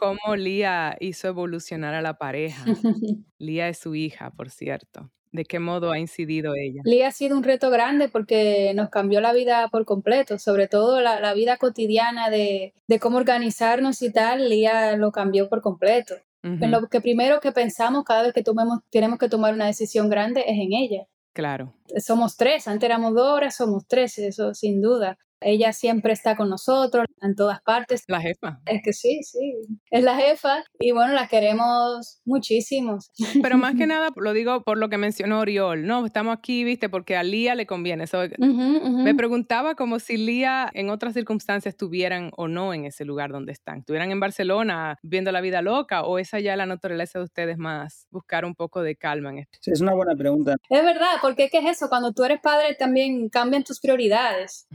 Cómo 0.00 0.34
Lía 0.34 0.96
hizo 0.98 1.28
evolucionar 1.28 1.92
a 1.92 2.00
la 2.00 2.14
pareja. 2.14 2.64
Lía 3.38 3.68
es 3.68 3.76
su 3.78 3.94
hija, 3.94 4.30
por 4.30 4.48
cierto. 4.48 5.10
¿De 5.30 5.44
qué 5.44 5.58
modo 5.58 5.92
ha 5.92 5.98
incidido 5.98 6.54
ella? 6.54 6.80
Lía 6.86 7.08
ha 7.08 7.12
sido 7.12 7.36
un 7.36 7.42
reto 7.42 7.68
grande 7.68 8.08
porque 8.08 8.72
nos 8.74 8.88
cambió 8.88 9.20
la 9.20 9.34
vida 9.34 9.68
por 9.68 9.84
completo, 9.84 10.38
sobre 10.38 10.68
todo 10.68 11.02
la, 11.02 11.34
vida 11.34 11.58
cotidiana 11.58 12.30
de, 12.30 12.72
de, 12.88 12.98
cómo 12.98 13.18
organizarnos 13.18 14.00
y 14.00 14.10
tal, 14.10 14.48
Lía 14.48 14.96
lo 14.96 15.12
cambió 15.12 15.50
por 15.50 15.60
completo. 15.60 16.14
Lo 16.42 16.88
que 16.88 17.02
primero 17.02 17.40
que 17.40 17.52
pensamos 17.52 18.04
cada 18.04 18.22
vez 18.22 18.32
que 18.32 18.42
tomemos, 18.42 18.80
tenemos 18.88 19.18
que 19.18 19.28
tomar 19.28 19.52
una 19.52 19.66
decisión 19.66 20.08
grande 20.08 20.40
es 20.46 20.58
en 20.58 20.72
ella. 20.72 21.06
Claro. 21.34 21.74
Somos 21.98 22.38
tres, 22.38 22.66
antes 22.66 22.88
éramos 22.88 23.14
dos, 23.14 23.28
ahora 23.28 23.50
somos 23.50 23.86
tres, 23.86 24.18
eso 24.18 24.54
sin 24.54 24.80
duda. 24.80 25.18
Ella 25.40 25.72
siempre 25.72 26.12
está 26.12 26.36
con 26.36 26.48
nosotros 26.48 27.06
en 27.22 27.34
todas 27.34 27.60
partes. 27.62 28.04
La 28.08 28.20
jefa. 28.20 28.60
Es 28.66 28.82
que 28.82 28.92
sí, 28.92 29.22
sí. 29.22 29.54
Es 29.90 30.04
la 30.04 30.16
jefa 30.16 30.64
y 30.78 30.92
bueno, 30.92 31.14
la 31.14 31.28
queremos 31.28 32.20
muchísimo. 32.24 32.98
Pero 33.42 33.58
más 33.58 33.74
que 33.74 33.86
nada 33.86 34.10
lo 34.16 34.32
digo 34.32 34.62
por 34.62 34.78
lo 34.78 34.88
que 34.88 34.98
mencionó 34.98 35.40
Oriol, 35.40 35.86
¿no? 35.86 36.04
Estamos 36.04 36.36
aquí, 36.36 36.64
viste, 36.64 36.88
porque 36.88 37.16
a 37.16 37.22
Lía 37.22 37.54
le 37.54 37.66
conviene. 37.66 38.04
eso 38.04 38.20
Me 38.38 39.14
preguntaba 39.14 39.74
como 39.74 39.98
si 39.98 40.16
Lía 40.16 40.70
en 40.74 40.90
otras 40.90 41.14
circunstancias 41.14 41.74
estuvieran 41.74 42.30
o 42.36 42.48
no 42.48 42.74
en 42.74 42.84
ese 42.84 43.04
lugar 43.04 43.30
donde 43.30 43.52
están. 43.52 43.78
¿Estuvieran 43.80 44.10
en 44.10 44.20
Barcelona 44.20 44.98
viendo 45.02 45.32
la 45.32 45.40
vida 45.40 45.62
loca 45.62 46.02
o 46.02 46.18
es 46.18 46.34
allá 46.34 46.56
la 46.56 46.66
naturaleza 46.66 47.18
de 47.18 47.24
ustedes 47.24 47.58
más 47.58 48.06
buscar 48.10 48.44
un 48.44 48.54
poco 48.54 48.82
de 48.82 48.96
calma 48.96 49.30
en 49.30 49.38
esto? 49.38 49.58
Sí, 49.60 49.70
es 49.72 49.80
una 49.80 49.94
buena 49.94 50.14
pregunta. 50.14 50.56
Es 50.68 50.84
verdad, 50.84 51.16
porque 51.22 51.48
¿qué 51.48 51.58
es 51.58 51.76
eso? 51.76 51.88
Cuando 51.88 52.12
tú 52.12 52.24
eres 52.24 52.40
padre 52.40 52.74
también 52.74 53.28
cambian 53.28 53.64
tus 53.64 53.80
prioridades. 53.80 54.66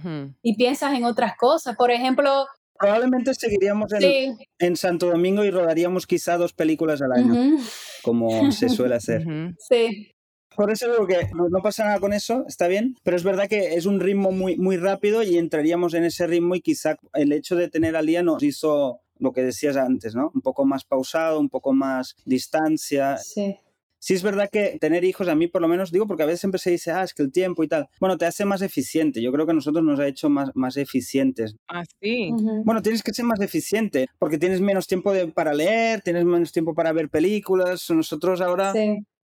Y 0.42 0.55
y 0.56 0.58
piensas 0.58 0.94
en 0.94 1.04
otras 1.04 1.36
cosas. 1.38 1.76
Por 1.76 1.92
ejemplo, 1.92 2.48
Probablemente 2.78 3.34
seguiríamos 3.34 3.94
en, 3.94 4.38
en, 4.60 4.76
Santo 4.76 5.08
Domingo 5.08 5.46
y 5.46 5.52
rodaríamos 5.52 6.06
quizá 6.06 6.38
dos 6.38 6.52
películas 6.52 7.02
al 7.02 7.14
año, 7.14 7.58
como 8.04 8.52
se 8.52 8.68
suele 8.68 8.96
hacer. 8.96 9.26
Sí. 9.60 10.12
Por 10.58 10.72
eso 10.72 10.92
digo 10.92 11.08
que 11.08 11.30
no, 11.34 11.62
pasa 11.62 11.86
nada 11.86 12.00
con 12.00 12.12
eso, 12.12 12.46
está 12.48 12.68
bien, 12.68 12.96
pero 13.04 13.16
es 13.16 13.24
verdad 13.24 13.48
que 13.48 13.76
es 13.76 13.86
un 13.86 14.00
ritmo 14.00 14.32
muy, 14.32 14.58
muy 14.58 14.78
rápido 14.78 15.24
y 15.24 15.38
entraríamos 15.38 15.94
en 15.94 16.06
ese 16.06 16.28
ritmo 16.28 16.56
y 16.56 16.62
quizá 16.62 16.98
el 17.14 17.32
hecho 17.32 17.56
de 17.56 17.70
tener 17.70 17.96
al 17.96 18.06
día 18.06 18.24
nos 18.24 18.44
hizo 18.44 19.02
lo 19.20 19.32
que 19.32 19.42
decías 19.42 19.78
antes, 19.78 20.16
¿no? 20.16 20.32
Un 20.34 20.42
poco 20.42 20.66
más 20.66 20.84
pausado, 20.84 21.40
un 21.40 21.50
poco 21.50 21.74
más 21.74 22.16
distancia. 22.26 23.18
Sí 23.18 23.58
sí 24.06 24.14
es 24.14 24.22
verdad 24.22 24.52
que 24.52 24.78
tener 24.80 25.04
hijos, 25.04 25.28
a 25.28 25.34
mí 25.34 25.48
por 25.48 25.64
lo 25.64 25.68
menos 25.68 25.92
digo, 25.92 26.06
porque 26.06 26.22
a 26.22 26.28
veces 26.28 26.42
siempre 26.42 26.60
se 26.60 26.70
dice, 26.70 26.92
ah, 26.92 27.02
es 27.02 27.16
que 27.16 27.24
el 27.24 27.32
tiempo 27.32 27.64
y 27.64 27.68
tal. 27.68 27.90
Bueno, 28.00 28.20
te 28.20 28.28
hace 28.28 28.46
más 28.46 28.62
eficiente. 28.62 29.20
Yo 29.20 29.32
creo 29.32 29.48
que 29.48 29.52
a 29.52 29.56
nosotros 29.56 29.84
nos 29.84 30.00
ha 30.00 30.08
hecho 30.08 30.30
más, 30.30 30.52
más 30.54 30.78
eficientes. 30.78 31.56
Ah, 31.68 31.84
sí. 32.00 32.30
Bueno, 32.64 32.84
tienes 32.84 33.02
que 33.02 33.16
ser 33.16 33.26
más 33.26 33.42
eficiente, 33.42 34.08
porque 34.20 34.38
tienes 34.38 34.62
menos 34.62 34.86
tiempo 34.86 35.12
de, 35.12 35.30
para 35.30 35.56
leer, 35.56 36.02
tienes 36.02 36.24
menos 36.24 36.52
tiempo 36.52 36.76
para 36.76 36.94
ver 36.94 37.10
películas. 37.10 37.90
Nosotros 37.90 38.42
ahora 38.42 38.74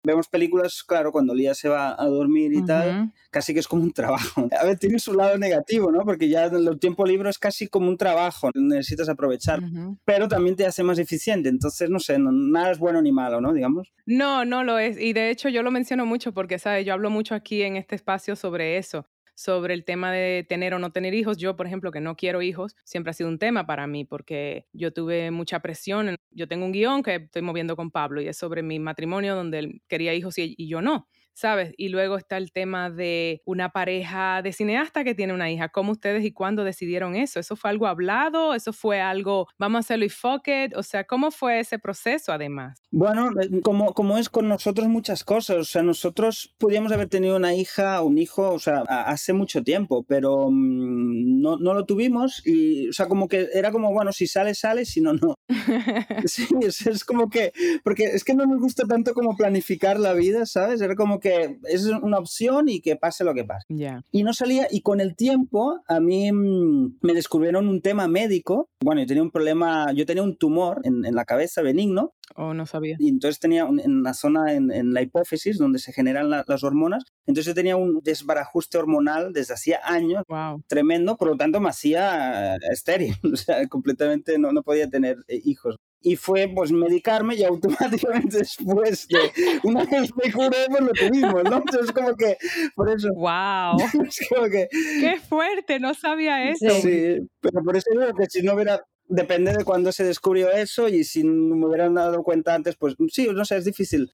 vemos 0.05 0.29
películas, 0.29 0.83
claro, 0.83 1.12
cuando 1.12 1.35
Lía 1.35 1.55
se 1.55 1.69
va 1.69 2.01
a 2.01 2.07
dormir 2.07 2.53
y 2.53 2.65
tal, 2.65 3.12
casi 3.31 3.55
que 3.55 3.61
es 3.61 3.69
como 3.69 3.83
un 3.83 3.93
trabajo. 3.93 4.49
A 4.61 4.65
ver, 4.65 4.79
tiene 4.79 4.99
su 4.99 5.15
lado 5.15 5.38
negativo, 5.38 5.91
¿no? 5.91 6.05
Porque 6.05 6.29
ya 6.29 6.45
el 6.45 6.79
tiempo 6.79 7.07
libre 7.07 7.31
es 7.31 7.38
casi 7.38 7.69
como 7.69 7.88
un 7.88 7.97
trabajo, 7.97 8.51
necesitas 8.55 9.09
aprovechar, 9.09 9.61
pero 10.05 10.29
también 10.29 10.57
te 10.57 10.67
hace 10.67 10.83
más 10.83 10.99
eficiente, 10.99 11.49
entonces, 11.49 11.91
no 11.91 12.01
sé, 12.01 12.19
nada 12.19 12.71
es 12.71 12.79
bueno 12.79 13.01
ni 13.03 13.12
malo, 13.12 13.41
¿no? 13.41 13.53
Digamos. 13.53 13.93
No, 14.07 14.45
no 14.45 14.65
lo 14.65 14.79
es, 14.79 15.01
y 15.01 15.12
de 15.12 15.31
hecho 15.31 15.49
yo 15.49 15.62
lo 15.62 15.71
menciono 15.71 16.07
mucho 16.07 16.33
porque, 16.33 16.59
¿sabes? 16.59 16.85
Yo 16.85 16.93
hablo 16.93 17.11
mucho 17.11 17.35
aquí 17.35 17.62
en 17.62 17.77
este 17.77 17.95
espacio 17.95 18.37
sobre 18.37 18.79
eso 18.79 19.07
sobre 19.42 19.74
el 19.74 19.85
tema 19.85 20.12
de 20.12 20.46
tener 20.48 20.74
o 20.74 20.78
no 20.78 20.92
tener 20.92 21.14
hijos. 21.14 21.37
Yo, 21.38 21.57
por 21.57 21.66
ejemplo, 21.66 21.90
que 21.90 22.00
no 22.00 22.16
quiero 22.16 22.42
hijos, 22.42 22.76
siempre 22.85 23.11
ha 23.11 23.14
sido 23.14 23.28
un 23.28 23.38
tema 23.38 23.66
para 23.66 23.87
mí 23.87 24.05
porque 24.05 24.66
yo 24.72 24.92
tuve 24.92 25.31
mucha 25.31 25.61
presión. 25.61 26.16
Yo 26.31 26.48
tengo 26.48 26.64
un 26.64 26.72
guion 26.72 27.02
que 27.02 27.16
estoy 27.16 27.42
moviendo 27.42 27.76
con 27.76 27.90
Pablo 27.90 28.20
y 28.20 28.28
es 28.28 28.37
sobre 28.37 28.62
mi 28.62 28.78
matrimonio 28.78 29.35
donde 29.35 29.59
él 29.59 29.83
quería 29.88 30.14
hijos 30.14 30.38
y, 30.38 30.55
y 30.57 30.68
yo 30.68 30.81
no. 30.83 31.09
¿Sabes? 31.35 31.73
Y 31.77 31.88
luego 31.88 32.16
está 32.16 32.37
el 32.37 32.53
tema 32.53 32.90
de 32.90 33.42
una 33.45 33.71
pareja 33.71 34.42
de 34.42 34.53
cineasta 34.53 35.05
que 35.05 35.14
tiene 35.14 35.33
una 35.33 35.51
hija. 35.51 35.68
¿Cómo 35.68 35.92
ustedes 35.92 36.25
y 36.25 36.33
cuándo 36.33 36.64
decidieron 36.64 37.14
eso? 37.14 37.40
¿Eso 37.40 37.57
fue 37.57 37.71
algo 37.71 37.87
hablado? 37.87 38.55
¿Eso 38.55 38.73
fue 38.73 39.01
algo, 39.01 39.49
vamos 39.59 39.79
a 39.79 39.81
hacerlo 39.81 40.05
y 40.05 40.09
fuck 40.09 40.49
it? 40.49 40.77
O 40.77 40.83
sea, 40.83 41.05
¿cómo 41.05 41.31
fue 41.31 41.61
ese 41.61 41.79
proceso 41.79 42.33
además? 42.33 42.83
Bueno, 42.90 43.31
eh, 43.40 43.61
como, 43.62 43.95
como 43.95 44.18
es 44.18 44.29
con 44.29 44.49
nosotros 44.49 44.88
muchas 44.88 45.25
cosas. 45.25 45.57
O 45.57 45.64
sea, 45.64 45.83
nosotros 45.83 46.55
podíamos 46.59 46.92
haber 46.92 47.09
tenido 47.09 47.37
una 47.37 47.55
hija 47.55 48.01
o 48.03 48.07
un 48.07 48.18
hijo, 48.18 48.51
o 48.51 48.59
sea, 48.59 48.81
hace 48.81 49.33
mucho 49.33 49.62
tiempo, 49.62 50.05
pero 50.07 50.49
mm, 50.51 51.40
no, 51.40 51.57
no, 51.57 51.75
lo 51.75 51.85
tuvimos 51.87 52.42
y, 52.47 52.88
o 52.88 52.92
sea, 52.92 53.07
como 53.07 53.29
que 53.29 53.49
era 53.55 53.73
como, 53.73 53.92
bueno, 53.92 54.12
si 54.12 54.27
sale, 54.27 54.55
sale, 54.55 54.85
si 54.85 55.01
no, 55.01 55.14
no. 55.14 55.35
sí, 56.27 56.47
es, 56.61 56.87
es 56.87 57.05
como 57.05 57.31
que, 57.31 57.53
porque 57.83 58.05
es 58.05 58.25
que 58.25 58.35
no 58.35 58.47
nos 58.47 58.61
gusta 58.61 58.85
tanto 58.87 59.14
como 59.14 59.37
planificar 59.37 59.99
la 59.99 60.12
vida, 60.12 60.47
¿sabes? 60.47 60.81
Era 60.81 60.95
como 60.95 61.21
que 61.22 61.58
es 61.64 61.87
una 61.87 62.18
opción 62.18 62.68
y 62.68 62.80
que 62.80 62.96
pase 62.96 63.24
lo 63.24 63.35
que 63.35 63.44
pase. 63.44 63.66
Y 64.11 64.22
no 64.22 64.35
salía, 64.35 64.66
y 64.70 64.82
con 64.82 65.00
el 65.00 65.16
tiempo 65.16 65.80
a 65.88 66.00
mí 66.00 66.30
mm, 66.30 66.98
me 67.00 67.14
descubrieron 67.14 67.68
un 67.68 67.80
tema 67.80 68.08
médico. 68.08 68.68
Bueno, 68.82 69.00
yo 69.00 69.06
tenía 69.06 69.22
un 69.22 69.30
problema, 69.30 69.92
yo 69.92 70.04
tenía 70.04 70.22
un 70.22 70.37
tumor 70.37 70.80
en, 70.85 71.02
la 71.02 71.24
cabeza 71.24 71.62
benigno. 71.62 72.12
Oh, 72.37 72.54
no 72.54 72.66
sabía. 72.66 72.96
Y 72.98 73.08
entonces 73.08 73.38
tenía 73.38 73.66
en 73.66 74.02
la 74.02 74.14
zona, 74.14 74.52
en, 74.52 74.92
la 74.92 75.02
hipófisis, 75.02 75.58
donde 75.58 75.78
se 75.78 75.92
generan 75.92 76.30
las 76.30 76.64
hormonas, 76.64 77.04
entonces 77.26 77.46
yo 77.46 77.54
tenía 77.54 77.76
un 77.76 78.00
desbarajuste 78.02 78.78
hormonal 78.78 79.32
desde 79.32 79.54
hacía 79.54 79.80
años, 79.85 80.24
tremendo, 80.66 81.16
por 81.16 81.28
lo 81.28 81.37
tanto 81.37 81.61
me 81.61 81.68
hacía 81.68 82.56
estéril, 82.72 83.14
o 83.32 83.37
sea, 83.37 83.66
completamente 83.68 84.38
no, 84.38 84.52
no 84.52 84.62
podía 84.62 84.88
tener 84.88 85.18
eh, 85.28 85.40
hijos 85.44 85.76
y 86.03 86.17
fue 86.17 86.51
pues 86.55 86.73
medicarme 86.73 87.37
y 87.37 87.45
automáticamente 87.45 88.38
después 88.38 89.09
de 89.09 89.21
una 89.62 89.85
vez 89.85 90.11
me 90.17 90.33
curé 90.33 90.67
pues 90.69 90.81
lo 90.81 90.93
tuvimos, 90.93 91.45
¿no? 91.45 91.57
Entonces 91.57 91.93
como 91.93 92.15
que 92.15 92.37
por 92.75 92.91
eso... 92.91 93.09
¡Wow! 93.15 93.77
es 94.07 94.29
como 94.29 94.49
que, 94.49 94.69
¡Qué 94.71 95.21
fuerte! 95.21 95.81
No 95.81 95.95
sabía 95.95 96.51
eso. 96.51 96.71
Sí, 96.81 97.19
pero 97.41 97.62
por 97.65 97.77
eso 97.77 97.91
digo 97.91 98.15
que 98.15 98.27
si 98.27 98.43
no 98.43 98.55
hubiera... 98.55 98.83
Depende 99.09 99.53
de 99.53 99.65
cuándo 99.65 99.93
se 99.93 100.05
descubrió 100.05 100.51
eso 100.51 100.88
y 100.88 101.05
si 101.05 101.23
no 101.23 101.55
me 101.57 101.67
hubieran 101.67 101.93
dado 101.93 102.23
cuenta 102.23 102.55
antes, 102.55 102.77
pues 102.77 102.95
sí, 103.09 103.29
no 103.35 103.45
sé, 103.45 103.59
es 103.59 103.67
difícil 103.67 104.11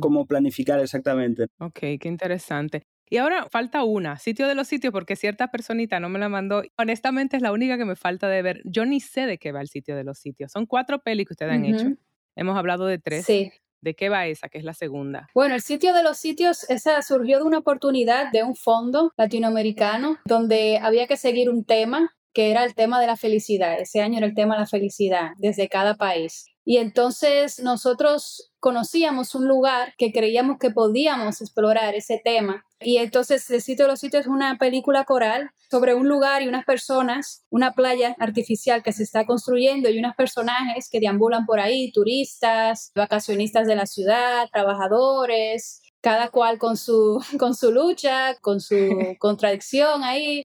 como 0.00 0.26
planificar 0.26 0.80
exactamente. 0.80 1.46
Ok, 1.58 1.78
qué 2.00 2.08
interesante. 2.08 2.82
Y 3.10 3.16
ahora 3.16 3.48
falta 3.50 3.82
una, 3.82 4.18
sitio 4.18 4.46
de 4.46 4.54
los 4.54 4.68
sitios, 4.68 4.92
porque 4.92 5.16
cierta 5.16 5.48
personita 5.48 5.98
no 5.98 6.08
me 6.08 6.20
la 6.20 6.28
mandó. 6.28 6.62
Honestamente 6.78 7.36
es 7.36 7.42
la 7.42 7.50
única 7.50 7.76
que 7.76 7.84
me 7.84 7.96
falta 7.96 8.28
de 8.28 8.40
ver. 8.40 8.62
Yo 8.64 8.86
ni 8.86 9.00
sé 9.00 9.26
de 9.26 9.36
qué 9.36 9.50
va 9.50 9.60
el 9.60 9.68
sitio 9.68 9.96
de 9.96 10.04
los 10.04 10.18
sitios. 10.18 10.52
Son 10.52 10.64
cuatro 10.64 11.00
pelis 11.00 11.26
que 11.26 11.32
ustedes 11.32 11.52
han 11.52 11.64
hecho. 11.64 11.88
Hemos 12.36 12.56
hablado 12.56 12.86
de 12.86 12.98
tres. 12.98 13.26
Sí. 13.26 13.50
¿De 13.80 13.94
qué 13.94 14.10
va 14.10 14.26
esa, 14.26 14.48
que 14.48 14.58
es 14.58 14.64
la 14.64 14.74
segunda? 14.74 15.28
Bueno, 15.34 15.56
el 15.56 15.62
sitio 15.62 15.92
de 15.92 16.04
los 16.04 16.18
sitios, 16.18 16.68
esa 16.70 17.02
surgió 17.02 17.38
de 17.38 17.44
una 17.44 17.58
oportunidad 17.58 18.30
de 18.30 18.44
un 18.44 18.54
fondo 18.54 19.12
latinoamericano 19.16 20.18
donde 20.24 20.78
había 20.80 21.06
que 21.08 21.16
seguir 21.16 21.50
un 21.50 21.64
tema 21.64 22.14
que 22.32 22.50
era 22.52 22.64
el 22.64 22.74
tema 22.74 23.00
de 23.00 23.08
la 23.08 23.16
felicidad. 23.16 23.80
Ese 23.80 24.00
año 24.00 24.18
era 24.18 24.26
el 24.26 24.34
tema 24.34 24.54
de 24.54 24.60
la 24.60 24.66
felicidad 24.66 25.30
desde 25.38 25.68
cada 25.68 25.96
país. 25.96 26.46
Y 26.64 26.76
entonces 26.76 27.58
nosotros 27.58 28.49
conocíamos 28.60 29.34
un 29.34 29.48
lugar 29.48 29.94
que 29.98 30.12
creíamos 30.12 30.58
que 30.58 30.70
podíamos 30.70 31.40
explorar 31.40 31.94
ese 31.94 32.20
tema. 32.22 32.64
Y 32.78 32.98
entonces 32.98 33.50
El 33.50 33.60
sitio 33.60 33.86
de 33.86 33.90
los 33.90 34.00
sitios 34.00 34.22
es 34.22 34.26
una 34.26 34.56
película 34.58 35.04
coral 35.04 35.50
sobre 35.70 35.94
un 35.94 36.08
lugar 36.08 36.42
y 36.42 36.48
unas 36.48 36.64
personas, 36.64 37.44
una 37.50 37.72
playa 37.72 38.16
artificial 38.18 38.82
que 38.82 38.92
se 38.92 39.02
está 39.02 39.26
construyendo 39.26 39.88
y 39.88 39.98
unos 39.98 40.14
personajes 40.14 40.88
que 40.90 41.00
deambulan 41.00 41.46
por 41.46 41.60
ahí, 41.60 41.92
turistas, 41.92 42.92
vacacionistas 42.94 43.66
de 43.66 43.76
la 43.76 43.86
ciudad, 43.86 44.48
trabajadores, 44.52 45.82
cada 46.00 46.28
cual 46.28 46.58
con 46.58 46.76
su, 46.76 47.20
con 47.38 47.54
su 47.54 47.72
lucha, 47.72 48.34
con 48.40 48.60
su 48.60 48.76
contradicción 49.18 50.02
ahí. 50.02 50.44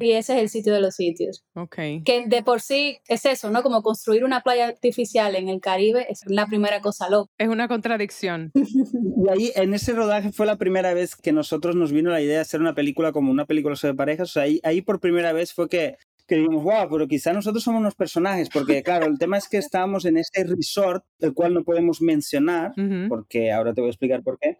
Y 0.00 0.12
ese 0.12 0.34
es 0.34 0.42
el 0.42 0.48
sitio 0.48 0.74
de 0.74 0.80
los 0.80 0.94
sitios. 0.94 1.44
Okay. 1.54 2.02
Que 2.02 2.26
de 2.26 2.42
por 2.42 2.60
sí 2.60 2.98
es 3.08 3.24
eso, 3.26 3.50
¿no? 3.50 3.62
Como 3.62 3.82
construir 3.82 4.24
una 4.24 4.42
playa 4.42 4.66
artificial 4.66 5.36
en 5.36 5.48
el 5.48 5.60
Caribe 5.60 6.06
es 6.08 6.20
la 6.26 6.46
primera 6.46 6.80
cosa 6.80 7.08
loca. 7.08 7.30
Es 7.38 7.48
una 7.48 7.68
contradicción. 7.68 8.52
y 8.54 9.28
ahí, 9.30 9.52
en 9.54 9.74
ese 9.74 9.92
rodaje 9.92 10.32
fue 10.32 10.46
la 10.46 10.56
primera 10.56 10.94
vez 10.94 11.16
que 11.16 11.32
nosotros 11.32 11.76
nos 11.76 11.92
vino 11.92 12.10
la 12.10 12.20
idea 12.20 12.36
de 12.36 12.42
hacer 12.42 12.60
una 12.60 12.74
película 12.74 13.12
como 13.12 13.30
una 13.30 13.46
película 13.46 13.76
sobre 13.76 13.94
parejas. 13.94 14.30
O 14.30 14.32
sea, 14.32 14.42
ahí, 14.44 14.60
ahí 14.62 14.82
por 14.82 15.00
primera 15.00 15.32
vez 15.32 15.52
fue 15.52 15.68
que 15.68 15.96
que 16.26 16.36
dijimos, 16.36 16.62
wow, 16.62 16.88
pero 16.90 17.06
quizá 17.06 17.32
nosotros 17.32 17.62
somos 17.62 17.80
unos 17.80 17.94
personajes, 17.94 18.48
porque 18.48 18.82
claro, 18.82 19.06
el 19.06 19.18
tema 19.18 19.36
es 19.36 19.48
que 19.48 19.58
estábamos 19.58 20.04
en 20.04 20.16
este 20.16 20.44
resort, 20.44 21.04
el 21.18 21.34
cual 21.34 21.54
no 21.54 21.64
podemos 21.64 22.00
mencionar, 22.00 22.72
porque 23.08 23.52
ahora 23.52 23.74
te 23.74 23.80
voy 23.80 23.88
a 23.88 23.90
explicar 23.90 24.22
por 24.22 24.38
qué, 24.38 24.56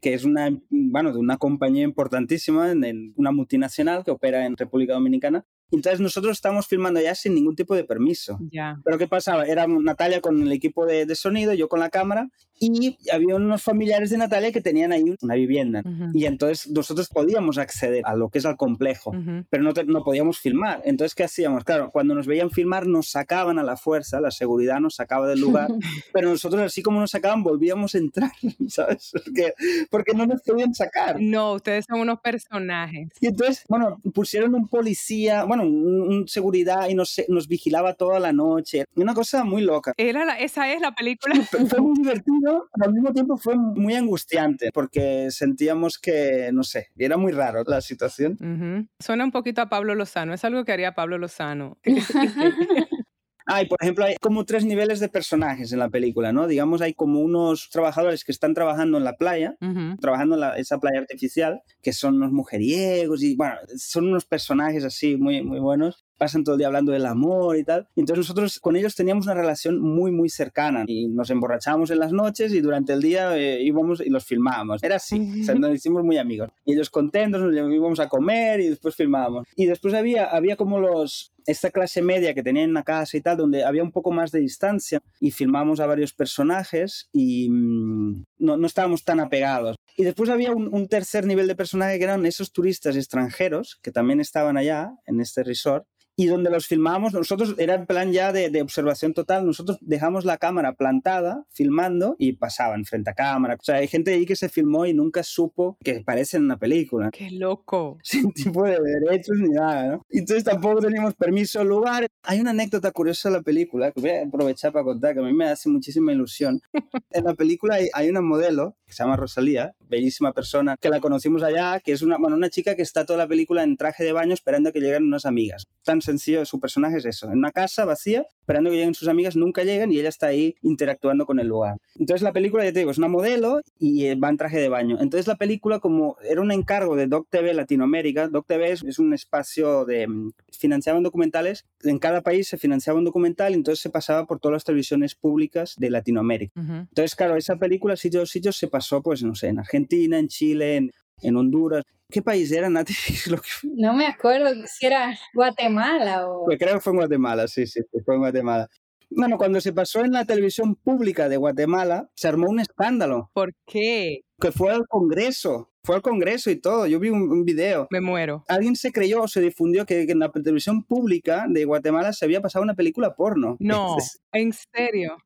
que 0.00 0.14
es 0.14 0.24
una, 0.24 0.50
bueno, 0.70 1.12
de 1.12 1.18
una 1.18 1.36
compañía 1.36 1.84
importantísima, 1.84 2.70
en, 2.70 3.12
una 3.16 3.32
multinacional 3.32 4.04
que 4.04 4.10
opera 4.10 4.46
en 4.46 4.56
República 4.56 4.94
Dominicana, 4.94 5.44
entonces 5.72 6.00
nosotros 6.00 6.32
estábamos 6.32 6.66
filmando 6.66 7.00
ya 7.00 7.14
sin 7.14 7.34
ningún 7.34 7.54
tipo 7.54 7.74
de 7.74 7.84
permiso. 7.84 8.38
Pero 8.84 8.98
¿qué 8.98 9.06
pasaba? 9.06 9.44
Era 9.44 9.66
Natalia 9.66 10.20
con 10.20 10.42
el 10.42 10.52
equipo 10.52 10.84
de, 10.84 11.06
de, 11.06 11.14
sonido, 11.14 11.54
yo 11.54 11.68
con 11.68 11.78
la 11.78 11.90
cámara, 11.90 12.28
y 12.60 12.98
había 13.10 13.36
unos 13.36 13.62
familiares 13.62 14.10
de 14.10 14.18
Natalia 14.18 14.52
que 14.52 14.60
tenían 14.60 14.92
ahí 14.92 15.16
una 15.22 15.34
vivienda. 15.34 15.82
Y 16.12 16.26
entonces 16.26 16.70
nosotros 16.70 17.08
podíamos 17.08 17.58
acceder 17.58 18.02
a 18.04 18.14
lo 18.14 18.28
que 18.28 18.38
es 18.38 18.44
el 18.44 18.56
complejo, 18.56 19.12
pero 19.48 19.62
no, 19.62 19.72
no 19.86 20.04
podíamos 20.04 20.38
filmar. 20.38 20.82
Entonces, 20.84 21.14
¿qué 21.14 21.24
hacíamos? 21.24 21.64
Claro, 21.64 21.90
cuando 21.90 22.14
nos 22.14 22.26
veían 22.26 22.50
filmar 22.50 22.86
nos 22.86 23.08
sacaban 23.08 23.58
a 23.58 23.62
la 23.62 23.76
fuerza, 23.76 24.20
la 24.20 24.30
seguridad 24.30 24.78
nos 24.80 24.96
sacaba 24.96 25.26
del 25.26 25.40
lugar, 25.40 25.68
pero 26.12 26.28
nosotros 26.28 26.60
así 26.62 26.82
como 26.82 27.00
nos 27.00 27.10
sacaban 27.10 27.42
volvíamos 27.42 27.94
a 27.94 27.98
entrar, 27.98 28.32
¿sabes? 28.68 29.10
Porque, 29.12 29.54
porque 29.90 30.12
no 30.14 30.26
nos 30.26 30.42
podían 30.42 30.74
sacar. 30.74 31.16
No, 31.20 31.54
ustedes 31.54 31.86
son 31.88 32.00
unos 32.00 32.20
personajes. 32.20 33.08
Y 33.20 33.28
entonces, 33.28 33.64
bueno, 33.68 34.00
pusieron 34.14 34.54
un 34.54 34.68
policía, 34.68 35.44
bueno, 35.44 35.64
un, 35.64 36.28
seguridad 36.28 36.88
y 36.88 36.94
nos, 36.94 37.20
nos 37.28 37.48
vigilaba 37.48 37.94
toda 37.94 38.20
la 38.20 38.32
noche. 38.32 38.84
Una 38.96 39.14
cosa 39.14 39.44
muy 39.44 39.62
loca. 39.62 39.94
Era 39.96 40.20
esa 40.38 40.72
es 40.72 40.80
la 40.80 40.94
película. 40.94 41.34
Fue 41.68 41.80
muy 41.80 41.96
divertido, 41.96 42.49
pero 42.72 42.88
al 42.88 42.92
mismo 42.92 43.12
tiempo 43.12 43.36
fue 43.36 43.56
muy 43.56 43.94
angustiante 43.94 44.70
porque 44.72 45.30
sentíamos 45.30 45.98
que, 45.98 46.50
no 46.52 46.62
sé, 46.62 46.88
era 46.96 47.16
muy 47.16 47.32
raro 47.32 47.62
la 47.66 47.80
situación. 47.80 48.88
Suena 48.98 49.24
un 49.24 49.32
poquito 49.32 49.62
a 49.62 49.68
Pablo 49.68 49.94
Lozano, 49.94 50.34
es 50.34 50.44
algo 50.44 50.64
que 50.64 50.72
haría 50.72 50.94
Pablo 50.94 51.18
Lozano. 51.18 51.78
Hay, 53.52 53.66
por 53.66 53.78
ejemplo, 53.80 54.04
hay 54.04 54.14
como 54.20 54.44
tres 54.44 54.64
niveles 54.64 55.00
de 55.00 55.08
personajes 55.08 55.72
en 55.72 55.80
la 55.80 55.88
película, 55.88 56.32
¿no? 56.32 56.46
Digamos, 56.46 56.82
hay 56.82 56.94
como 56.94 57.20
unos 57.20 57.68
trabajadores 57.70 58.22
que 58.22 58.30
están 58.30 58.54
trabajando 58.54 58.96
en 58.96 59.02
la 59.02 59.16
playa, 59.16 59.56
trabajando 60.00 60.36
en 60.36 60.60
esa 60.60 60.78
playa 60.78 61.00
artificial, 61.00 61.60
que 61.82 61.92
son 61.92 62.16
unos 62.16 62.30
mujeriegos 62.30 63.24
y, 63.24 63.34
bueno, 63.34 63.56
son 63.76 64.06
unos 64.06 64.24
personajes 64.24 64.84
así 64.84 65.16
muy, 65.16 65.42
muy 65.42 65.58
buenos. 65.58 66.04
Pasan 66.20 66.44
todo 66.44 66.54
el 66.54 66.58
día 66.58 66.66
hablando 66.66 66.92
del 66.92 67.06
amor 67.06 67.56
y 67.56 67.64
tal. 67.64 67.88
Y 67.96 68.00
entonces 68.00 68.26
nosotros 68.26 68.60
con 68.60 68.76
ellos 68.76 68.94
teníamos 68.94 69.24
una 69.24 69.32
relación 69.32 69.80
muy, 69.80 70.12
muy 70.12 70.28
cercana 70.28 70.84
y 70.86 71.08
nos 71.08 71.30
emborrachábamos 71.30 71.90
en 71.90 71.98
las 71.98 72.12
noches 72.12 72.52
y 72.52 72.60
durante 72.60 72.92
el 72.92 73.00
día 73.00 73.34
eh, 73.38 73.62
íbamos 73.62 74.02
y 74.02 74.10
los 74.10 74.26
filmábamos. 74.26 74.82
Era 74.82 74.96
así, 74.96 75.40
o 75.40 75.44
sea, 75.44 75.54
nos 75.58 75.74
hicimos 75.74 76.04
muy 76.04 76.18
amigos. 76.18 76.50
Y 76.66 76.74
ellos 76.74 76.90
contentos, 76.90 77.40
nos 77.40 77.54
íbamos 77.54 78.00
a 78.00 78.08
comer 78.10 78.60
y 78.60 78.68
después 78.68 78.94
filmábamos. 78.96 79.46
Y 79.56 79.64
después 79.64 79.94
había, 79.94 80.26
había 80.26 80.56
como 80.56 80.78
los, 80.78 81.32
esta 81.46 81.70
clase 81.70 82.02
media 82.02 82.34
que 82.34 82.42
tenían 82.42 82.68
en 82.68 82.74
la 82.74 82.82
casa 82.82 83.16
y 83.16 83.22
tal, 83.22 83.38
donde 83.38 83.64
había 83.64 83.82
un 83.82 83.90
poco 83.90 84.12
más 84.12 84.30
de 84.30 84.40
distancia 84.40 85.00
y 85.20 85.30
filmamos 85.30 85.80
a 85.80 85.86
varios 85.86 86.12
personajes 86.12 87.08
y 87.14 87.48
mm, 87.48 88.24
no, 88.40 88.58
no, 88.58 88.66
estábamos 88.66 89.04
tan 89.04 89.20
apegados. 89.20 89.76
Y 89.96 90.04
después 90.04 90.28
había 90.28 90.52
un, 90.52 90.68
un, 90.70 90.86
tercer 90.86 91.24
nivel 91.24 91.46
de 91.46 91.56
personaje 91.56 91.96
que 91.96 92.04
eran 92.04 92.26
esos 92.26 92.52
turistas 92.52 92.94
extranjeros 92.94 93.78
que 93.80 93.90
también 93.90 94.20
estaban 94.20 94.58
allá 94.58 94.92
en 95.06 95.22
este 95.22 95.42
resort 95.44 95.86
y 96.20 96.26
donde 96.26 96.50
los 96.50 96.66
filmamos, 96.66 97.14
nosotros 97.14 97.54
era 97.56 97.74
en 97.74 97.86
plan 97.86 98.12
ya 98.12 98.30
de, 98.30 98.50
de, 98.50 98.60
observación 98.60 99.14
total, 99.14 99.46
nosotros 99.46 99.78
dejamos 99.80 100.26
la 100.26 100.36
cámara 100.36 100.74
plantada, 100.74 101.46
filmando 101.48 102.14
y 102.18 102.34
pasaban 102.34 102.84
frente 102.84 103.08
a 103.08 103.14
cámara. 103.14 103.56
O 103.58 103.64
sea, 103.64 103.76
hay 103.76 103.88
gente 103.88 104.12
ahí 104.12 104.26
que 104.26 104.36
se 104.36 104.50
filmó 104.50 104.84
y 104.84 104.92
nunca 104.92 105.22
supo 105.22 105.78
que 105.82 106.02
parece 106.04 106.36
en 106.36 106.44
una 106.44 106.58
película. 106.58 107.10
¡Qué 107.10 107.30
loco! 107.30 107.96
Sin 108.02 108.32
tipo 108.32 108.64
de 108.64 108.78
derechos 108.78 109.38
ni 109.38 109.48
nada, 109.48 109.92
¿no? 109.92 110.06
Entonces 110.10 110.44
tampoco 110.44 110.80
teníamos 110.80 111.14
permiso 111.14 111.62
al 111.62 111.68
lugar. 111.68 112.06
Hay 112.22 112.38
una 112.38 112.50
anécdota 112.50 112.90
curiosa 112.90 113.30
de 113.30 113.36
la 113.36 113.42
película 113.42 113.90
que 113.90 114.02
voy 114.02 114.10
a 114.10 114.26
aprovechar 114.26 114.72
para 114.72 114.84
contar, 114.84 115.14
que 115.14 115.20
a 115.20 115.22
mí 115.22 115.32
me 115.32 115.46
hace 115.46 115.70
muchísima 115.70 116.12
ilusión. 116.12 116.60
en 117.12 117.24
la 117.24 117.32
película 117.32 117.76
hay, 117.76 117.88
hay 117.94 118.10
una 118.10 118.20
modelo 118.20 118.76
que 118.86 118.92
se 118.92 119.04
llama 119.04 119.16
Rosalía, 119.16 119.74
bellísima 119.88 120.32
persona, 120.32 120.76
que 120.78 120.90
la 120.90 121.00
conocimos 121.00 121.42
allá, 121.42 121.80
que 121.80 121.92
es 121.92 122.02
una, 122.02 122.18
bueno, 122.18 122.36
una 122.36 122.50
chica 122.50 122.74
que 122.74 122.82
está 122.82 123.06
toda 123.06 123.20
la 123.20 123.28
película 123.28 123.62
en 123.62 123.76
traje 123.76 124.04
de 124.04 124.12
baño 124.12 124.34
esperando 124.34 124.68
a 124.68 124.72
que 124.72 124.80
lleguen 124.80 125.04
unas 125.04 125.24
amigas. 125.24 125.66
Tan 125.84 126.02
sencillo, 126.10 126.44
su 126.44 126.58
personaje 126.60 126.98
es 126.98 127.04
eso, 127.04 127.26
en 127.26 127.38
una 127.38 127.52
casa 127.52 127.84
vacía, 127.84 128.24
esperando 128.40 128.70
que 128.70 128.76
lleguen 128.76 128.94
sus 128.94 129.08
amigas, 129.08 129.36
nunca 129.36 129.64
llegan 129.64 129.92
y 129.92 129.98
ella 129.98 130.08
está 130.08 130.26
ahí 130.28 130.54
interactuando 130.62 131.24
con 131.26 131.38
el 131.38 131.46
lugar. 131.46 131.76
Entonces 131.98 132.22
la 132.22 132.32
película, 132.32 132.64
ya 132.64 132.72
te 132.72 132.80
digo, 132.80 132.90
es 132.90 132.98
una 132.98 133.08
modelo 133.08 133.60
y 133.78 134.14
va 134.16 134.28
en 134.28 134.36
traje 134.36 134.58
de 134.60 134.68
baño. 134.68 134.96
Entonces 135.00 135.26
la 135.26 135.36
película, 135.36 135.78
como 135.78 136.16
era 136.28 136.40
un 136.40 136.52
encargo 136.52 136.96
de 136.96 137.06
Doc 137.06 137.28
TV 137.30 137.54
Latinoamérica, 137.54 138.28
Doc 138.28 138.46
TV 138.46 138.72
es, 138.72 138.82
es 138.84 138.98
un 138.98 139.14
espacio 139.14 139.84
de... 139.84 140.06
Mm, 140.08 140.32
financiaban 140.52 141.02
documentales, 141.02 141.64
en 141.84 141.98
cada 141.98 142.20
país 142.22 142.48
se 142.48 142.58
financiaba 142.58 142.98
un 142.98 143.04
documental 143.04 143.52
y 143.52 143.54
entonces 143.54 143.80
se 143.80 143.90
pasaba 143.90 144.26
por 144.26 144.40
todas 144.40 144.54
las 144.54 144.64
televisiones 144.64 145.14
públicas 145.14 145.74
de 145.78 145.90
Latinoamérica. 145.90 146.52
Uh 146.60 146.64
-huh. 146.64 146.80
Entonces, 146.88 147.14
claro, 147.14 147.36
esa 147.36 147.56
película, 147.56 147.96
sitios, 147.96 148.30
sitios, 148.30 148.56
se 148.56 148.68
pasó, 148.68 149.02
pues, 149.02 149.22
no 149.22 149.34
sé, 149.34 149.48
en 149.48 149.58
Argentina, 149.58 150.18
en 150.18 150.28
Chile, 150.28 150.76
en, 150.76 150.90
en 151.22 151.36
Honduras. 151.36 151.84
¿Qué 152.10 152.22
país 152.22 152.50
era, 152.52 152.68
Nati? 152.68 152.92
No 153.76 153.94
me 153.94 154.06
acuerdo 154.06 154.50
si 154.66 154.86
era 154.86 155.16
Guatemala 155.34 156.28
o... 156.28 156.44
Pues 156.44 156.58
creo 156.58 156.74
que 156.74 156.80
fue 156.80 156.92
en 156.92 156.98
Guatemala, 156.98 157.48
sí, 157.48 157.66
sí, 157.66 157.80
fue 158.04 158.14
en 158.14 158.20
Guatemala. 158.20 158.68
Bueno, 159.10 159.38
cuando 159.38 159.60
se 159.60 159.72
pasó 159.72 160.04
en 160.04 160.12
la 160.12 160.24
televisión 160.24 160.76
pública 160.76 161.28
de 161.28 161.36
Guatemala, 161.36 162.08
se 162.14 162.28
armó 162.28 162.48
un 162.48 162.60
escándalo. 162.60 163.30
¿Por 163.32 163.52
qué? 163.66 164.20
Que 164.40 164.52
fue 164.52 164.70
al 164.70 164.86
Congreso. 164.86 165.72
Fue 165.82 165.96
al 165.96 166.02
Congreso 166.02 166.50
y 166.50 166.56
todo. 166.56 166.86
Yo 166.86 167.00
vi 167.00 167.08
un, 167.08 167.22
un 167.22 167.44
video. 167.44 167.88
Me 167.90 168.00
muero. 168.00 168.44
Alguien 168.46 168.76
se 168.76 168.92
creyó 168.92 169.22
o 169.22 169.28
se 169.28 169.40
difundió 169.40 169.84
que, 169.84 170.06
que, 170.06 170.12
en 170.12 170.20
la 170.20 170.30
televisión 170.30 170.84
pública 170.84 171.46
de 171.48 171.64
Guatemala 171.64 172.12
se 172.12 172.24
había 172.24 172.40
pasado 172.40 172.62
una 172.62 172.74
película 172.74 173.16
porno. 173.16 173.56
No, 173.58 173.96
en 174.32 174.52
serio. 174.52 175.16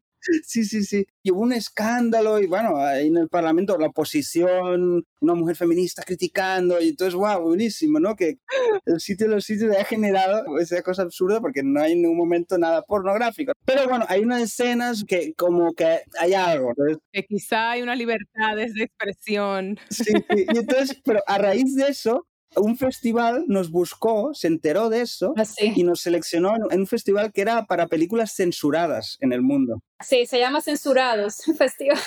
Sí, 0.44 0.64
sí, 0.64 0.84
sí. 0.84 1.06
Y 1.22 1.30
hubo 1.30 1.40
un 1.40 1.52
escándalo 1.52 2.40
y 2.40 2.46
bueno, 2.46 2.76
ahí 2.78 3.08
en 3.08 3.16
el 3.16 3.28
Parlamento 3.28 3.76
la 3.78 3.88
oposición, 3.88 5.04
una 5.20 5.34
mujer 5.34 5.56
feminista 5.56 6.02
criticando 6.02 6.80
y 6.80 6.88
entonces, 6.88 7.14
wow, 7.14 7.42
buenísimo, 7.42 8.00
¿no? 8.00 8.16
Que 8.16 8.38
el 8.86 9.00
sitio 9.00 9.28
de 9.28 9.34
los 9.34 9.44
sitios 9.44 9.76
ha 9.76 9.84
generado 9.84 10.58
esa 10.58 10.82
cosa 10.82 11.02
absurda 11.02 11.40
porque 11.40 11.62
no 11.62 11.80
hay 11.80 11.92
en 11.92 12.02
ningún 12.02 12.18
momento 12.18 12.56
nada 12.58 12.82
pornográfico. 12.82 13.52
Pero 13.64 13.88
bueno, 13.88 14.04
hay 14.08 14.22
unas 14.22 14.42
escenas 14.42 15.04
que 15.06 15.34
como 15.34 15.72
que 15.74 16.00
hay 16.18 16.34
algo. 16.34 16.72
Que 17.12 17.24
quizá 17.24 17.72
hay 17.72 17.82
unas 17.82 17.98
libertades 17.98 18.74
de 18.74 18.84
expresión. 18.84 19.78
Sí, 19.90 20.04
sí. 20.04 20.46
Y 20.52 20.58
entonces, 20.58 21.00
pero 21.04 21.22
a 21.26 21.38
raíz 21.38 21.74
de 21.74 21.88
eso, 21.88 22.26
un 22.56 22.76
festival 22.76 23.44
nos 23.48 23.70
buscó, 23.70 24.34
se 24.34 24.48
enteró 24.48 24.88
de 24.88 25.02
eso 25.02 25.34
¿Ah, 25.36 25.44
sí? 25.44 25.72
y 25.74 25.84
nos 25.84 26.00
seleccionó 26.00 26.54
en 26.70 26.80
un 26.80 26.86
festival 26.86 27.32
que 27.32 27.42
era 27.42 27.66
para 27.66 27.86
películas 27.86 28.34
censuradas 28.34 29.16
en 29.20 29.32
el 29.32 29.42
mundo. 29.42 29.82
Sí, 30.00 30.26
se 30.26 30.38
llama 30.38 30.60
Censurados 30.60 31.36
Festival. 31.58 31.98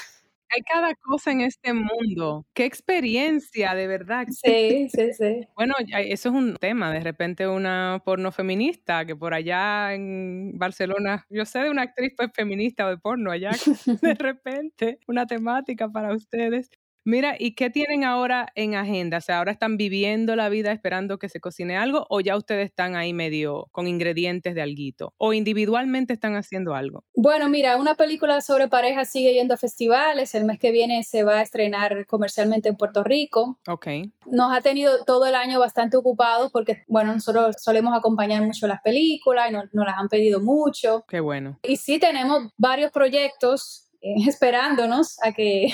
Hay 0.50 0.62
cada 0.62 0.96
cosa 0.96 1.32
en 1.32 1.42
este 1.42 1.74
mundo. 1.74 2.46
Qué 2.54 2.64
experiencia, 2.64 3.76
de 3.76 3.88
verdad. 3.88 4.28
Sí, 4.30 4.88
sí, 4.90 5.14
sí. 5.14 5.48
Bueno, 5.56 5.74
eso 5.90 6.30
es 6.30 6.36
un 6.36 6.56
tema. 6.56 6.94
De 6.94 7.02
repente 7.02 7.48
una 7.48 8.02
porno 8.06 8.32
feminista 8.32 9.06
que 9.06 9.16
por 9.16 9.34
allá 9.34 9.94
en 9.94 10.58
Barcelona, 10.58 11.26
yo 11.30 11.46
sé 11.46 11.60
de 11.60 11.70
una 11.70 11.82
actriz 11.82 12.14
pues, 12.16 12.32
feminista 12.34 12.86
o 12.86 12.90
de 12.90 12.98
porno 12.98 13.32
allá, 13.32 13.52
de 14.02 14.14
repente 14.16 15.00
una 15.08 15.26
temática 15.26 15.90
para 15.90 16.14
ustedes. 16.16 16.70
Mira, 17.08 17.38
¿y 17.40 17.56
qué 17.56 17.70
tienen 17.70 18.04
ahora 18.04 18.52
en 18.54 18.76
agenda? 18.76 19.20
O 19.20 19.22
sea, 19.22 19.38
¿ahora 19.38 19.54
están 19.54 19.78
viviendo 19.78 20.36
la 20.36 20.50
vida 20.50 20.74
esperando 20.74 21.18
que 21.18 21.30
se 21.30 21.40
cocine 21.40 21.78
algo 21.78 22.06
o 22.10 22.20
ya 22.20 22.36
ustedes 22.36 22.66
están 22.66 22.98
ahí 22.98 23.14
medio 23.14 23.70
con 23.72 23.88
ingredientes 23.88 24.54
de 24.56 24.62
alguito? 24.62 25.14
¿O 25.16 25.32
individualmente 25.32 26.12
están 26.12 26.36
haciendo 26.36 26.76
algo? 26.76 27.06
Bueno, 27.16 27.48
mira, 27.48 27.78
una 27.78 27.96
película 27.96 28.42
sobre 28.42 28.68
pareja 28.68 29.06
sigue 29.06 29.34
yendo 29.34 29.54
a 29.54 29.58
festivales. 29.58 30.36
El 30.36 30.44
mes 30.44 30.60
que 30.60 30.74
viene 30.74 31.02
se 31.04 31.24
va 31.24 31.40
a 31.40 31.44
estrenar 31.44 32.06
comercialmente 32.08 32.68
en 32.68 32.76
Puerto 32.76 33.06
Rico. 33.06 33.58
Ok. 33.70 33.88
Nos 34.26 34.52
ha 34.52 34.60
tenido 34.60 35.06
todo 35.06 35.28
el 35.28 35.36
año 35.36 35.62
bastante 35.62 35.96
ocupados 35.96 36.52
porque, 36.52 36.84
bueno, 36.90 37.14
nosotros 37.14 37.56
solemos 37.58 37.98
acompañar 37.98 38.44
mucho 38.44 38.68
las 38.68 38.82
películas 38.82 39.50
y 39.50 39.54
nos, 39.54 39.74
nos 39.74 39.86
las 39.86 39.98
han 39.98 40.10
pedido 40.10 40.42
mucho. 40.42 41.06
Qué 41.08 41.22
bueno. 41.22 41.58
Y 41.64 41.78
sí 41.78 42.00
tenemos 42.00 42.52
varios 42.58 42.92
proyectos 42.92 43.87
esperándonos 44.28 45.18
a 45.24 45.32
que, 45.34 45.74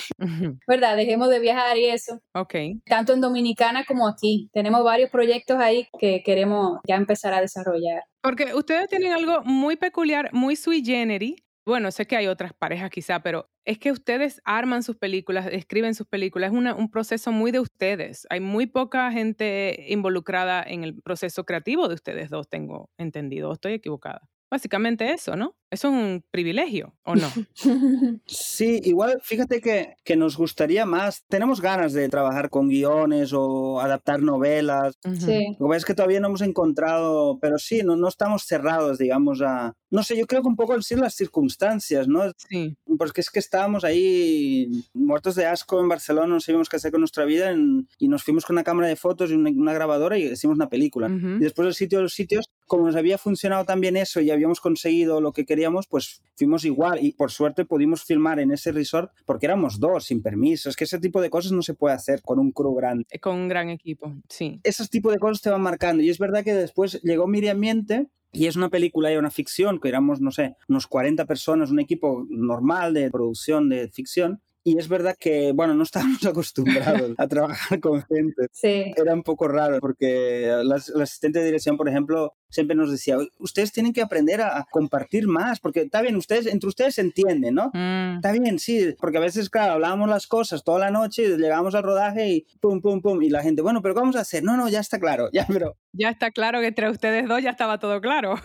¿verdad? 0.67 0.95
Dejemos 0.95 1.29
de 1.29 1.39
viajar 1.39 1.77
y 1.77 1.85
eso. 1.85 2.19
Ok. 2.33 2.55
Tanto 2.85 3.13
en 3.13 3.21
Dominicana 3.21 3.85
como 3.85 4.07
aquí. 4.07 4.49
Tenemos 4.53 4.83
varios 4.83 5.09
proyectos 5.09 5.57
ahí 5.59 5.87
que 5.99 6.23
queremos 6.23 6.79
ya 6.87 6.95
empezar 6.95 7.33
a 7.33 7.41
desarrollar. 7.41 8.03
Porque 8.21 8.53
ustedes 8.53 8.87
tienen 8.87 9.11
algo 9.11 9.41
muy 9.43 9.75
peculiar, 9.75 10.29
muy 10.33 10.55
sui 10.55 10.83
generis. 10.83 11.35
Bueno, 11.65 11.91
sé 11.91 12.05
que 12.05 12.17
hay 12.17 12.27
otras 12.27 12.51
parejas 12.53 12.89
quizá, 12.89 13.21
pero 13.21 13.49
es 13.63 13.79
que 13.79 13.91
ustedes 13.91 14.41
arman 14.43 14.83
sus 14.83 14.97
películas, 14.97 15.47
escriben 15.49 15.95
sus 15.95 16.07
películas, 16.07 16.51
es 16.51 16.57
una, 16.57 16.75
un 16.75 16.91
proceso 16.91 17.31
muy 17.31 17.51
de 17.51 17.61
ustedes. 17.61 18.27
Hay 18.29 18.41
muy 18.41 18.65
poca 18.65 19.09
gente 19.13 19.85
involucrada 19.87 20.61
en 20.61 20.83
el 20.83 21.01
proceso 21.01 21.45
creativo 21.45 21.87
de 21.87 21.95
ustedes 21.95 22.29
dos, 22.29 22.49
tengo 22.49 22.89
entendido. 22.97 23.53
¿Estoy 23.53 23.73
equivocada? 23.73 24.27
Básicamente 24.53 25.11
eso, 25.11 25.35
¿no? 25.35 25.55
Eso 25.71 25.87
es 25.87 25.93
un 25.95 26.23
privilegio, 26.29 26.93
¿o 27.03 27.15
no? 27.15 27.27
Sí, 28.27 28.79
igual, 28.83 29.19
fíjate 29.23 29.59
que, 29.61 29.95
que, 30.03 30.15
nos 30.15 30.37
gustaría 30.37 30.85
más. 30.85 31.23
Tenemos 31.27 31.59
ganas 31.59 31.93
de 31.93 32.07
trabajar 32.07 32.51
con 32.51 32.69
guiones 32.69 33.33
o 33.33 33.81
adaptar 33.81 34.21
novelas. 34.21 34.93
Uh 35.03 35.09
-huh. 35.09 35.19
Sí. 35.19 35.57
Lo 35.59 35.69
que 35.69 35.77
es 35.77 35.85
que 35.85 35.95
todavía 35.95 36.19
no 36.19 36.27
hemos 36.27 36.41
encontrado, 36.41 37.39
pero 37.41 37.57
sí, 37.57 37.81
no, 37.81 37.95
no 37.95 38.07
estamos 38.07 38.43
cerrados, 38.43 38.99
digamos, 38.99 39.41
a... 39.41 39.73
No 39.89 40.03
sé, 40.03 40.15
yo 40.15 40.27
creo 40.27 40.43
que 40.43 40.49
un 40.49 40.55
poco 40.55 40.73
han 40.73 40.83
sido 40.83 41.01
las 41.01 41.15
circunstancias, 41.15 42.07
¿no? 42.07 42.31
Sí. 42.47 42.75
Porque 42.99 43.21
es 43.21 43.31
que 43.31 43.39
estábamos 43.39 43.83
ahí 43.83 44.67
muertos 44.93 45.33
de 45.33 45.47
asco 45.47 45.79
en 45.79 45.89
Barcelona, 45.89 46.27
no 46.27 46.39
sabíamos 46.39 46.69
qué 46.69 46.75
hacer 46.75 46.91
con 46.91 47.01
nuestra 47.01 47.25
vida 47.25 47.49
en, 47.49 47.87
y 47.97 48.07
nos 48.07 48.23
fuimos 48.23 48.45
con 48.45 48.55
una 48.55 48.63
cámara 48.63 48.87
de 48.87 48.95
fotos 48.95 49.31
y 49.31 49.33
una, 49.33 49.49
una 49.49 49.73
grabadora 49.73 50.15
y 50.17 50.25
hicimos 50.25 50.55
una 50.55 50.69
película. 50.69 51.07
Uh 51.07 51.11
-huh. 51.11 51.37
Y 51.37 51.43
después 51.43 51.65
del 51.65 51.75
sitio 51.75 51.97
de 51.97 52.03
los 52.03 52.13
sitios, 52.13 52.49
como 52.67 52.85
nos 52.85 52.95
había 52.95 53.17
funcionado 53.17 53.65
también 53.65 53.97
eso 53.97 54.21
y 54.21 54.31
habíamos 54.31 54.59
conseguido 54.59 55.21
lo 55.21 55.31
que 55.33 55.45
queríamos, 55.45 55.87
pues 55.87 56.21
fuimos 56.35 56.65
igual 56.65 57.03
y 57.03 57.13
por 57.13 57.31
suerte 57.31 57.65
pudimos 57.65 58.03
filmar 58.03 58.39
en 58.39 58.51
ese 58.51 58.71
resort 58.71 59.11
porque 59.25 59.45
éramos 59.45 59.79
dos, 59.79 60.05
sin 60.05 60.21
permiso. 60.21 60.69
Es 60.69 60.75
que 60.75 60.83
ese 60.85 60.99
tipo 60.99 61.21
de 61.21 61.29
cosas 61.29 61.51
no 61.51 61.61
se 61.61 61.73
puede 61.73 61.95
hacer 61.95 62.21
con 62.21 62.39
un 62.39 62.51
crew 62.51 62.73
grande. 62.75 63.05
Con 63.21 63.35
un 63.35 63.47
gran 63.47 63.69
equipo, 63.69 64.13
sí. 64.29 64.59
Esos 64.63 64.89
tipos 64.89 65.13
de 65.13 65.19
cosas 65.19 65.41
te 65.41 65.49
van 65.49 65.61
marcando 65.61 66.03
y 66.03 66.09
es 66.09 66.19
verdad 66.19 66.43
que 66.43 66.53
después 66.53 67.01
llegó 67.03 67.27
Miriam 67.27 67.59
Miente 67.59 68.07
y 68.31 68.47
es 68.47 68.55
una 68.55 68.69
película 68.69 69.13
y 69.13 69.17
una 69.17 69.29
ficción, 69.29 69.79
que 69.79 69.89
éramos, 69.89 70.19
no 70.19 70.31
sé, 70.31 70.55
unos 70.67 70.87
40 70.87 71.25
personas, 71.25 71.69
un 71.69 71.79
equipo 71.79 72.25
normal 72.29 72.93
de 72.95 73.11
producción 73.11 73.69
de 73.69 73.89
ficción, 73.89 74.41
y 74.63 74.77
es 74.77 74.87
verdad 74.87 75.15
que, 75.19 75.51
bueno, 75.51 75.73
no 75.73 75.83
estábamos 75.83 76.25
acostumbrados 76.25 77.13
a 77.17 77.27
trabajar 77.27 77.79
con 77.79 78.01
gente. 78.03 78.47
Sí. 78.51 78.93
Era 78.95 79.13
un 79.13 79.23
poco 79.23 79.47
raro 79.47 79.79
porque 79.79 80.47
la, 80.63 80.79
la, 80.95 81.03
asistente 81.03 81.39
de 81.39 81.45
dirección, 81.45 81.77
por 81.77 81.89
ejemplo, 81.89 82.33
siempre 82.49 82.75
nos 82.75 82.91
decía, 82.91 83.17
ustedes 83.39 83.71
tienen 83.71 83.93
que 83.93 84.01
aprender 84.01 84.41
a, 84.41 84.65
compartir 84.71 85.27
más, 85.27 85.59
porque 85.59 85.81
está 85.81 86.01
bien, 86.01 86.15
ustedes, 86.15 86.45
entre 86.45 86.69
ustedes 86.69 86.95
se 86.95 87.01
entienden, 87.01 87.55
¿no? 87.55 87.71
Mm. 87.73 88.15
Está 88.17 88.31
bien, 88.31 88.59
sí, 88.59 88.95
porque 88.99 89.17
a 89.17 89.21
veces, 89.21 89.49
claro, 89.49 89.73
hablábamos 89.73 90.09
las 90.09 90.27
cosas 90.27 90.63
toda 90.63 90.79
la 90.79 90.91
noche 90.91 91.23
y 91.23 91.37
llegábamos 91.37 91.75
al 91.75 91.83
rodaje 91.83 92.29
y 92.29 92.45
pum, 92.61 92.79
pum, 92.81 93.01
pum, 93.01 93.21
y 93.21 93.29
la 93.29 93.41
gente, 93.41 93.61
bueno, 93.61 93.81
pero 93.81 93.93
¿qué 93.93 93.99
vamos 94.01 94.15
a 94.15 94.21
hacer? 94.21 94.43
No, 94.43 94.55
no, 94.55 94.69
ya 94.69 94.79
está 94.79 94.99
claro, 94.99 95.29
ya, 95.33 95.45
pero... 95.47 95.75
Ya 95.91 96.09
está 96.09 96.31
claro 96.31 96.59
que 96.61 96.67
entre 96.67 96.89
ustedes 96.89 97.27
dos 97.27 97.41
ya 97.41 97.51
estaba 97.51 97.79
todo 97.79 97.99
claro. 98.01 98.35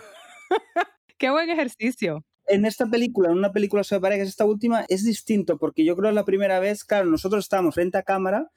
Qué 1.17 1.29
buen 1.29 1.49
ejercicio. 1.49 2.23
En 2.49 2.65
esta 2.65 2.87
película, 2.87 3.29
en 3.29 3.37
una 3.37 3.51
película 3.51 3.83
sobre 3.83 4.01
parejas, 4.01 4.27
esta 4.27 4.45
última, 4.45 4.85
es 4.89 5.05
distinto 5.05 5.57
porque 5.57 5.85
yo 5.85 5.95
creo 5.95 6.09
que 6.09 6.15
la 6.15 6.25
primera 6.25 6.59
vez, 6.59 6.83
claro, 6.83 7.09
nosotros 7.09 7.45
estábamos 7.45 7.75
frente 7.75 7.97
a 7.97 8.03
cámara 8.03 8.49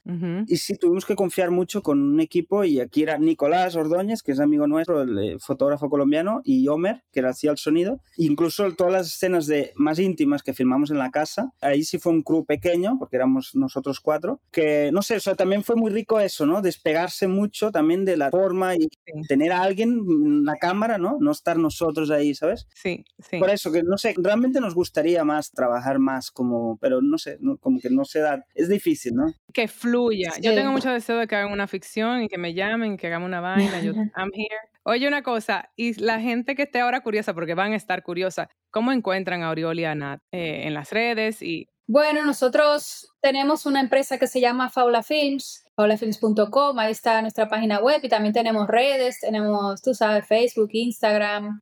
y 0.47 0.57
sí 0.57 0.77
tuvimos 0.77 1.05
que 1.05 1.15
confiar 1.15 1.51
mucho 1.51 1.83
con 1.83 2.01
un 2.01 2.21
equipo 2.21 2.65
y 2.65 2.81
aquí 2.81 3.03
era 3.03 3.19
Nicolás 3.19 3.77
Ordóñez, 3.77 4.23
que 4.23 4.33
es 4.33 4.41
amigo 4.41 4.67
nuestro, 4.67 5.03
el 5.03 5.19
eh, 5.19 5.37
fotógrafo 5.39 5.89
colombiano, 5.89 6.41
y 6.45 6.67
Homer, 6.69 7.03
que 7.13 7.21
hacía 7.21 7.51
el 7.51 7.59
sonido. 7.59 8.01
Incluso 8.17 8.73
todas 8.73 8.93
las 8.93 9.07
escenas 9.09 9.47
de 9.47 9.73
más 9.77 9.99
íntimas 9.99 10.43
que 10.43 10.55
filmamos 10.55 10.91
en 10.91 10.99
la 10.99 11.11
casa, 11.11 11.53
ahí 11.61 11.85
sí 11.85 11.99
fue 11.99 12.13
un 12.13 12.23
crew 12.23 12.45
pequeño, 12.45 12.97
porque 12.99 13.17
éramos 13.17 13.55
nosotros 13.55 14.01
cuatro, 14.01 14.41
que 14.51 14.91
no 14.93 15.03
sé, 15.03 15.17
o 15.17 15.37
también 15.37 15.63
fue 15.63 15.77
muy 15.77 15.91
rico 15.91 16.19
eso, 16.21 16.47
¿no? 16.47 16.63
Despegarse 16.63 17.29
mucho 17.29 17.71
también 17.71 18.05
de 18.05 18.17
la 18.17 18.31
forma 18.31 18.75
y 18.75 18.89
tener 19.29 19.53
a 19.53 19.63
alguien, 19.63 20.01
una 20.01 20.57
cámara, 20.57 20.99
¿no? 20.99 21.19
No 21.21 21.31
estar 21.31 21.59
nosotros 21.59 22.11
ahí, 22.11 22.35
¿sabes? 22.35 22.67
Sí, 22.75 23.05
sí. 23.19 23.39
Por 23.39 23.51
eso 23.51 23.71
que 23.71 23.82
no 23.85 23.99
sé, 23.99 24.15
realmente 24.17 24.61
nos 24.61 24.75
gustaría 24.75 25.25
más 25.25 25.51
trabajar 25.51 25.99
más 25.99 26.31
como, 26.31 26.79
pero 26.79 27.01
no 27.01 27.19
sé, 27.19 27.39
como 27.61 27.81
que 27.81 27.91
no 27.91 28.05
se 28.05 28.21
da, 28.21 28.45
es 28.55 28.69
difícil, 28.69 29.15
¿no? 29.15 29.33
Que 29.53 29.69
fluya. 29.69 30.33
Yo 30.41 30.55
tengo 30.55 30.73
mucho 30.73 30.91
deseo 30.91 31.19
de 31.19 31.27
que 31.27 31.37
hagan 31.37 31.53
una 31.53 31.67
ficción 31.67 32.23
y 32.23 32.29
que 32.29 32.39
me 32.39 32.55
llamen, 32.55 32.97
que 32.97 33.07
hagamos 33.07 33.27
una 33.27 33.41
vaina, 33.41 33.81
yo, 33.81 33.93
I'm 34.17 34.31
here. 34.35 34.73
Oye, 34.85 35.07
una 35.07 35.23
cosa, 35.23 35.71
y 35.77 35.95
la 36.01 36.21
gente 36.21 36.57
que 36.57 36.63
esté 36.63 36.81
ahora 36.81 37.03
curiosa, 37.03 37.35
porque 37.35 37.55
van 37.55 37.73
a 37.73 37.77
estar 37.77 38.03
curiosa, 38.03 38.49
¿cómo 38.71 38.91
encuentran 38.91 39.43
a 39.43 39.51
Oriol 39.51 39.79
y 39.79 39.85
a 39.85 39.95
Nat 39.95 40.21
eh, 40.33 40.63
en 40.65 40.75
las 40.75 40.91
redes? 40.91 41.41
Y... 41.41 41.69
Bueno, 41.87 42.25
nosotros 42.25 43.12
tenemos 43.23 43.65
una 43.65 43.81
empresa 43.81 44.19
que 44.19 44.27
se 44.27 44.41
llama 44.41 44.69
Faula 44.69 45.03
Films 45.03 45.63
paulafilms.com, 45.75 46.79
ahí 46.79 46.93
está 46.93 47.21
nuestra 47.23 47.49
página 47.49 47.81
web 47.81 48.01
y 48.03 48.09
también 48.09 48.35
tenemos 48.35 48.69
redes, 48.69 49.21
tenemos, 49.21 49.81
tú 49.81 49.95
sabes, 49.95 50.27
Facebook, 50.27 50.69
Instagram 50.73 51.61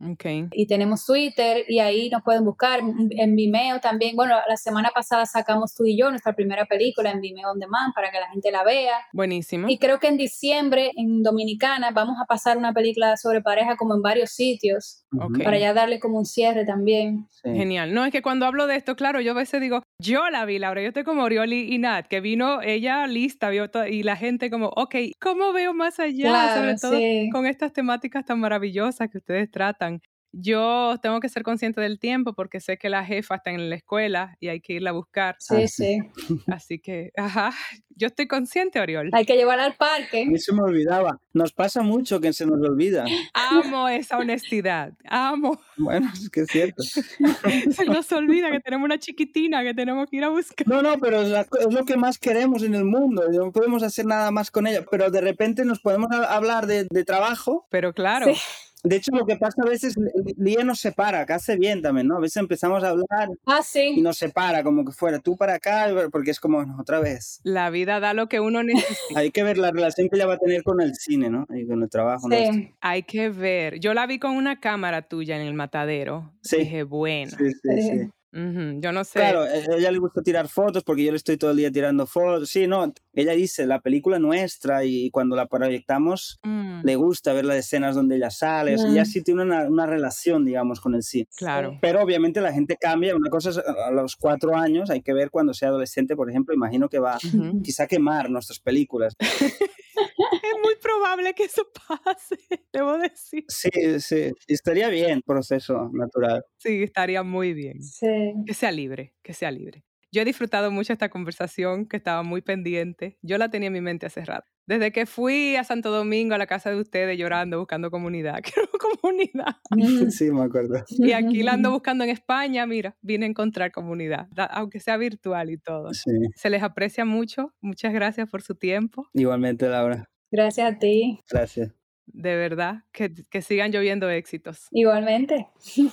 y 0.53 0.67
tenemos 0.67 1.07
Twitter 1.07 1.65
y 1.69 1.79
ahí 1.79 2.11
nos 2.11 2.23
pueden 2.23 2.45
buscar 2.45 2.81
en 2.81 3.37
Vimeo 3.37 3.81
también. 3.81 4.17
Bueno, 4.17 4.35
la 4.49 4.57
semana 4.57 4.91
pasada 4.95 5.27
sacamos 5.27 5.75
tú 5.75 5.85
y 5.85 5.97
yo 5.97 6.11
nuestra 6.11 6.35
primera 6.35 6.67
película 6.67 7.11
en 7.11 7.21
Vimeo 7.21 7.51
On 7.51 7.59
Demand 7.59 7.95
para 7.95 8.11
que 8.11 8.19
la 8.19 8.29
gente 8.31 8.51
la 8.51 8.65
vea. 8.65 8.95
Buenísimo. 9.13 9.69
Y 9.69 9.79
creo 9.79 9.99
que 10.01 10.09
en 10.09 10.17
diciembre 10.17 10.91
en 10.97 11.23
Dominicana 11.23 11.91
vamos 11.93 12.17
a 12.21 12.27
pasar 12.27 12.59
una 12.59 12.73
película 12.73 13.17
sobre 13.17 13.41
pareja 13.41 13.77
como 13.77 13.95
en 13.95 14.03
varios 14.03 14.31
sitios 14.31 15.05
para 15.45 15.59
ya 15.59 15.73
darle 15.73 16.01
como 16.01 16.19
un 16.19 16.27
cierre 16.27 16.65
también. 16.65 17.29
Genial. 17.43 17.95
No, 17.95 18.05
es 18.05 18.13
que 18.13 18.23
cuando 18.23 18.47
hablo 18.47 18.67
de 18.67 18.77
esto, 18.77 18.97
claro, 18.97 19.21
yo 19.21 19.33
a 19.33 19.35
veces 19.35 19.61
digo, 19.61 19.83
yo 19.99 20.29
la 20.31 20.45
vi, 20.45 20.59
Laura, 20.59 20.83
yo 20.83 20.89
estoy 20.89 21.05
como 21.05 21.23
Y 21.53 21.79
Nat, 21.79 22.07
que 22.07 22.21
vino 22.21 22.63
ella 22.63 23.07
lista, 23.07 23.51
vio 23.51 23.71
todo, 23.71 23.87
y 23.87 24.03
la 24.03 24.17
gente 24.17 24.51
como, 24.51 24.69
ok, 24.69 24.95
¿cómo 25.21 25.53
veo 25.53 25.75
más 25.75 25.99
allá? 26.01 26.55
Sobre 26.55 26.77
todo 26.77 27.01
con 27.33 27.47
estas 27.47 27.73
temáticas 27.73 28.25
tan 28.25 28.41
maravillosas 28.41 29.09
que 29.11 29.19
ustedes 29.19 29.51
tratan. 29.51 30.01
Yo 30.33 30.97
tengo 31.03 31.21
que 31.21 31.29
ser 31.29 31.43
consciente 31.43 31.81
del 31.81 31.99
tiempo 31.99 32.35
porque 32.35 32.61
sé 32.61 32.77
que 32.77 32.89
la 32.89 33.05
jefa 33.05 33.37
está 33.37 33.51
en 33.51 33.69
la 33.69 33.77
escuela 33.77 34.37
y 34.41 34.49
hay 34.49 34.61
que 34.61 34.75
irla 34.75 34.91
a 34.91 34.93
buscar. 34.93 35.37
Sí, 35.39 35.67
sí. 35.67 35.99
Así 36.47 36.79
que, 36.79 37.11
ajá, 37.17 37.53
yo 37.97 38.07
estoy 38.07 38.29
consciente, 38.29 38.81
Oriol. 38.81 39.11
Hay 39.13 39.27
que 39.27 39.37
llevarla 39.37 39.65
al 39.65 39.75
parque. 39.75 40.23
A 40.23 40.31
mí 40.31 40.39
se 40.39 40.55
me 40.55 40.63
olvidaba. 40.63 41.21
Nos 41.35 41.53
pasa 41.53 41.83
mucho 41.83 42.21
que 42.21 42.33
se 42.33 42.47
nos 42.47 42.61
olvida. 42.61 43.05
Amo 43.35 43.89
esa 43.89 44.19
honestidad. 44.19 44.93
Amo. 45.05 45.61
Bueno, 45.77 46.11
es 46.15 46.31
que 46.31 46.41
es 46.43 46.49
cierto. 46.49 46.83
se 47.73 47.85
nos 47.85 48.11
olvida 48.13 48.51
que 48.51 48.61
tenemos 48.61 48.85
una 48.85 48.99
chiquitina 48.99 49.63
que 49.63 49.75
tenemos 49.75 50.09
que 50.09 50.17
ir 50.17 50.25
a 50.25 50.31
buscar. 50.31 50.67
No, 50.67 50.81
no, 50.81 50.99
pero 50.99 51.23
es, 51.23 51.47
lo 51.71 51.85
que 51.85 51.97
más 51.97 52.19
queremos 52.19 52.63
en 52.63 52.75
el 52.75 52.85
mundo. 52.85 53.25
No 53.31 53.53
podemos 53.53 53.83
hacer 53.83 54.07
nada 54.07 54.31
más 54.31 54.51
con 54.51 54.67
ella. 54.67 54.85
Pero 54.91 55.11
de 55.11 55.21
repente 55.21 55.65
nos 55.65 55.81
podemos 55.81 56.09
hablar 56.11 56.67
de, 56.67 56.87
de 56.89 57.05
trabajo. 57.05 57.67
Pero 57.71 57.93
claro. 57.93 58.33
Sí 58.33 58.41
de 58.83 58.97
hecho, 58.97 59.13
lo 59.13 59.27
que 59.27 59.37
pasa 59.37 59.63
a 59.63 59.69
veces, 59.69 59.95
Lía 60.37 60.65
nos 60.65 60.81
separa, 60.81 61.27
que 61.27 61.35
hace 61.35 61.57
bien 61.57 61.83
también, 61.83 62.07
¿no? 62.07 62.17
A 62.17 62.21
veces 62.21 62.39
empezamos 62.39 62.83
a 62.83 62.91
hablar 62.91 63.29
ah, 63.47 63.61
y 63.75 64.01
nos 64.01 64.17
separa, 64.17 64.63
como 64.63 64.85
que 64.85 64.93
fuera 64.93 65.19
tú 65.19 65.37
para 65.37 65.55
acá, 65.55 65.89
porque 66.11 66.31
es 66.31 66.41
como 66.41 66.65
otra 66.79 67.01
vez. 67.01 67.41
La 67.45 67.71
vida 67.71 68.01
da 68.01 68.15
lo 68.15 68.29
que 68.29 68.41
uno 68.41 68.63
necesita. 68.63 69.21
Hay 69.21 69.31
que 69.31 69.43
ver 69.43 69.59
la 69.59 69.71
relación 69.71 70.09
que 70.09 70.17
ella 70.17 70.27
va 70.27 70.35
a 70.35 70.39
tener 70.39 70.63
con 70.63 70.81
el 70.81 70.95
cine, 70.95 71.29
¿no? 71.29 71.47
Y 71.55 71.67
con 71.67 71.83
el 71.83 71.91
trabajo. 71.91 72.29
Sí. 72.31 72.75
Hay 72.81 73.03
que 73.03 73.29
ver. 73.29 73.81
Yo 73.81 73.95
la 73.95 74.07
vi 74.07 74.19
con 74.19 74.33
una 74.33 74.61
cámara 74.61 75.03
tuya 75.03 75.37
en 75.37 75.43
el 75.43 75.55
matadero. 75.55 76.33
Sí. 76.43 76.59
Dije, 76.59 76.83
bueno. 76.85 77.33
Sí, 77.37 77.51
sí, 77.51 77.83
sí. 77.83 78.11
Yo 78.33 78.93
no 78.93 79.03
sé. 79.05 79.19
Claro, 79.19 79.43
a 79.43 79.77
ella 79.77 79.91
le 79.91 79.99
gusta 79.99 80.23
tirar 80.23 80.47
fotos 80.47 80.85
porque 80.85 81.05
yo 81.05 81.11
le 81.11 81.17
estoy 81.17 81.37
todo 81.37 81.51
el 81.51 81.57
día 81.57 81.73
tirando 81.73 82.07
fotos. 82.07 82.49
Sí, 82.49 82.67
no, 82.67 82.93
ella 83.13 83.33
dice, 83.33 83.67
la 83.67 83.81
película 83.81 84.19
nuestra 84.19 84.85
y 84.85 85.11
cuando 85.11 85.37
la 85.37 85.47
proyectamos 85.47 86.39
mm. 86.43 86.83
le 86.85 86.97
gusta 86.97 87.33
ver 87.33 87.45
las 87.45 87.57
escenas 87.57 87.95
donde 87.95 88.17
ella 88.17 88.31
sale. 88.31 88.77
O 88.77 88.87
ella 88.87 89.03
mm. 89.03 89.07
sí 89.07 89.23
tiene 89.23 89.43
una, 89.43 89.69
una, 89.69 89.87
relación, 89.87 90.45
digamos, 90.45 90.81
con 90.81 90.95
el 90.95 91.03
cine. 91.03 91.27
Claro. 91.37 91.79
Pero 91.81 92.03
obviamente 92.03 92.41
la 92.41 92.53
gente 92.53 92.77
cambia. 92.81 93.17
Una 93.17 93.31
cosa 93.31 93.51
es 93.51 93.59
a 93.59 93.91
los 93.91 94.17
cuatro 94.17 94.57
años, 94.57 94.91
hay 94.91 95.03
que 95.03 95.13
ver 95.13 95.31
cuando 95.31 95.55
sea 95.55 95.69
adolescente, 95.69 96.15
por 96.17 96.31
ejemplo, 96.31 96.55
imagino 96.55 96.89
que 96.89 96.99
va 96.99 97.19
quizá 97.63 97.85
a 97.85 97.87
quemar 97.87 98.31
nuestras 98.31 98.61
películas. 98.61 99.17
es 100.01 100.61
muy 100.63 100.75
probable 100.81 101.35
que 101.35 101.45
eso 101.45 101.67
pase, 101.89 102.37
debo 102.73 102.99
decir. 102.99 103.45
Sí, 103.49 104.01
sí, 104.01 104.33
estaría 104.47 104.89
bien, 104.89 105.23
proceso 105.23 105.91
natural. 105.93 106.45
Sí, 106.59 106.83
estaría 106.83 107.23
muy 107.23 107.53
bien. 107.55 107.83
Sí. 107.83 108.35
Que 108.47 108.55
sea 108.55 108.73
libre, 108.73 109.15
que 109.23 109.33
sea 109.33 109.51
libre. 109.51 109.85
Yo 110.13 110.23
he 110.23 110.25
disfrutado 110.25 110.71
mucho 110.71 110.93
esta 110.93 111.09
conversación, 111.09 111.87
que 111.87 111.97
estaba 111.97 112.23
muy 112.23 112.43
pendiente. 112.43 113.19
Yo 113.23 113.39
la 113.39 113.49
tenía 113.49 113.69
en 113.69 113.73
mi 113.73 113.81
mente 113.81 114.07
hace 114.07 114.25
rato. 114.25 114.51
Desde 114.67 114.93
que 114.93 115.07
fui 115.07 115.57
a 115.57 115.65
Santo 115.65 115.91
Domingo, 115.91 116.35
a 116.35 116.39
la 116.39 116.47
casa 116.47 116.71
de 116.71 116.81
ustedes, 116.81 117.19
llorando, 117.19 117.59
buscando 117.59 117.91
comunidad. 117.91 118.41
Quiero 118.43 118.69
comunidad. 118.79 119.57
Sí, 120.11 120.31
me 120.31 120.43
acuerdo. 120.43 120.85
Y 120.89 121.13
aquí 121.13 121.43
la 121.43 121.53
ando 121.53 121.71
buscando 121.73 122.05
en 122.05 122.11
España, 122.11 122.67
mira, 122.67 122.97
vine 123.01 123.27
a 123.27 123.29
encontrar 123.29 123.71
comunidad, 123.71 124.29
aunque 124.51 124.81
sea 124.81 124.97
virtual 124.97 125.51
y 125.51 125.59
todo. 125.59 125.93
Sí. 125.95 126.11
Se 126.35 126.51
les 126.51 126.63
aprecia 126.63 127.05
mucho. 127.05 127.55
Muchas 127.61 127.93
gracias 127.93 128.29
por 128.29 128.43
su 128.43 128.55
tiempo. 128.55 129.09
Igualmente, 129.15 129.69
Laura. 129.69 130.09
Gracias 130.31 130.75
a 130.75 130.79
ti. 130.79 131.21
Gracias. 131.31 131.73
De 132.07 132.37
verdad, 132.37 132.85
que, 132.93 133.13
que 133.31 133.43
sigan 133.43 133.71
lloviendo 133.71 134.11
éxitos. 134.11 134.67
Igualmente. 134.73 135.49
Sí, 135.59 135.91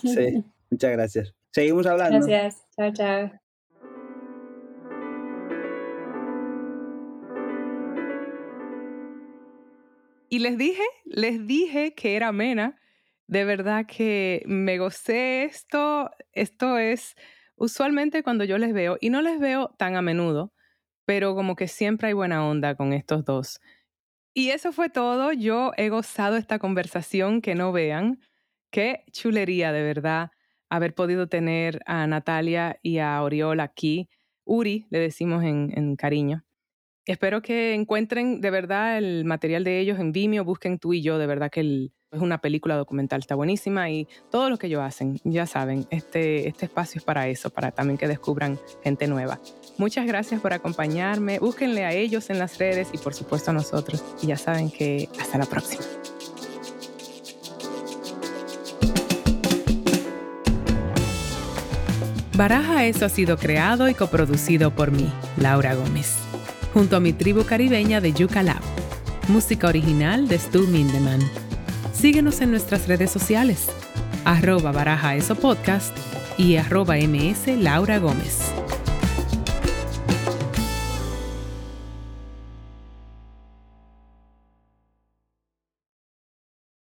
muchas 0.69 0.91
gracias. 0.91 1.33
Seguimos 1.51 1.85
hablando. 1.85 2.25
Gracias. 2.25 2.67
Chao, 2.75 2.93
chao. 2.93 3.46
Y 10.29 10.39
les 10.39 10.57
dije, 10.57 10.83
les 11.05 11.47
dije 11.47 11.93
que 11.95 12.15
era 12.15 12.29
amena. 12.29 12.79
De 13.27 13.45
verdad 13.45 13.85
que 13.85 14.43
me 14.45 14.77
gocé 14.77 15.43
esto. 15.43 16.11
Esto 16.33 16.77
es 16.77 17.15
usualmente 17.55 18.23
cuando 18.23 18.43
yo 18.43 18.57
les 18.57 18.73
veo, 18.73 18.97
y 19.01 19.09
no 19.09 19.21
les 19.21 19.39
veo 19.39 19.69
tan 19.77 19.95
a 19.95 20.01
menudo, 20.01 20.53
pero 21.05 21.35
como 21.35 21.55
que 21.55 21.67
siempre 21.67 22.09
hay 22.09 22.13
buena 22.13 22.47
onda 22.47 22.75
con 22.75 22.93
estos 22.93 23.25
dos. 23.25 23.59
Y 24.33 24.51
eso 24.51 24.71
fue 24.71 24.89
todo. 24.89 25.33
Yo 25.33 25.71
he 25.77 25.89
gozado 25.89 26.37
esta 26.37 26.59
conversación, 26.59 27.41
que 27.41 27.55
no 27.55 27.71
vean. 27.71 28.19
Qué 28.71 29.03
chulería, 29.11 29.71
de 29.71 29.83
verdad, 29.83 30.31
haber 30.69 30.93
podido 30.93 31.27
tener 31.27 31.81
a 31.85 32.05
Natalia 32.07 32.79
y 32.83 32.99
a 32.99 33.21
Oriol 33.23 33.59
aquí. 33.61 34.09
Uri, 34.45 34.87
le 34.89 34.99
decimos 34.99 35.43
en 35.43 35.95
cariño. 35.95 36.46
Espero 37.07 37.41
que 37.41 37.73
encuentren 37.73 38.41
de 38.41 38.49
verdad 38.51 38.97
el 38.97 39.23
material 39.23 39.63
de 39.63 39.79
ellos 39.79 39.97
en 39.97 40.11
Vimeo, 40.11 40.43
busquen 40.43 40.77
tú 40.77 40.91
y 40.93 41.01
yo, 41.01 41.17
de 41.17 41.25
verdad 41.25 41.49
que 41.49 41.89
es 42.11 42.21
una 42.21 42.39
película 42.39 42.75
documental, 42.75 43.21
está 43.21 43.33
buenísima 43.33 43.89
y 43.89 44.09
todo 44.29 44.49
lo 44.49 44.57
que 44.57 44.67
ellos 44.67 44.81
hacen, 44.81 45.17
ya 45.23 45.45
saben, 45.45 45.87
este, 45.89 46.49
este 46.49 46.65
espacio 46.65 46.99
es 46.99 47.05
para 47.05 47.29
eso, 47.29 47.49
para 47.49 47.71
también 47.71 47.97
que 47.97 48.09
descubran 48.09 48.59
gente 48.83 49.07
nueva. 49.07 49.39
Muchas 49.77 50.05
gracias 50.05 50.41
por 50.41 50.51
acompañarme, 50.51 51.39
búsquenle 51.39 51.85
a 51.85 51.93
ellos 51.93 52.29
en 52.29 52.39
las 52.39 52.57
redes 52.57 52.89
y 52.91 52.97
por 52.97 53.13
supuesto 53.13 53.51
a 53.51 53.53
nosotros 53.53 54.03
y 54.21 54.27
ya 54.27 54.35
saben 54.35 54.69
que 54.69 55.07
hasta 55.17 55.37
la 55.37 55.45
próxima. 55.45 55.85
Baraja 62.35 62.85
Eso 62.85 63.05
ha 63.05 63.09
sido 63.09 63.37
creado 63.37 63.87
y 63.87 63.93
coproducido 63.93 64.71
por 64.71 64.91
mí, 64.91 65.09
Laura 65.37 65.73
Gómez 65.73 66.26
junto 66.77 66.95
a 66.95 66.99
mi 66.99 67.11
tribu 67.11 67.43
caribeña 67.43 68.01
de 68.01 68.13
Yuca 68.13 68.43
Lab. 68.43 68.61
Música 69.29 69.67
original 69.67 70.27
de 70.27 70.37
Stu 70.37 70.67
Mindeman. 70.67 71.19
Síguenos 71.91 72.39
en 72.41 72.51
nuestras 72.51 72.87
redes 72.87 73.09
sociales, 73.09 73.65
arroba 74.25 74.71
baraja 74.71 75.15
eso 75.15 75.33
podcast 75.33 75.97
y 76.37 76.57
arroba 76.57 76.97
ms 76.97 77.47
Laura 77.59 77.97
Gómez. 77.97 78.53